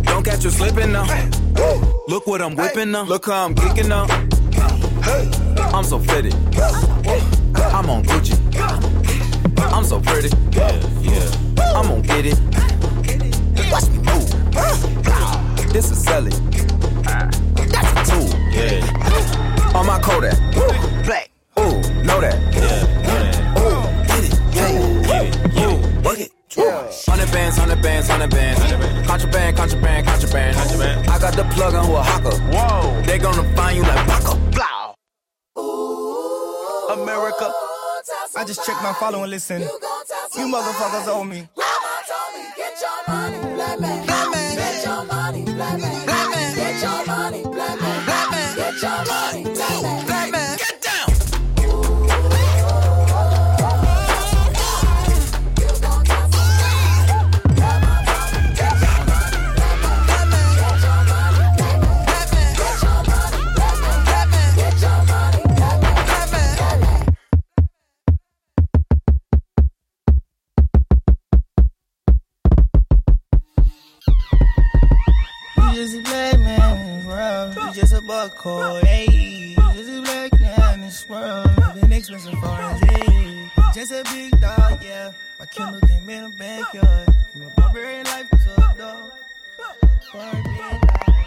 Don't 0.02 0.22
catch 0.22 0.44
you 0.44 0.50
slipping 0.50 0.92
now. 0.92 1.06
Look 2.06 2.26
what 2.26 2.42
I'm 2.42 2.54
whipping 2.54 2.90
now. 2.90 3.04
Look 3.04 3.26
how 3.26 3.46
I'm 3.46 3.54
kicking 3.54 3.88
now. 3.88 4.04
I'm 5.72 5.84
so 5.84 5.98
fitted. 5.98 6.34
I'm 7.56 7.88
on 7.88 8.04
Gucci. 8.04 8.36
I'm 9.72 9.84
so 9.84 9.98
pretty. 10.00 10.28
Yeah. 10.52 11.74
I'm 11.74 11.88
gonna 11.88 12.02
get 12.02 12.26
it. 12.26 12.38
Watch 13.70 13.88
me 13.88 13.98
move. 13.98 15.72
This 15.72 15.90
is 15.90 16.04
selling. 16.04 16.34
That's 17.02 17.40
a 17.40 18.12
tool. 18.12 18.28
Yeah. 18.52 19.74
On 19.74 19.86
my 19.86 19.98
Kodak. 20.00 20.93
Contraband, 28.24 29.54
contraband, 29.54 30.06
contraband, 30.06 30.56
contraband. 30.56 31.10
I 31.10 31.18
got 31.18 31.34
the 31.34 31.44
plug 31.54 31.74
on 31.74 31.84
who 31.84 31.94
a 31.96 32.02
hawker. 32.02 32.34
Whoa. 32.56 33.02
They 33.02 33.18
gonna 33.18 33.44
find 33.54 33.76
you 33.76 33.82
like 33.82 34.06
Baka. 34.06 34.34
Blah. 34.50 34.94
Ooh, 35.58 36.88
America. 37.02 37.52
I 38.34 38.44
just 38.46 38.64
checked 38.64 38.82
my 38.82 38.94
follow 38.94 39.20
and 39.24 39.30
listen. 39.30 39.60
You, 39.60 39.68
you 40.38 40.46
motherfuckers 40.46 41.06
owe 41.06 41.22
me. 41.22 41.46
Mama 41.54 42.02
told 42.08 42.34
me, 42.34 42.48
get 42.56 42.80
your 42.80 43.14
money, 43.14 43.54
black 43.56 43.80
man. 43.80 44.06
Black 44.06 44.30
man. 44.30 44.56
Get 44.56 44.84
your 44.86 45.04
money, 45.04 45.44
black 45.44 45.80
man. 45.80 46.04
Black 46.06 46.30
man. 46.30 46.54
Get 46.56 46.82
your 46.82 47.06
money, 47.06 47.42
black 47.42 47.80
man. 47.80 48.04
Black 48.06 48.30
man. 48.30 48.56
Get 48.56 48.82
your 48.82 49.04
money. 49.04 49.43
World. 78.06 78.30
You 78.30 78.36
just 78.36 78.40
a 78.40 78.40
buckhole, 78.40 78.84
hey. 78.84 79.54
Just 79.74 79.90
a 79.90 80.02
black 80.02 80.40
man 80.40 80.74
in 80.74 80.80
this 80.82 81.08
world. 81.08 81.80
Been 81.80 81.92
expensive 81.92 82.34
for 82.38 82.56
his 82.56 82.80
hey. 82.90 83.50
Just 83.74 83.92
a 83.92 84.02
big 84.12 84.40
dog, 84.40 84.82
yeah. 84.82 85.12
My 85.38 85.46
Kindle 85.46 85.80
came 85.80 86.08
in 86.08 86.30
the 86.30 86.36
backyard. 86.36 87.08
From 87.32 87.42
a 87.42 87.50
barbarian 87.56 88.04
life 88.04 88.30
to 88.30 88.36
a 88.36 88.74
dog. 88.76 89.12
For 90.10 90.18
a 90.18 90.20
life. 90.20 91.23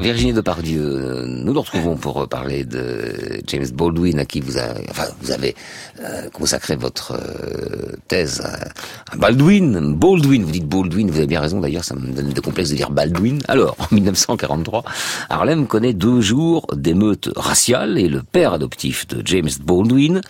Virginie 0.00 0.32
Depardieu, 0.32 1.26
nous 1.26 1.52
nous 1.52 1.60
retrouvons 1.60 1.94
pour 1.94 2.26
parler 2.26 2.64
de 2.64 3.42
James 3.46 3.66
Baldwin, 3.74 4.18
à 4.18 4.24
qui 4.24 4.40
vous, 4.40 4.56
enfin, 4.88 5.04
vous 5.20 5.30
avez 5.30 5.54
euh, 6.00 6.30
consacré 6.30 6.74
votre 6.74 7.12
euh, 7.12 7.96
thèse 8.08 8.40
à, 8.40 9.16
Baldwin. 9.18 9.94
Baldwin, 9.94 10.42
vous 10.42 10.52
dites 10.52 10.66
Baldwin, 10.66 11.10
vous 11.10 11.18
avez 11.18 11.26
bien 11.26 11.40
raison 11.40 11.60
d'ailleurs, 11.60 11.84
ça 11.84 11.94
me 11.94 12.12
donne 12.12 12.30
des 12.30 12.40
complexes 12.40 12.70
de 12.70 12.76
dire 12.76 12.90
Baldwin. 12.90 13.40
Alors, 13.46 13.76
en 13.78 13.94
1943, 13.94 14.84
Harlem 15.28 15.66
connaît 15.66 15.92
deux 15.92 16.22
jours 16.22 16.66
d'émeutes 16.74 17.28
raciales 17.36 17.98
et 17.98 18.08
le 18.08 18.22
père 18.22 18.54
adoptif 18.54 19.06
de 19.06 19.20
James 19.26 19.50
Baldwin 19.62 20.22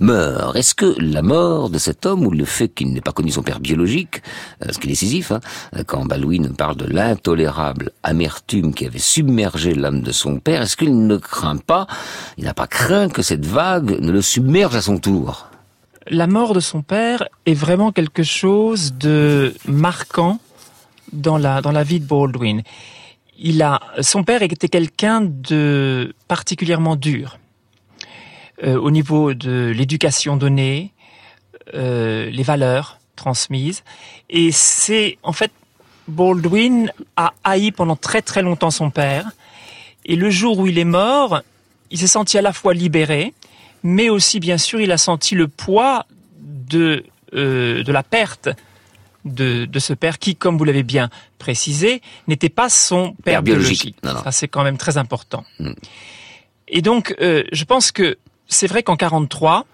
meurt. 0.00 0.56
Est-ce 0.56 0.74
que 0.74 0.94
la 0.98 1.22
mort 1.22 1.70
de 1.70 1.78
cet 1.78 2.06
homme 2.06 2.26
ou 2.26 2.30
le 2.30 2.44
fait 2.44 2.68
qu'il 2.68 2.92
n'ait 2.92 3.00
pas 3.00 3.12
connu 3.12 3.30
son 3.30 3.42
père 3.42 3.60
biologique, 3.60 4.22
euh, 4.64 4.72
ce 4.72 4.78
qui 4.78 4.86
est 4.86 4.90
décisif, 4.90 5.32
hein, 5.32 5.40
quand 5.86 6.04
Baldwin 6.04 6.54
parle 6.54 6.76
de 6.76 6.86
l'intolérable 6.86 7.92
amertume 8.02 8.74
qui 8.74 8.86
avait 8.86 8.98
submergé 8.98 9.74
l'âme 9.74 10.02
de 10.02 10.12
son 10.12 10.40
père, 10.40 10.62
est-ce 10.62 10.76
qu'il 10.76 11.06
ne 11.06 11.16
craint 11.16 11.58
pas, 11.58 11.86
il 12.38 12.44
n'a 12.44 12.54
pas 12.54 12.66
craint 12.66 13.08
que 13.08 13.22
cette 13.22 13.46
vague 13.46 14.00
ne 14.00 14.10
le 14.10 14.22
submerge 14.22 14.74
à 14.74 14.82
son 14.82 14.98
tour? 14.98 15.48
La 16.08 16.26
mort 16.26 16.54
de 16.54 16.60
son 16.60 16.82
père 16.82 17.28
est 17.46 17.54
vraiment 17.54 17.92
quelque 17.92 18.22
chose 18.22 18.94
de 18.94 19.54
marquant 19.68 20.40
dans 21.12 21.38
la, 21.38 21.60
dans 21.60 21.72
la 21.72 21.84
vie 21.84 22.00
de 22.00 22.06
Baldwin. 22.06 22.62
Il 23.38 23.62
a, 23.62 23.80
son 24.00 24.24
père 24.24 24.42
était 24.42 24.68
quelqu'un 24.68 25.22
de 25.22 26.14
particulièrement 26.28 26.96
dur 26.96 27.39
euh, 28.62 28.78
au 28.78 28.90
niveau 28.90 29.34
de 29.34 29.72
l'éducation 29.74 30.36
donnée, 30.36 30.92
euh, 31.74 32.30
les 32.30 32.42
valeurs 32.42 32.98
transmises. 33.16 33.82
Et 34.28 34.52
c'est, 34.52 35.18
en 35.22 35.32
fait, 35.32 35.52
Baldwin 36.08 36.90
a 37.16 37.32
haï 37.44 37.70
pendant 37.70 37.96
très 37.96 38.22
très 38.22 38.42
longtemps 38.42 38.70
son 38.70 38.90
père. 38.90 39.30
Et 40.04 40.16
le 40.16 40.30
jour 40.30 40.58
où 40.58 40.66
il 40.66 40.78
est 40.78 40.84
mort, 40.84 41.42
il 41.90 41.98
s'est 41.98 42.06
senti 42.06 42.38
à 42.38 42.42
la 42.42 42.52
fois 42.52 42.74
libéré, 42.74 43.34
mais 43.82 44.08
aussi, 44.08 44.40
bien 44.40 44.58
sûr, 44.58 44.80
il 44.80 44.92
a 44.92 44.98
senti 44.98 45.34
le 45.34 45.48
poids 45.48 46.06
de, 46.38 47.04
euh, 47.34 47.82
de 47.82 47.92
la 47.92 48.02
perte 48.02 48.48
de, 49.24 49.66
de 49.66 49.78
ce 49.78 49.92
père 49.92 50.18
qui, 50.18 50.34
comme 50.36 50.56
vous 50.56 50.64
l'avez 50.64 50.82
bien 50.82 51.10
précisé, 51.38 52.00
n'était 52.26 52.48
pas 52.48 52.68
son 52.68 53.12
père, 53.12 53.34
Père 53.34 53.42
biologique. 53.42 53.82
biologique. 53.82 54.04
Non, 54.04 54.14
non. 54.14 54.22
Ça, 54.24 54.32
c'est 54.32 54.48
quand 54.48 54.64
même 54.64 54.78
très 54.78 54.96
important. 54.98 55.44
Mm. 55.58 55.72
Et 56.68 56.82
donc, 56.82 57.14
euh, 57.20 57.44
je 57.52 57.64
pense 57.64 57.92
que 57.92 58.16
c'est 58.50 58.66
vrai 58.66 58.82
qu'en 58.82 58.96
43, 58.96 59.64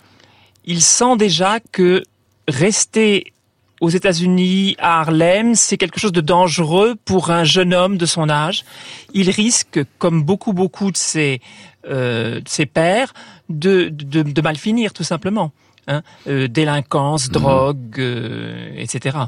il 0.65 0.81
sent 0.81 1.17
déjà 1.17 1.59
que 1.73 2.05
rester 2.47 3.33
aux 3.81 3.91
États-Unis, 3.91 4.77
à 4.79 5.01
Harlem, 5.01 5.55
c'est 5.55 5.77
quelque 5.77 6.01
chose 6.01 6.13
de 6.13 6.21
dangereux 6.21 6.95
pour 7.05 7.31
un 7.31 7.45
jeune 7.45 7.75
homme 7.75 7.99
de 7.99 8.07
son 8.07 8.31
âge. 8.31 8.65
Il 9.13 9.29
risque, 9.31 9.81
comme 9.99 10.23
beaucoup, 10.23 10.53
beaucoup 10.53 10.91
de 10.91 10.97
ses, 10.97 11.41
euh, 11.87 12.41
de 12.41 12.49
ses 12.49 12.67
pères, 12.67 13.13
de, 13.49 13.89
de, 13.91 14.23
de 14.23 14.41
mal 14.41 14.57
finir, 14.57 14.93
tout 14.93 15.05
simplement. 15.05 15.53
Hein 15.89 16.03
Euh, 16.27 16.49
délinquance, 16.49 17.29
drogue, 17.31 17.99
euh, 17.99 18.73
etc. 18.77 19.19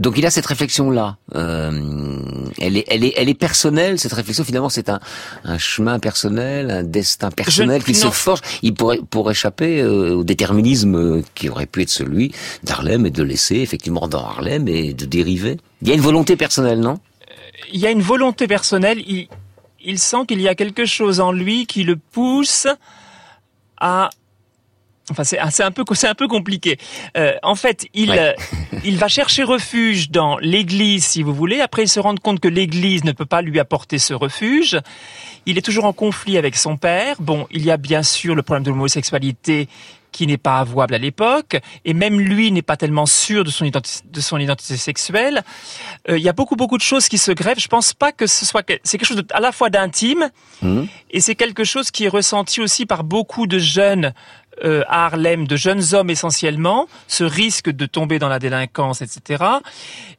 Donc 0.00 0.16
il 0.16 0.24
a 0.24 0.30
cette 0.30 0.46
réflexion-là. 0.46 1.18
Euh, 1.34 2.22
elle, 2.58 2.78
est, 2.78 2.84
elle, 2.88 3.04
est, 3.04 3.12
elle 3.18 3.28
est 3.28 3.34
personnelle, 3.34 3.98
cette 3.98 4.14
réflexion. 4.14 4.44
Finalement, 4.44 4.70
c'est 4.70 4.88
un, 4.88 4.98
un 5.44 5.58
chemin 5.58 5.98
personnel, 5.98 6.70
un 6.70 6.82
destin 6.82 7.30
personnel 7.30 7.84
qui 7.84 7.94
se 7.94 8.08
forge. 8.08 8.40
Il 8.62 8.72
pourrait, 8.72 9.00
pour 9.10 9.30
échapper 9.30 9.82
euh, 9.82 10.14
au 10.14 10.24
déterminisme 10.24 10.94
euh, 10.96 11.22
qui 11.34 11.50
aurait 11.50 11.66
pu 11.66 11.82
être 11.82 11.90
celui 11.90 12.32
d'Harlem 12.64 13.04
et 13.04 13.10
de 13.10 13.22
laisser 13.22 13.56
effectivement 13.56 14.08
dans 14.08 14.24
Harlem 14.24 14.66
et 14.68 14.94
de 14.94 15.04
dériver. 15.04 15.58
Il 15.82 15.88
y 15.88 15.92
a 15.92 15.94
une 15.94 16.00
volonté 16.00 16.34
personnelle, 16.34 16.80
non? 16.80 16.98
Il 17.70 17.78
y 17.78 17.86
a 17.86 17.90
une 17.90 18.00
volonté 18.00 18.48
personnelle. 18.48 19.02
Il, 19.06 19.28
il 19.84 19.98
sent 19.98 20.24
qu'il 20.26 20.40
y 20.40 20.48
a 20.48 20.54
quelque 20.54 20.86
chose 20.86 21.20
en 21.20 21.30
lui 21.30 21.66
qui 21.66 21.84
le 21.84 21.96
pousse 21.96 22.66
à. 23.78 24.08
Enfin, 25.10 25.24
c'est 25.24 25.38
c'est 25.50 25.62
un 25.64 25.70
peu 25.70 25.84
c'est 25.94 26.08
un 26.08 26.14
peu 26.14 26.28
compliqué. 26.28 26.78
Euh, 27.16 27.34
en 27.42 27.54
fait, 27.54 27.86
il 27.94 28.10
Ouais. 28.10 28.18
euh, 28.18 28.32
il 28.84 28.96
va 28.96 29.08
chercher 29.08 29.42
refuge 29.42 30.10
dans 30.10 30.38
l'Église, 30.38 31.04
si 31.04 31.22
vous 31.22 31.34
voulez. 31.34 31.60
Après, 31.60 31.82
il 31.82 31.88
se 31.88 32.00
rend 32.00 32.14
compte 32.16 32.40
que 32.40 32.48
l'Église 32.48 33.04
ne 33.04 33.12
peut 33.12 33.26
pas 33.26 33.42
lui 33.42 33.58
apporter 33.60 33.98
ce 33.98 34.14
refuge. 34.14 34.78
Il 35.46 35.58
est 35.58 35.62
toujours 35.62 35.84
en 35.86 35.92
conflit 35.92 36.38
avec 36.38 36.56
son 36.56 36.76
père. 36.76 37.16
Bon, 37.20 37.46
il 37.50 37.64
y 37.64 37.70
a 37.70 37.76
bien 37.76 38.02
sûr 38.02 38.34
le 38.34 38.42
problème 38.42 38.64
de 38.64 38.70
l'homosexualité 38.70 39.68
qui 40.12 40.26
n'est 40.26 40.38
pas 40.38 40.58
avouable 40.58 40.94
à 40.94 40.98
l'époque, 40.98 41.56
et 41.84 41.94
même 41.94 42.18
lui 42.20 42.50
n'est 42.50 42.62
pas 42.62 42.76
tellement 42.76 43.06
sûr 43.06 43.44
de 43.44 43.50
son 43.50 43.64
identité, 43.64 44.00
de 44.10 44.20
son 44.20 44.38
identité 44.38 44.76
sexuelle. 44.76 45.42
Euh, 46.08 46.18
Il 46.18 46.24
y 46.24 46.28
a 46.28 46.32
beaucoup 46.32 46.56
beaucoup 46.56 46.76
de 46.78 46.82
choses 46.82 47.06
qui 47.08 47.16
se 47.16 47.30
grèvent. 47.30 47.60
Je 47.60 47.68
pense 47.68 47.92
pas 47.92 48.10
que 48.10 48.26
ce 48.26 48.44
soit 48.44 48.64
c'est 48.82 48.98
quelque 48.98 49.06
chose 49.06 49.18
de- 49.18 49.26
à 49.32 49.38
la 49.38 49.52
fois 49.52 49.70
d'intime 49.70 50.28
Hum. 50.64 50.88
et 51.12 51.20
c'est 51.20 51.36
quelque 51.36 51.62
chose 51.62 51.92
qui 51.92 52.06
est 52.06 52.08
ressenti 52.08 52.60
aussi 52.60 52.86
par 52.86 53.04
beaucoup 53.04 53.46
de 53.46 53.60
jeunes 53.60 54.12
euh, 54.64 54.82
à 54.88 55.06
Harlem, 55.06 55.46
de 55.46 55.56
jeunes 55.56 55.94
hommes 55.94 56.10
essentiellement, 56.10 56.86
ce 57.08 57.24
risque 57.24 57.70
de 57.70 57.86
tomber 57.86 58.18
dans 58.18 58.28
la 58.28 58.38
délinquance, 58.38 59.02
etc. 59.02 59.44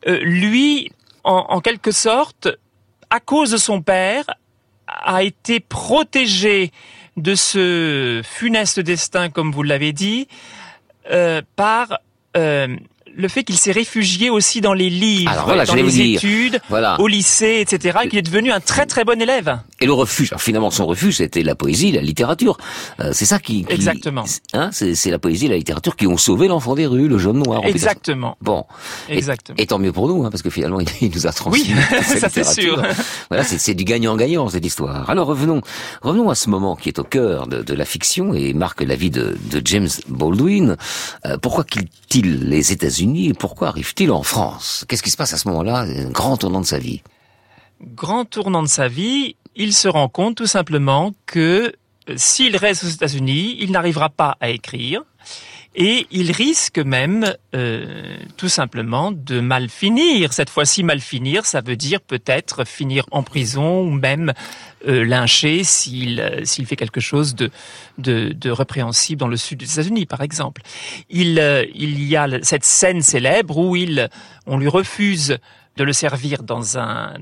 Euh, 0.07 0.19
lui, 0.23 0.91
en, 1.23 1.45
en 1.49 1.61
quelque 1.61 1.91
sorte, 1.91 2.47
à 3.09 3.19
cause 3.19 3.51
de 3.51 3.57
son 3.57 3.81
père, 3.81 4.25
a 4.87 5.23
été 5.23 5.59
protégé 5.59 6.71
de 7.17 7.35
ce 7.35 8.21
funeste 8.23 8.79
destin, 8.79 9.29
comme 9.29 9.51
vous 9.51 9.63
l'avez 9.63 9.93
dit, 9.93 10.27
euh, 11.11 11.41
par 11.55 11.99
euh, 12.37 12.67
le 13.13 13.27
fait 13.27 13.43
qu'il 13.43 13.57
s'est 13.57 13.71
réfugié 13.73 14.29
aussi 14.29 14.61
dans 14.61 14.73
les 14.73 14.89
livres, 14.89 15.31
Alors 15.31 15.45
voilà, 15.45 15.65
dans 15.65 15.73
les 15.75 15.99
études, 16.01 16.61
Voilà. 16.69 16.99
au 16.99 17.07
lycée, 17.07 17.59
etc., 17.59 17.99
et 18.03 18.07
qu'il 18.07 18.19
est 18.19 18.21
devenu 18.23 18.51
un 18.51 18.59
très 18.61 18.85
très 18.85 19.03
bon 19.03 19.21
élève. 19.21 19.59
Et 19.81 19.85
le 19.87 19.93
refuge, 19.93 20.31
alors 20.31 20.41
finalement 20.41 20.71
son 20.71 20.85
refuge, 20.85 21.17
c'était 21.17 21.41
la 21.43 21.55
poésie, 21.55 21.91
la 21.91 22.01
littérature. 22.01 22.57
Euh, 22.99 23.11
c'est 23.13 23.25
ça 23.25 23.39
qui, 23.39 23.65
qui- 23.65 23.73
Exactement. 23.73 24.23
Hein, 24.53 24.69
c'est, 24.71 25.09
la 25.09 25.19
poésie 25.19 25.47
la 25.47 25.57
littérature 25.57 25.95
qui 25.95 26.05
ont 26.07 26.17
sauvé 26.17 26.47
l'enfant 26.47 26.75
des 26.75 26.85
rues, 26.85 27.07
le 27.07 27.17
jeune 27.17 27.37
noir. 27.39 27.61
Exactement. 27.65 28.37
Bon. 28.41 28.65
Et- 29.09 29.17
Exactement. 29.17 29.55
Et, 29.57 29.65
tant 29.65 29.79
mieux 29.79 29.91
pour 29.91 30.07
nous, 30.07 30.23
hein, 30.23 30.29
parce 30.29 30.41
que 30.43 30.49
finalement, 30.49 30.79
il, 30.79 30.87
il 31.01 31.11
nous 31.11 31.25
a 31.27 31.31
transmis. 31.31 31.63
Oui, 31.63 31.75
ça, 32.19 32.29
c'est 32.29 32.43
sûr. 32.45 32.81
Voilà, 33.29 33.43
c'est, 33.43 33.57
c'est 33.57 33.73
du 33.73 33.83
gagnant-gagnant 33.83 34.49
cette 34.49 34.65
histoire. 34.65 35.09
Alors 35.09 35.27
revenons, 35.27 35.61
revenons 36.01 36.29
à 36.29 36.35
ce 36.35 36.49
moment 36.49 36.75
qui 36.75 36.89
est 36.89 36.99
au 36.99 37.03
cœur 37.03 37.47
de, 37.47 37.61
de 37.63 37.73
la 37.73 37.85
fiction 37.85 38.33
et 38.33 38.53
marque 38.53 38.81
la 38.81 38.95
vie 38.95 39.09
de, 39.09 39.37
de 39.51 39.61
James 39.65 39.87
Baldwin. 40.09 40.75
Euh, 41.25 41.37
pourquoi 41.37 41.63
quitte-t-il 41.63 42.49
les 42.49 42.71
États-Unis 42.71 43.29
et 43.29 43.33
pourquoi 43.33 43.69
arrive-t-il 43.69 44.11
en 44.11 44.23
France? 44.23 44.85
Qu'est-ce 44.87 45.01
qui 45.03 45.09
se 45.11 45.17
passe 45.17 45.33
à 45.33 45.37
ce 45.37 45.47
moment-là? 45.47 45.79
Un 45.87 46.09
grand 46.09 46.37
tournant 46.37 46.61
de 46.61 46.65
sa 46.65 46.77
vie. 46.77 47.01
grand 47.95 48.25
tournant 48.25 48.61
de 48.63 48.67
sa 48.67 48.87
vie, 48.87 49.35
il 49.55 49.73
se 49.73 49.87
rend 49.87 50.09
compte 50.09 50.35
tout 50.37 50.47
simplement 50.47 51.13
que 51.25 51.73
euh, 52.09 52.13
s'il 52.15 52.55
reste 52.57 52.83
aux 52.83 52.87
États-Unis, 52.87 53.57
il 53.59 53.71
n'arrivera 53.71 54.09
pas 54.09 54.37
à 54.39 54.49
écrire 54.49 55.03
et 55.73 56.05
il 56.11 56.31
risque 56.31 56.79
même 56.79 57.33
euh, 57.55 58.17
tout 58.35 58.49
simplement 58.49 59.11
de 59.11 59.39
mal 59.39 59.69
finir. 59.69 60.33
Cette 60.33 60.49
fois-ci, 60.49 60.83
mal 60.83 60.99
finir, 60.99 61.45
ça 61.45 61.61
veut 61.61 61.77
dire 61.77 62.01
peut-être 62.01 62.65
finir 62.65 63.05
en 63.11 63.23
prison 63.23 63.81
ou 63.81 63.91
même 63.91 64.33
euh, 64.87 65.05
lynché 65.05 65.63
s'il 65.63 66.19
euh, 66.19 66.43
s'il 66.43 66.65
fait 66.65 66.75
quelque 66.75 66.99
chose 66.99 67.35
de, 67.35 67.51
de 67.99 68.33
de 68.33 68.51
répréhensible 68.51 69.19
dans 69.19 69.29
le 69.29 69.37
sud 69.37 69.59
des 69.59 69.71
États-Unis, 69.71 70.05
par 70.05 70.21
exemple. 70.21 70.61
Il 71.09 71.39
euh, 71.39 71.65
il 71.73 72.03
y 72.03 72.17
a 72.17 72.27
cette 72.41 72.65
scène 72.65 73.01
célèbre 73.01 73.57
où 73.57 73.75
il 73.77 74.09
on 74.45 74.57
lui 74.57 74.67
refuse 74.67 75.37
de 75.77 75.83
le 75.85 75.93
servir 75.93 76.43
dans 76.43 76.77
un 76.77 77.13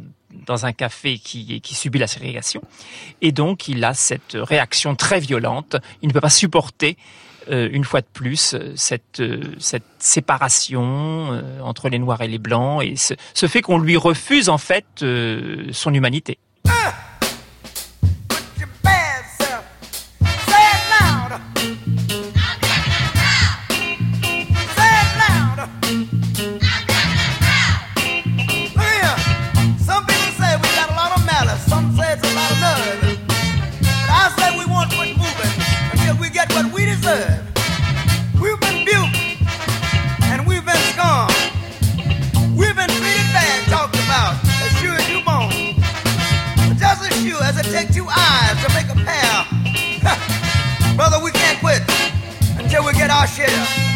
dans 0.45 0.65
un 0.65 0.73
café 0.73 1.17
qui, 1.17 1.61
qui 1.61 1.75
subit 1.75 1.99
la 1.99 2.07
ségrégation. 2.07 2.61
Et 3.21 3.31
donc, 3.31 3.67
il 3.67 3.83
a 3.83 3.93
cette 3.93 4.35
réaction 4.35 4.95
très 4.95 5.19
violente. 5.19 5.75
Il 6.01 6.09
ne 6.09 6.13
peut 6.13 6.21
pas 6.21 6.29
supporter, 6.29 6.97
euh, 7.49 7.69
une 7.71 7.83
fois 7.83 8.01
de 8.01 8.07
plus, 8.11 8.53
euh, 8.53 8.73
cette, 8.75 9.19
euh, 9.19 9.41
cette 9.59 9.83
séparation 9.97 11.33
euh, 11.33 11.59
entre 11.61 11.89
les 11.89 11.99
Noirs 11.99 12.21
et 12.21 12.27
les 12.27 12.37
Blancs 12.37 12.83
et 12.83 12.95
ce, 12.95 13.13
ce 13.33 13.47
fait 13.47 13.61
qu'on 13.61 13.79
lui 13.79 13.97
refuse, 13.97 14.49
en 14.49 14.57
fait, 14.57 14.85
euh, 15.01 15.67
son 15.71 15.93
humanité. 15.93 16.37
Brother, 50.99 51.23
we 51.23 51.31
can't 51.31 51.57
quit 51.59 51.81
until 52.57 52.85
we 52.85 52.91
get 52.91 53.09
our 53.09 53.25
share. 53.25 53.88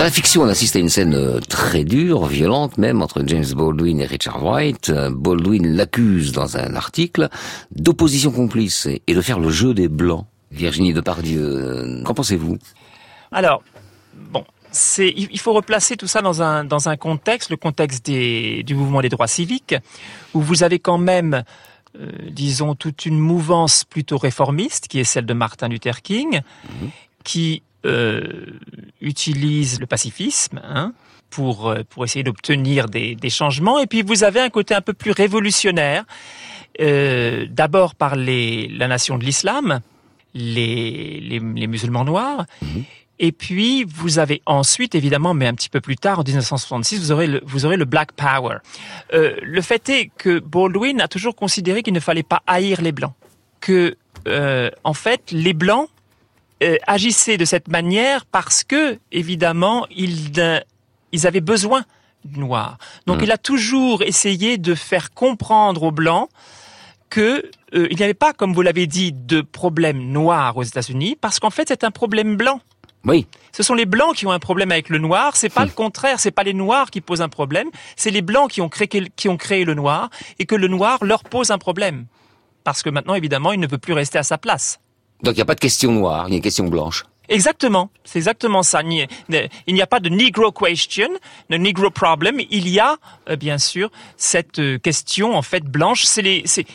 Dans 0.00 0.04
la 0.04 0.10
fiction, 0.10 0.40
on 0.40 0.48
assiste 0.48 0.76
à 0.76 0.78
une 0.78 0.88
scène 0.88 1.14
euh, 1.14 1.40
très 1.40 1.84
dure, 1.84 2.24
violente 2.24 2.78
même, 2.78 3.02
entre 3.02 3.22
James 3.26 3.44
Baldwin 3.54 4.00
et 4.00 4.06
Richard 4.06 4.42
White. 4.42 4.88
Euh, 4.88 5.10
Baldwin 5.12 5.76
l'accuse 5.76 6.32
dans 6.32 6.56
un 6.56 6.74
article 6.74 7.28
d'opposition 7.70 8.30
complice 8.30 8.88
et 9.06 9.14
de 9.14 9.20
faire 9.20 9.38
le 9.38 9.50
jeu 9.50 9.74
des 9.74 9.88
Blancs. 9.88 10.24
Virginie 10.52 10.94
Depardieu, 10.94 11.42
euh, 11.42 12.02
qu'en 12.02 12.14
pensez-vous? 12.14 12.56
Alors, 13.30 13.62
bon, 14.32 14.42
c'est, 14.70 15.12
il 15.14 15.38
faut 15.38 15.52
replacer 15.52 15.98
tout 15.98 16.06
ça 16.06 16.22
dans 16.22 16.40
un, 16.40 16.64
dans 16.64 16.88
un 16.88 16.96
contexte, 16.96 17.50
le 17.50 17.58
contexte 17.58 18.06
des, 18.06 18.62
du 18.62 18.74
mouvement 18.74 19.02
des 19.02 19.10
droits 19.10 19.28
civiques, 19.28 19.74
où 20.32 20.40
vous 20.40 20.62
avez 20.62 20.78
quand 20.78 20.96
même 20.96 21.44
euh, 21.98 22.06
disons, 22.30 22.74
toute 22.74 23.04
une 23.04 23.18
mouvance 23.18 23.84
plutôt 23.84 24.16
réformiste, 24.16 24.88
qui 24.88 24.98
est 24.98 25.04
celle 25.04 25.26
de 25.26 25.34
Martin 25.34 25.68
Luther 25.68 26.00
King, 26.00 26.40
qui 27.22 27.62
euh, 27.62 27.69
utilise 29.00 29.80
le 29.80 29.86
pacifisme 29.86 30.60
hein, 30.62 30.92
pour, 31.30 31.68
euh, 31.68 31.82
pour 31.88 32.04
essayer 32.04 32.22
d'obtenir 32.22 32.86
des, 32.86 33.14
des 33.14 33.30
changements. 33.30 33.78
Et 33.78 33.86
puis 33.86 34.02
vous 34.02 34.24
avez 34.24 34.40
un 34.40 34.50
côté 34.50 34.74
un 34.74 34.80
peu 34.80 34.92
plus 34.92 35.12
révolutionnaire, 35.12 36.04
euh, 36.80 37.46
d'abord 37.48 37.94
par 37.94 38.16
les, 38.16 38.68
la 38.68 38.88
nation 38.88 39.16
de 39.16 39.24
l'islam, 39.24 39.80
les, 40.34 41.20
les, 41.20 41.38
les 41.38 41.66
musulmans 41.66 42.04
noirs. 42.04 42.44
Et 43.22 43.32
puis, 43.32 43.84
vous 43.84 44.18
avez 44.18 44.40
ensuite, 44.46 44.94
évidemment, 44.94 45.34
mais 45.34 45.46
un 45.46 45.52
petit 45.52 45.68
peu 45.68 45.82
plus 45.82 45.96
tard, 45.96 46.20
en 46.20 46.22
1966, 46.22 47.00
vous 47.00 47.12
aurez 47.12 47.26
le, 47.26 47.42
vous 47.44 47.66
aurez 47.66 47.76
le 47.76 47.84
Black 47.84 48.12
Power. 48.12 48.58
Euh, 49.12 49.36
le 49.42 49.60
fait 49.60 49.86
est 49.90 50.10
que 50.16 50.38
Baldwin 50.38 51.02
a 51.02 51.08
toujours 51.08 51.36
considéré 51.36 51.82
qu'il 51.82 51.92
ne 51.92 52.00
fallait 52.00 52.22
pas 52.22 52.42
haïr 52.46 52.80
les 52.80 52.92
Blancs. 52.92 53.12
Que, 53.60 53.94
euh, 54.26 54.70
en 54.84 54.94
fait, 54.94 55.32
les 55.32 55.52
Blancs 55.52 55.90
euh, 56.62 56.76
agissaient 56.86 57.38
de 57.38 57.44
cette 57.44 57.68
manière 57.68 58.26
parce 58.26 58.64
que, 58.64 58.98
évidemment, 59.12 59.86
ils, 59.90 60.32
euh, 60.38 60.60
ils 61.12 61.26
avaient 61.26 61.40
besoin 61.40 61.84
du 62.24 62.38
noir. 62.38 62.76
Donc, 63.06 63.20
il 63.22 63.32
a 63.32 63.38
toujours 63.38 64.02
essayé 64.02 64.58
de 64.58 64.74
faire 64.74 65.12
comprendre 65.12 65.84
aux 65.84 65.90
Blancs 65.90 66.28
que 67.08 67.50
euh, 67.74 67.88
il 67.90 67.96
n'y 67.96 68.02
avait 68.02 68.14
pas, 68.14 68.32
comme 68.32 68.52
vous 68.52 68.62
l'avez 68.62 68.86
dit, 68.86 69.12
de 69.12 69.40
problème 69.40 69.98
noir 70.10 70.56
aux 70.56 70.62
États-Unis, 70.62 71.16
parce 71.20 71.40
qu'en 71.40 71.50
fait, 71.50 71.68
c'est 71.68 71.84
un 71.84 71.90
problème 71.90 72.36
blanc. 72.36 72.60
Oui. 73.04 73.26
Ce 73.52 73.62
sont 73.62 73.74
les 73.74 73.86
blancs 73.86 74.14
qui 74.14 74.26
ont 74.26 74.30
un 74.30 74.38
problème 74.38 74.70
avec 74.70 74.90
le 74.90 74.98
noir. 74.98 75.36
C'est 75.36 75.48
pas 75.48 75.64
le 75.64 75.70
contraire. 75.70 76.20
C'est 76.20 76.30
pas 76.30 76.42
les 76.42 76.52
noirs 76.52 76.90
qui 76.90 77.00
posent 77.00 77.22
un 77.22 77.30
problème. 77.30 77.68
C'est 77.96 78.10
les 78.10 78.20
blancs 78.20 78.50
qui 78.50 78.60
ont 78.60 78.68
créé 78.68 78.88
qui 78.88 79.28
ont 79.28 79.38
créé 79.38 79.64
le 79.64 79.72
noir 79.72 80.10
et 80.38 80.44
que 80.44 80.54
le 80.54 80.68
noir 80.68 81.02
leur 81.02 81.24
pose 81.24 81.50
un 81.50 81.56
problème. 81.56 82.06
Parce 82.62 82.82
que 82.82 82.90
maintenant, 82.90 83.14
évidemment, 83.14 83.52
il 83.52 83.60
ne 83.60 83.66
peut 83.66 83.78
plus 83.78 83.94
rester 83.94 84.18
à 84.18 84.22
sa 84.22 84.36
place. 84.36 84.80
Donc 85.22 85.34
il 85.34 85.36
n'y 85.36 85.42
a 85.42 85.46
pas 85.46 85.54
de 85.54 85.60
question 85.60 85.92
noire, 85.92 86.26
il 86.28 86.30
y 86.30 86.34
a 86.34 86.36
une 86.36 86.42
question 86.42 86.66
blanche. 86.68 87.04
Exactement, 87.28 87.90
c'est 88.02 88.18
exactement 88.18 88.64
ça. 88.64 88.82
Il 88.82 89.06
n'y 89.68 89.82
a 89.82 89.86
pas 89.86 90.00
de 90.00 90.08
Negro 90.08 90.50
question, 90.50 91.08
de 91.48 91.56
Negro 91.56 91.90
problem. 91.90 92.40
Il 92.50 92.68
y 92.68 92.80
a, 92.80 92.96
euh, 93.28 93.36
bien 93.36 93.56
sûr, 93.58 93.88
cette 94.16 94.58
euh, 94.58 94.78
question 94.78 95.36
en 95.36 95.42
fait 95.42 95.64
blanche. 95.64 96.02
C'est 96.04 96.66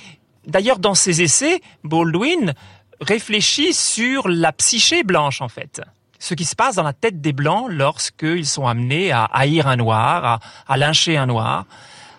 d'ailleurs 0.47 0.79
dans 0.79 0.95
ses 0.95 1.21
essais, 1.21 1.61
Baldwin 1.83 2.53
réfléchit 3.01 3.73
sur 3.73 4.29
la 4.29 4.53
psyché 4.53 5.03
blanche 5.03 5.41
en 5.41 5.49
fait. 5.49 5.81
Ce 6.19 6.33
qui 6.33 6.45
se 6.45 6.55
passe 6.55 6.75
dans 6.75 6.83
la 6.83 6.93
tête 6.93 7.19
des 7.19 7.33
blancs 7.33 7.67
lorsqu'ils 7.69 8.45
sont 8.45 8.65
amenés 8.65 9.11
à 9.11 9.25
haïr 9.25 9.67
un 9.67 9.75
noir, 9.75 10.39
à 10.67 10.77
lyncher 10.77 11.17
un 11.17 11.25
noir, 11.25 11.65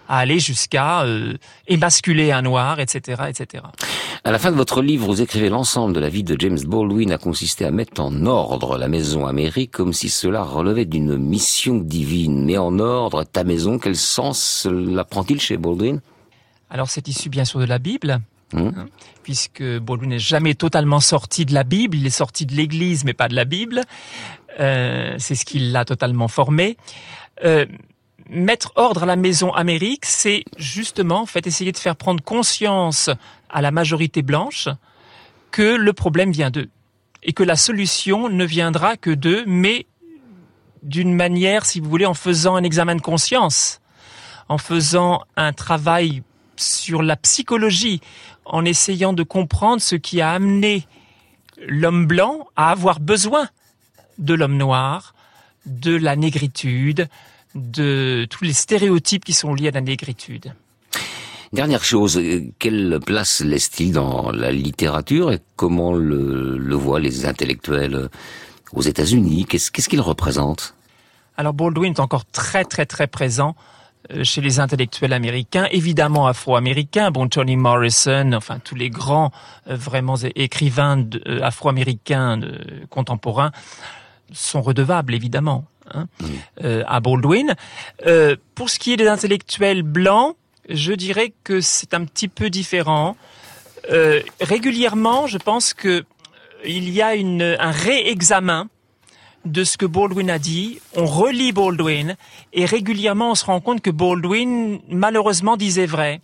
à 0.08 0.18
aller 0.18 0.38
jusqu'à 0.38 1.02
euh, 1.02 1.34
émasculer 1.66 2.32
un 2.32 2.42
noir, 2.42 2.80
etc., 2.80 3.22
etc. 3.28 3.64
À 4.24 4.30
la 4.30 4.38
fin 4.38 4.50
de 4.50 4.56
votre 4.56 4.82
livre, 4.82 5.06
vous 5.06 5.22
écrivez 5.22 5.48
l'ensemble 5.48 5.94
de 5.94 6.00
la 6.00 6.08
vie 6.08 6.24
de 6.24 6.36
James 6.38 6.58
Baldwin 6.66 7.12
a 7.12 7.18
consisté 7.18 7.64
à 7.64 7.70
mettre 7.70 8.00
en 8.00 8.26
ordre 8.26 8.78
la 8.78 8.88
maison 8.88 9.26
Amérique 9.26 9.72
comme 9.72 9.92
si 9.92 10.08
cela 10.08 10.42
relevait 10.42 10.84
d'une 10.84 11.16
mission 11.16 11.76
divine. 11.76 12.44
Mais 12.44 12.58
en 12.58 12.78
ordre, 12.78 13.24
ta 13.24 13.44
maison, 13.44 13.78
quel 13.78 13.96
sens 13.96 14.66
la 14.70 15.04
prend-il 15.04 15.40
chez 15.40 15.56
Baldwin? 15.56 16.00
Alors 16.70 16.90
c'est 16.90 17.06
issu 17.08 17.28
bien 17.28 17.44
sûr 17.44 17.60
de 17.60 17.64
la 17.64 17.78
Bible, 17.78 18.20
Hum 18.52 18.72
hein, 18.76 18.86
puisque 19.24 19.62
Baldwin 19.78 20.10
n'est 20.10 20.18
jamais 20.20 20.54
totalement 20.54 21.00
sorti 21.00 21.44
de 21.44 21.52
la 21.52 21.64
Bible, 21.64 21.96
il 21.96 22.06
est 22.06 22.10
sorti 22.10 22.46
de 22.46 22.54
l'Église 22.54 23.04
mais 23.04 23.12
pas 23.12 23.26
de 23.26 23.34
la 23.34 23.44
Bible. 23.44 23.82
Euh, 24.60 25.14
c'est 25.18 25.34
ce 25.34 25.44
qui 25.44 25.58
l'a 25.58 25.84
totalement 25.84 26.28
formé. 26.28 26.76
Euh, 27.44 27.66
mettre 28.28 28.72
ordre 28.76 29.04
à 29.04 29.06
la 29.06 29.16
maison 29.16 29.52
Amérique, 29.52 30.04
c'est 30.04 30.44
justement 30.56 31.22
en 31.22 31.26
fait 31.26 31.46
essayer 31.46 31.72
de 31.72 31.78
faire 31.78 31.96
prendre 31.96 32.22
conscience 32.22 33.10
à 33.50 33.62
la 33.62 33.70
majorité 33.70 34.22
blanche 34.22 34.68
que 35.50 35.76
le 35.76 35.92
problème 35.92 36.32
vient 36.32 36.50
d'eux 36.50 36.68
et 37.22 37.32
que 37.32 37.42
la 37.42 37.56
solution 37.56 38.28
ne 38.28 38.44
viendra 38.44 38.96
que 38.96 39.10
d'eux, 39.10 39.44
mais 39.46 39.86
d'une 40.82 41.14
manière, 41.14 41.64
si 41.64 41.80
vous 41.80 41.90
voulez, 41.90 42.06
en 42.06 42.14
faisant 42.14 42.54
un 42.54 42.62
examen 42.62 42.94
de 42.94 43.00
conscience, 43.00 43.80
en 44.48 44.58
faisant 44.58 45.22
un 45.36 45.52
travail 45.52 46.22
sur 46.56 47.02
la 47.02 47.16
psychologie, 47.16 48.00
en 48.44 48.64
essayant 48.64 49.12
de 49.12 49.24
comprendre 49.24 49.82
ce 49.82 49.96
qui 49.96 50.20
a 50.20 50.30
amené 50.32 50.86
l'homme 51.66 52.06
blanc 52.06 52.46
à 52.54 52.70
avoir 52.70 53.00
besoin 53.00 53.48
de 54.18 54.34
l'homme 54.34 54.56
noir, 54.56 55.14
de 55.66 55.96
la 55.96 56.14
négritude, 56.14 57.08
de 57.56 58.26
tous 58.30 58.44
les 58.44 58.52
stéréotypes 58.52 59.24
qui 59.24 59.32
sont 59.32 59.54
liés 59.54 59.68
à 59.68 59.72
la 59.72 59.80
négritude. 59.80 60.52
Dernière 61.52 61.84
chose, 61.84 62.18
euh, 62.18 62.52
quelle 62.58 62.98
place 63.04 63.40
laisse-t-il 63.40 63.92
dans 63.92 64.30
la 64.30 64.50
littérature 64.50 65.32
et 65.32 65.38
comment 65.54 65.92
le, 65.92 66.58
le 66.58 66.74
voient 66.74 67.00
les 67.00 67.24
intellectuels 67.24 67.94
euh, 67.94 68.08
aux 68.72 68.82
États-Unis? 68.82 69.46
Qu'est-ce 69.46 69.88
qu'il 69.88 70.00
représente 70.00 70.74
Alors 71.36 71.54
Baldwin 71.54 71.92
est 71.92 72.00
encore 72.00 72.24
très 72.24 72.64
très 72.64 72.84
très 72.84 73.06
présent 73.06 73.54
euh, 74.10 74.24
chez 74.24 74.40
les 74.40 74.58
intellectuels 74.58 75.12
américains, 75.12 75.68
évidemment 75.70 76.26
afro-américains, 76.26 77.12
bon 77.12 77.28
Toni 77.28 77.56
Morrison, 77.56 78.32
enfin 78.32 78.58
tous 78.58 78.74
les 78.74 78.90
grands 78.90 79.30
vraiment 79.66 80.16
écrivains 80.34 81.04
afro-américains 81.42 82.40
contemporains 82.90 83.52
sont 84.32 84.62
redevables 84.62 85.14
évidemment 85.14 85.64
hein, 85.92 86.06
euh, 86.62 86.82
à 86.86 87.00
Baldwin. 87.00 87.54
Euh, 88.06 88.36
pour 88.54 88.70
ce 88.70 88.78
qui 88.78 88.92
est 88.92 88.96
des 88.96 89.08
intellectuels 89.08 89.82
blancs, 89.82 90.36
je 90.68 90.92
dirais 90.92 91.32
que 91.44 91.60
c'est 91.60 91.94
un 91.94 92.04
petit 92.04 92.28
peu 92.28 92.50
différent. 92.50 93.16
Euh, 93.90 94.20
régulièrement, 94.40 95.26
je 95.26 95.38
pense 95.38 95.74
que 95.74 96.04
il 96.64 96.90
y 96.90 97.02
a 97.02 97.14
une, 97.14 97.56
un 97.58 97.70
réexamen 97.70 98.68
de 99.44 99.62
ce 99.62 99.76
que 99.76 99.86
Baldwin 99.86 100.30
a 100.30 100.38
dit. 100.38 100.80
On 100.96 101.06
relit 101.06 101.52
Baldwin 101.52 102.16
et 102.52 102.64
régulièrement 102.64 103.30
on 103.30 103.34
se 103.34 103.44
rend 103.44 103.60
compte 103.60 103.80
que 103.80 103.90
Baldwin 103.90 104.80
malheureusement 104.88 105.56
disait 105.56 105.86
vrai 105.86 106.20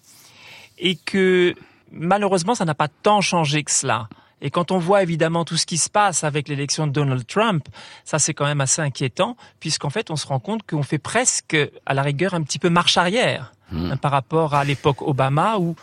et 0.78 0.96
que 0.96 1.54
malheureusement 1.92 2.54
ça 2.54 2.64
n'a 2.64 2.74
pas 2.74 2.88
tant 2.88 3.20
changé 3.20 3.62
que 3.62 3.70
cela. 3.70 4.08
Et 4.42 4.50
quand 4.50 4.72
on 4.72 4.78
voit 4.78 5.02
évidemment 5.02 5.44
tout 5.44 5.56
ce 5.56 5.64
qui 5.64 5.78
se 5.78 5.88
passe 5.88 6.24
avec 6.24 6.48
l'élection 6.48 6.86
de 6.86 6.92
Donald 6.92 7.26
Trump, 7.26 7.64
ça 8.04 8.18
c'est 8.18 8.34
quand 8.34 8.44
même 8.44 8.60
assez 8.60 8.82
inquiétant 8.82 9.36
puisqu'en 9.60 9.90
fait 9.90 10.10
on 10.10 10.16
se 10.16 10.26
rend 10.26 10.40
compte 10.40 10.62
qu'on 10.68 10.82
fait 10.82 10.98
presque 10.98 11.56
à 11.86 11.94
la 11.94 12.02
rigueur 12.02 12.34
un 12.34 12.42
petit 12.42 12.58
peu 12.58 12.68
marche 12.68 12.98
arrière 12.98 13.52
hein, 13.72 13.96
par 13.96 14.10
rapport 14.10 14.54
à 14.54 14.64
l'époque 14.64 15.00
Obama 15.00 15.58
où 15.58 15.76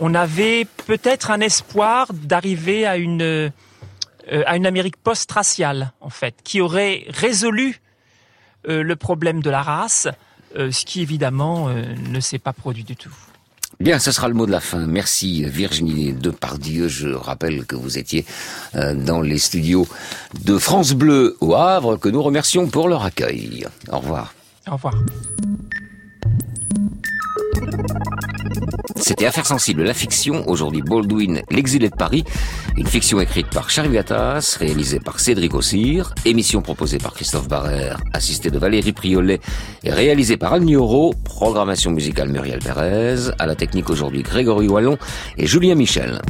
on 0.00 0.14
avait 0.14 0.66
peut-être 0.86 1.30
un 1.30 1.40
espoir 1.40 2.12
d'arriver 2.12 2.86
à 2.86 2.96
une 2.96 3.52
euh, 4.32 4.42
à 4.46 4.56
une 4.56 4.66
Amérique 4.66 4.96
post-raciale, 4.96 5.92
en 6.00 6.10
fait, 6.10 6.34
qui 6.42 6.60
aurait 6.60 7.04
résolu 7.10 7.80
euh, 8.68 8.82
le 8.82 8.96
problème 8.96 9.40
de 9.40 9.50
la 9.50 9.62
race, 9.62 10.08
euh, 10.56 10.72
ce 10.72 10.84
qui 10.84 11.00
évidemment 11.00 11.68
ne 11.68 12.20
s'est 12.20 12.40
pas 12.40 12.52
produit 12.52 12.82
du 12.82 12.96
tout. 12.96 13.14
Bien, 13.78 13.98
ce 13.98 14.10
sera 14.10 14.28
le 14.28 14.34
mot 14.34 14.46
de 14.46 14.50
la 14.50 14.60
fin. 14.60 14.86
Merci 14.86 15.44
Virginie 15.44 16.12
Depardieu. 16.12 16.88
Je 16.88 17.08
rappelle 17.08 17.66
que 17.66 17.76
vous 17.76 17.98
étiez 17.98 18.24
euh, 18.74 18.94
dans 18.94 19.20
les 19.20 19.38
studios 19.38 19.86
de 20.44 20.56
France 20.56 20.92
Bleu 20.92 21.36
au 21.40 21.54
Havre, 21.54 21.96
que 21.96 22.08
nous 22.08 22.22
remercions 22.22 22.68
pour 22.68 22.88
leur 22.88 23.04
accueil. 23.04 23.66
Au 23.92 23.98
revoir. 23.98 24.34
Au 24.66 24.72
revoir. 24.72 24.94
C'était 28.98 29.26
Affaires 29.26 29.46
sensibles, 29.46 29.82
la 29.82 29.94
fiction. 29.94 30.48
Aujourd'hui, 30.48 30.82
Baldwin, 30.82 31.42
l'exilé 31.50 31.88
de 31.88 31.94
Paris. 31.94 32.24
Une 32.76 32.86
fiction 32.86 33.20
écrite 33.20 33.48
par 33.48 33.70
Charles 33.70 33.92
Gattas, 33.92 34.56
réalisée 34.58 35.00
par 35.00 35.20
Cédric 35.20 35.54
Ossir. 35.54 36.14
Émission 36.24 36.62
proposée 36.62 36.98
par 36.98 37.12
Christophe 37.12 37.48
Barrère, 37.48 37.98
assistée 38.12 38.50
de 38.50 38.58
Valérie 38.58 38.92
Priolet 38.92 39.40
et 39.84 39.90
réalisée 39.90 40.36
par 40.36 40.54
Anne. 40.54 40.66
Programmation 41.24 41.90
musicale 41.90 42.28
Muriel 42.28 42.58
Pérez. 42.58 43.30
À 43.38 43.46
la 43.46 43.54
technique 43.54 43.90
aujourd'hui, 43.90 44.22
Grégory 44.22 44.68
Wallon 44.68 44.98
et 45.36 45.46
Julien 45.46 45.74
Michel. 45.74 46.20